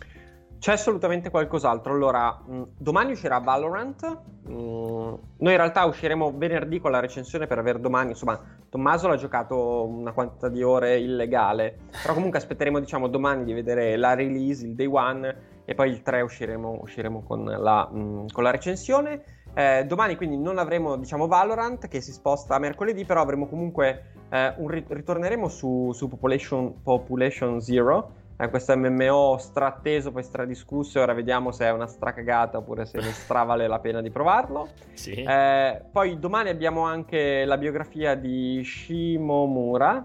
C'è 0.65 0.73
assolutamente 0.73 1.29
qualcos'altro. 1.29 1.93
Allora, 1.93 2.41
domani 2.79 3.13
uscirà 3.13 3.37
Valorant. 3.37 4.21
Noi 4.47 5.19
in 5.37 5.57
realtà 5.57 5.85
usciremo 5.85 6.33
venerdì 6.35 6.81
con 6.81 6.91
la 6.91 7.01
recensione 7.01 7.47
per 7.47 7.59
aver 7.59 7.79
domani. 7.79 8.13
Insomma, 8.13 8.41
Tommaso 8.71 9.07
l'ha 9.07 9.17
giocato 9.17 9.85
una 9.85 10.13
quantità 10.13 10.49
di 10.49 10.63
ore 10.63 10.99
illegale. 10.99 11.81
Però 12.01 12.15
comunque 12.15 12.39
aspetteremo, 12.39 12.81
diciamo, 12.81 13.09
domani 13.09 13.45
di 13.45 13.53
vedere 13.53 13.99
la 13.99 14.15
release, 14.15 14.65
il 14.65 14.75
day 14.75 14.87
one. 14.87 15.37
E 15.67 15.75
poi 15.75 15.91
il 15.91 16.01
3 16.01 16.23
usciremo, 16.23 16.79
usciremo 16.81 17.23
con, 17.25 17.45
la, 17.45 17.87
con 17.91 18.43
la 18.43 18.51
recensione. 18.51 19.23
Eh, 19.53 19.85
domani 19.87 20.17
quindi 20.17 20.39
non 20.39 20.57
avremo, 20.57 20.97
diciamo, 20.97 21.27
Valorant 21.27 21.89
che 21.89 22.01
si 22.01 22.11
sposta 22.11 22.55
a 22.55 22.59
mercoledì, 22.59 23.05
però 23.05 23.21
avremo 23.21 23.49
comunque 23.49 24.13
eh, 24.31 24.55
un 24.57 24.69
ri- 24.69 24.87
ritorneremo 24.89 25.47
su, 25.47 25.93
su 25.93 26.09
Population, 26.09 26.81
Population 26.83 27.61
Zero. 27.61 28.23
Eh, 28.37 28.49
questo 28.51 28.77
MMO 28.77 29.37
straatteso, 29.39 30.11
poi 30.11 30.25
stradiscusso, 30.25 31.01
ora 31.01 31.13
vediamo 31.13 31.53
se 31.53 31.67
è 31.67 31.71
una 31.71 31.87
stracagata 31.87 32.59
oppure 32.59 32.85
se 32.85 32.99
ne 32.99 33.13
stravale 33.13 33.69
la 33.69 33.79
pena 33.79 34.01
di 34.01 34.11
provarlo. 34.11 34.69
Sì. 34.93 35.13
Eh, 35.13 35.83
poi 35.93 36.19
domani 36.19 36.49
abbiamo 36.49 36.83
anche 36.83 37.45
la 37.45 37.57
biografia 37.57 38.17
di 38.17 38.61
Shimomura, 38.65 40.05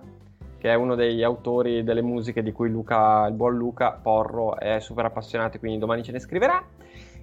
che 0.59 0.69
è 0.69 0.75
uno 0.75 0.93
degli 0.93 1.23
autori 1.23 1.84
delle 1.84 2.03
musiche 2.03 2.43
di 2.43 2.51
cui 2.51 2.69
Luca, 2.69 3.25
il 3.25 3.34
buon 3.34 3.57
Luca 3.57 3.93
Porro 3.93 4.57
è 4.57 4.80
super 4.80 5.05
appassionato, 5.05 5.57
quindi 5.57 5.80
domani 5.80 6.03
ce 6.03 6.11
ne 6.11 6.19
scriverà. 6.19 6.63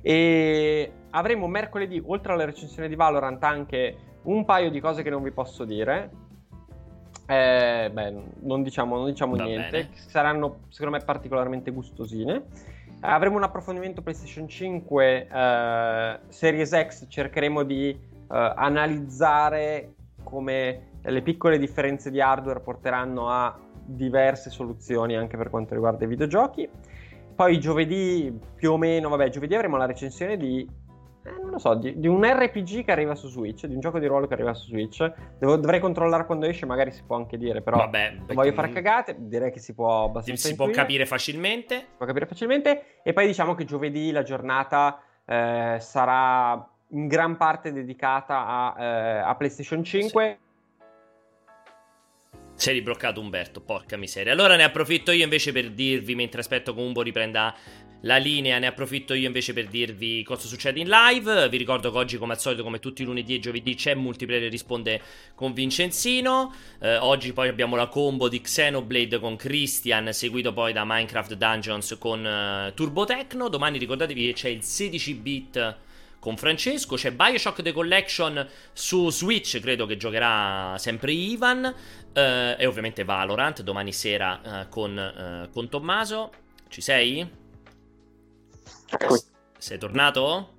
E 0.03 0.93
avremo 1.11 1.47
mercoledì, 1.47 2.03
oltre 2.05 2.33
alla 2.33 2.45
recensione 2.45 2.89
di 2.89 2.97
Valorant, 2.97 3.43
anche 3.45 3.97
un 4.23 4.45
paio 4.45 4.71
di 4.71 4.81
cose 4.81 5.03
che 5.03 5.11
non 5.11 5.23
vi 5.23 5.31
posso 5.31 5.65
dire. 5.65 6.11
Eh, 7.27 7.91
beh, 7.93 8.15
non 8.41 8.63
diciamo, 8.63 8.97
non 8.97 9.07
diciamo 9.07 9.35
niente. 9.35 9.71
Bene. 9.71 9.89
Saranno, 9.95 10.61
secondo 10.69 10.97
me, 10.97 11.05
particolarmente 11.05 11.71
gustosine. 11.73 12.45
Avremo 13.01 13.37
un 13.37 13.43
approfondimento 13.43 14.01
PlayStation 14.03 14.49
5 14.49 15.29
eh, 15.29 16.19
Series 16.29 16.87
X. 16.87 17.07
Cercheremo 17.09 17.63
di 17.63 17.91
eh, 17.91 17.99
analizzare 18.29 19.95
come 20.23 20.95
le 21.03 21.23
piccole 21.23 21.59
differenze 21.59 22.11
di 22.11 22.21
hardware 22.21 22.61
porteranno 22.61 23.29
a 23.29 23.57
diverse 23.85 24.51
soluzioni 24.51 25.15
anche 25.15 25.37
per 25.37 25.51
quanto 25.51 25.75
riguarda 25.75 26.05
i 26.05 26.09
videogiochi. 26.09 26.69
Poi 27.35 27.61
giovedì 27.61 28.37
più 28.55 28.73
o 28.73 28.79
meno, 28.79 29.09
vabbè, 29.11 29.29
giovedì 29.29 29.55
avremo 29.55 29.77
la 29.77 29.87
recensione 29.87 30.37
di 30.37 30.67
eh, 31.27 31.41
non 31.41 31.51
lo 31.51 31.59
so, 31.59 31.75
di, 31.75 31.99
di, 31.99 32.07
un 32.07 32.25
RPG 32.25 32.85
che 32.85 32.93
arriva 32.93 33.17
su 33.17 33.29
Switch, 33.29 33.67
di 33.67 33.75
un 33.75 33.81
gioco 33.81 33.99
di 33.99 34.07
ruolo 34.07 34.29
che 34.29 34.35
arriva 34.35 34.55
su 34.55 34.69
Switch. 34.69 35.13
Devo, 35.39 35.57
dovrei 35.57 35.81
controllare 35.81 36.25
quando 36.25 36.47
esce, 36.47 36.67
magari 36.67 36.93
si 36.93 37.03
può 37.05 37.17
anche 37.17 37.37
dire, 37.37 37.63
però 37.63 37.79
Vabbè, 37.79 38.19
voglio 38.33 38.53
fare 38.53 38.71
cagate, 38.71 39.17
direi 39.19 39.51
che 39.51 39.59
si 39.59 39.75
può 39.75 40.05
abbastanza 40.05 40.49
Si 40.49 40.55
può 40.55 40.71
capire 40.71 41.05
facilmente. 41.05 41.79
Si 41.79 41.97
può 41.97 42.07
capire 42.07 42.27
facilmente 42.27 43.01
e 43.03 43.13
poi 43.13 43.27
diciamo 43.27 43.55
che 43.55 43.65
giovedì 43.65 44.13
la 44.13 44.23
giornata 44.23 45.01
eh, 45.25 45.79
sarà 45.81 46.71
in 46.91 47.09
gran 47.09 47.37
parte 47.37 47.73
dedicata 47.73 48.47
a, 48.47 48.83
eh, 48.83 49.19
a 49.19 49.35
PlayStation 49.35 49.83
5. 49.83 50.39
Sì. 50.39 50.45
Si 52.55 52.71
è 52.71 52.73
ribloccato 52.73 53.21
Umberto, 53.21 53.61
porca 53.61 53.99
miseria. 53.99 54.33
Allora 54.33 54.57
ne 54.57 54.63
approfitto 54.63 55.11
io 55.11 55.25
invece 55.25 55.53
per 55.53 55.73
dirvi, 55.73 56.15
mentre 56.15 56.41
aspetto 56.41 56.73
che 56.73 56.81
Umbo 56.81 57.03
riprenda 57.03 57.55
la 58.03 58.17
linea, 58.19 58.59
ne 58.59 58.67
approfitto 58.67 59.15
io 59.15 59.27
invece 59.27 59.53
per 59.53 59.67
dirvi 59.67 60.23
cosa 60.23 60.47
succede 60.47 60.81
in 60.81 60.89
live. 60.89 61.49
Vi 61.49 61.57
ricordo 61.57 61.91
che 61.91 61.97
oggi, 61.97 62.19
come 62.19 62.35
al 62.35 62.41
solito, 62.41 62.63
come 62.63 62.79
tutti 62.79 63.03
i 63.03 63.05
lunedì 63.05 63.35
e 63.35 63.39
giovedì, 63.39 63.75
c'è 63.75 63.95
multiplayer 63.95 64.51
risponde 64.51 65.01
con 65.35 65.53
Vincenzino. 65.53 66.55
Eh, 66.81 66.97
oggi 66.97 67.33
poi 67.33 67.49
abbiamo 67.49 67.77
la 67.77 67.89
combo 67.89 68.29
di 68.29 68.41
Xenoblade 68.41 69.19
con 69.19 69.37
Christian, 69.37 70.13
seguito 70.13 70.53
poi 70.53 70.73
da 70.73 70.85
Minecraft 70.85 71.35
Dungeons 71.35 71.97
con 71.99 72.25
uh, 72.25 72.75
Turbo 72.75 73.05
Tecno. 73.05 73.49
Domani 73.49 73.79
ricordatevi 73.79 74.27
che 74.27 74.33
c'è 74.35 74.49
il 74.49 74.63
16 74.63 75.15
bit 75.15 75.77
con 76.19 76.37
Francesco. 76.37 76.97
C'è 76.97 77.13
Bioshock 77.13 77.63
The 77.63 77.73
Collection 77.73 78.49
su 78.73 79.11
Switch, 79.11 79.61
credo 79.61 79.87
che 79.87 79.97
giocherà 79.97 80.77
sempre 80.79 81.13
Ivan. 81.13 81.75
Eh, 82.13 82.57
e 82.59 82.67
ovviamente 82.67 83.05
Valorant 83.05 83.63
domani 83.63 83.93
sera 83.93 84.63
eh, 84.63 84.69
con, 84.69 84.99
eh, 84.99 85.49
con 85.53 85.69
Tommaso. 85.69 86.33
Ci 86.69 86.81
sei? 86.81 87.45
Sei 89.59 89.79
tornato? 89.79 90.55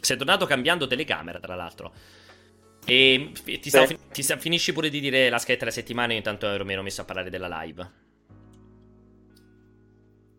Sei 0.00 0.16
tornato 0.16 0.46
cambiando 0.46 0.86
telecamera, 0.86 1.38
tra 1.38 1.54
l'altro. 1.54 1.92
E 2.84 3.30
ti, 3.44 3.68
sta, 3.68 3.86
ti 3.86 4.22
sta, 4.22 4.36
finisci 4.36 4.72
pure 4.72 4.88
di 4.88 4.98
dire 4.98 5.28
la 5.28 5.38
scheda 5.38 5.60
della 5.60 5.70
settimana. 5.70 6.12
Io 6.12 6.18
intanto 6.18 6.46
ero, 6.46 6.64
mi 6.64 6.72
ero 6.72 6.82
messo 6.82 7.02
a 7.02 7.04
parlare 7.04 7.30
della 7.30 7.62
live. 7.62 7.90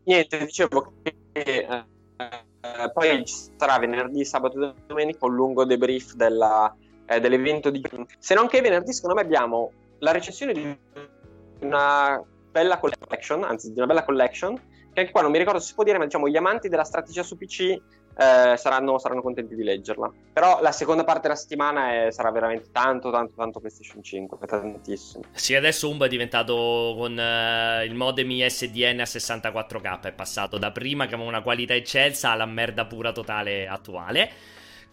Niente, 0.05 0.37
dicevo 0.39 0.95
che 1.01 1.15
eh, 1.31 1.85
eh, 2.17 2.91
poi 2.91 3.25
ci 3.25 3.35
sarà 3.55 3.79
venerdì, 3.79 4.25
sabato 4.25 4.61
e 4.61 4.73
domenica 4.85 5.25
un 5.25 5.35
lungo 5.35 5.63
debrief 5.63 6.13
della, 6.13 6.75
eh, 7.05 7.19
dell'evento 7.21 7.69
di. 7.69 7.81
Se 8.19 8.33
non 8.33 8.47
che 8.47 8.59
venerdì, 8.59 8.91
secondo 8.91 9.15
me, 9.15 9.21
abbiamo 9.21 9.71
la 9.99 10.11
recensione 10.11 10.51
di 10.51 10.77
una 11.61 12.21
bella 12.51 12.77
collection, 12.79 13.43
anzi, 13.43 13.71
di 13.71 13.77
una 13.77 13.87
bella 13.87 14.03
collection 14.03 14.59
che 14.93 14.99
anche 14.99 15.11
qua 15.11 15.21
non 15.21 15.31
mi 15.31 15.37
ricordo 15.39 15.59
se 15.59 15.67
si 15.67 15.73
può 15.73 15.83
dire, 15.83 15.97
ma 15.97 16.05
diciamo 16.05 16.29
gli 16.29 16.37
amanti 16.37 16.69
della 16.69 16.83
strategia 16.83 17.23
su 17.23 17.35
PC 17.35 17.59
eh, 18.15 18.55
saranno, 18.57 18.99
saranno, 18.99 19.21
contenti 19.21 19.55
di 19.55 19.63
leggerla. 19.63 20.11
Però 20.31 20.61
la 20.61 20.71
seconda 20.71 21.03
parte 21.03 21.23
della 21.23 21.35
settimana 21.35 22.05
è, 22.05 22.11
sarà 22.11 22.31
veramente 22.31 22.69
tanto, 22.71 23.11
tanto, 23.11 23.33
tanto 23.35 23.59
PlayStation 23.59 24.03
5, 24.03 24.37
tantissimo. 24.45 25.23
Sì, 25.31 25.55
adesso 25.55 25.89
Umba 25.89 26.05
è 26.05 26.09
diventato 26.09 26.93
con 26.97 27.17
uh, 27.17 27.83
il 27.83 27.95
modem 27.95 28.29
ISDN 28.29 28.99
a 28.99 29.03
64k, 29.03 30.01
è 30.01 30.11
passato 30.11 30.57
da 30.57 30.71
prima 30.71 31.07
che 31.07 31.15
aveva 31.15 31.29
una 31.29 31.41
qualità 31.41 31.73
eccelsa 31.73 32.29
alla 32.29 32.45
merda 32.45 32.85
pura 32.85 33.11
totale 33.11 33.67
attuale. 33.67 34.29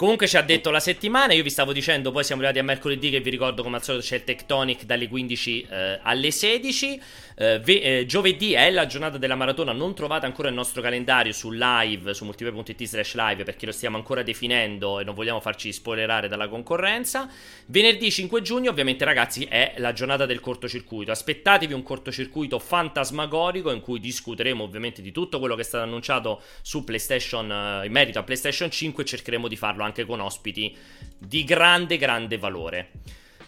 Comunque 0.00 0.26
ci 0.26 0.38
ha 0.38 0.42
detto 0.42 0.70
la 0.70 0.80
settimana, 0.80 1.34
io 1.34 1.42
vi 1.42 1.50
stavo 1.50 1.74
dicendo, 1.74 2.10
poi 2.10 2.24
siamo 2.24 2.40
arrivati 2.40 2.64
a 2.64 2.66
mercoledì 2.66 3.10
che 3.10 3.20
vi 3.20 3.28
ricordo 3.28 3.62
come 3.62 3.76
al 3.76 3.82
solito 3.82 4.02
c'è 4.02 4.16
il 4.16 4.24
Tectonic 4.24 4.84
dalle 4.84 5.06
15 5.08 5.66
eh, 5.68 5.98
alle 6.02 6.30
16. 6.30 7.02
Eh, 7.40 7.58
ve- 7.58 8.00
eh, 8.00 8.04
giovedì 8.04 8.52
è 8.52 8.70
la 8.70 8.84
giornata 8.84 9.16
della 9.16 9.34
maratona, 9.34 9.72
non 9.72 9.94
trovate 9.94 10.26
ancora 10.26 10.48
il 10.48 10.54
nostro 10.54 10.82
calendario 10.82 11.32
su 11.32 11.50
live, 11.50 12.12
su 12.12 12.26
multiplayer.it 12.26 12.84
slash 12.84 13.14
live 13.14 13.44
perché 13.44 13.64
lo 13.64 13.72
stiamo 13.72 13.96
ancora 13.96 14.22
definendo 14.22 15.00
e 15.00 15.04
non 15.04 15.14
vogliamo 15.14 15.40
farci 15.40 15.72
spoilerare 15.72 16.28
dalla 16.28 16.48
concorrenza. 16.48 17.30
Venerdì 17.64 18.10
5 18.10 18.42
giugno 18.42 18.68
ovviamente 18.68 19.06
ragazzi 19.06 19.44
è 19.44 19.72
la 19.78 19.94
giornata 19.94 20.26
del 20.26 20.38
cortocircuito, 20.40 21.12
aspettatevi 21.12 21.72
un 21.72 21.82
cortocircuito 21.82 22.58
fantasmagorico 22.58 23.72
in 23.72 23.80
cui 23.80 24.00
discuteremo 24.00 24.62
ovviamente 24.62 25.00
di 25.00 25.10
tutto 25.10 25.38
quello 25.38 25.54
che 25.54 25.62
è 25.62 25.64
stato 25.64 25.84
annunciato 25.84 26.42
su 26.60 26.84
PlayStation 26.84 27.50
eh, 27.50 27.86
in 27.86 27.92
merito 27.92 28.18
a 28.18 28.22
PlayStation 28.22 28.70
5 28.70 29.02
e 29.02 29.06
cercheremo 29.06 29.48
di 29.48 29.56
farlo 29.56 29.82
anche 29.82 30.04
con 30.04 30.20
ospiti 30.20 30.76
di 31.16 31.42
grande 31.44 31.96
grande 31.96 32.36
valore. 32.36 32.90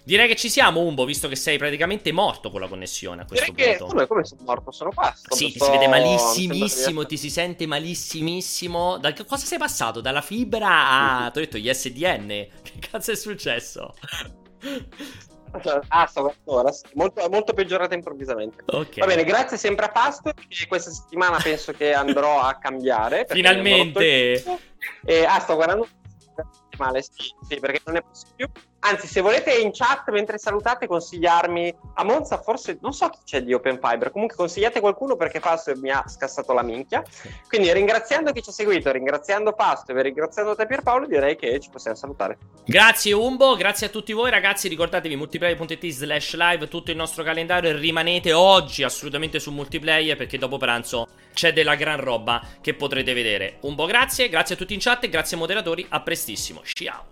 Direi 0.05 0.27
che 0.27 0.35
ci 0.35 0.49
siamo, 0.49 0.81
Umbo, 0.81 1.05
visto 1.05 1.29
che 1.29 1.37
sei 1.37 1.59
praticamente 1.59 2.11
morto 2.11 2.51
con 2.51 2.61
la 2.61 2.67
connessione 2.67 3.23
a 3.23 3.25
questo 3.25 3.53
Direi 3.53 3.77
punto. 3.77 3.85
Che, 3.85 3.91
come, 3.91 4.07
come 4.07 4.25
sono 4.25 4.41
morto? 4.45 4.73
Sono 4.73 4.91
qua. 4.93 5.15
Sì, 5.29 5.53
ti 5.53 5.61
si 5.61 5.71
vede 5.71 5.87
malissimissimo, 5.87 7.07
ti 7.07 7.17
si 7.17 7.31
sente 7.31 7.67
malissimissimo. 7.67 8.99
Da 8.99 9.13
cosa 9.13 9.47
sei 9.47 9.59
passato? 9.59 10.01
Dalla 10.01 10.21
fibra 10.21 11.25
a... 11.25 11.31
Ti 11.31 11.39
ho 11.39 11.41
detto 11.41 11.59
gli 11.59 11.73
SDN. 11.73 12.27
Che 12.63 12.79
cazzo 12.91 13.13
è 13.13 13.17
successo? 13.17 13.95
Ah, 15.89 16.07
sto 16.07 16.35
ora, 16.45 16.73
molto, 16.95 17.29
molto 17.29 17.53
peggiorata 17.53 17.93
improvvisamente. 17.95 18.65
Okay. 18.65 19.01
Va 19.01 19.05
bene, 19.05 19.23
grazie 19.23 19.59
sempre 19.59 19.85
a 19.85 19.91
Pasto. 19.91 20.33
Che 20.49 20.67
questa 20.67 20.91
settimana 20.91 21.39
penso 21.43 21.73
che 21.73 21.93
andrò 21.93 22.41
a 22.41 22.55
cambiare. 22.55 23.27
Finalmente! 23.29 24.43
E, 25.05 25.25
ah, 25.27 25.39
sto 25.41 25.57
guardando 25.57 25.87
male, 26.79 27.03
sì, 27.03 27.35
sì, 27.49 27.59
perché 27.59 27.81
non 27.85 27.97
è 27.97 28.03
possibile 28.03 28.35
più. 28.37 28.49
Anzi, 28.85 29.07
se 29.07 29.21
volete 29.21 29.53
in 29.53 29.71
chat 29.73 30.11
mentre 30.11 30.39
salutate 30.39 30.89
consigliarmi 30.89 31.73
a 31.95 32.05
Monza, 32.05 32.41
forse 32.43 32.79
non 32.81 32.93
so 32.93 33.09
chi 33.11 33.21
c'è 33.25 33.43
di 33.45 33.55
Open 33.55 33.79
Fiber. 33.81 34.11
Comunque 34.11 34.37
consigliate 34.37 34.81
qualcuno 34.81 35.15
perché 35.15 35.39
Pasto 35.39 35.73
mi 35.77 35.91
ha 35.91 36.03
scassato 36.05 36.53
la 36.53 36.63
minchia. 36.63 37.01
Quindi 37.47 37.73
ringraziando 37.73 38.33
chi 38.33 38.43
ci 38.43 38.51
ha 38.51 38.53
seguito, 38.53 38.91
ringraziando 38.91 39.53
Pasto 39.53 39.93
e 39.93 40.03
ringraziando 40.03 40.57
te 40.57 40.67
Pierpaolo, 40.67 41.07
direi 41.07 41.37
che 41.37 41.61
ci 41.61 41.71
possiamo 41.71 41.97
salutare. 41.97 42.39
Grazie 42.65 43.13
Umbo, 43.13 43.55
grazie 43.55 43.87
a 43.87 43.91
tutti 43.91 44.13
voi 44.13 44.31
ragazzi. 44.31 44.67
Ricordatevi 44.67 45.15
multiplayer.it 45.15 45.87
slash 45.89 46.35
live, 46.35 46.67
tutto 46.67 46.91
il 46.91 46.97
nostro 46.97 47.23
calendario 47.23 47.71
e 47.71 47.75
rimanete 47.75 48.33
oggi 48.33 48.83
assolutamente 48.83 49.39
su 49.39 49.53
multiplayer 49.53 50.17
perché 50.17 50.39
dopo 50.39 50.59
pranzo 50.59 51.07
c'è 51.33 51.53
della 51.53 51.77
gran 51.77 52.01
roba 52.01 52.43
che 52.61 52.75
potrete 52.75 53.13
vedere. 53.15 53.59
Umbo, 53.61 53.87
grazie, 53.87 54.29
grazie 54.29 54.57
a 54.57 54.59
tutti 54.59 54.75
in 54.75 54.81
chat 54.81 55.05
e 55.05 55.09
grazie 55.09 55.37
ai 55.37 55.43
moderatori. 55.43 55.87
A 55.89 56.01
prestissimo. 56.01 56.62
Ciao. 56.65 57.05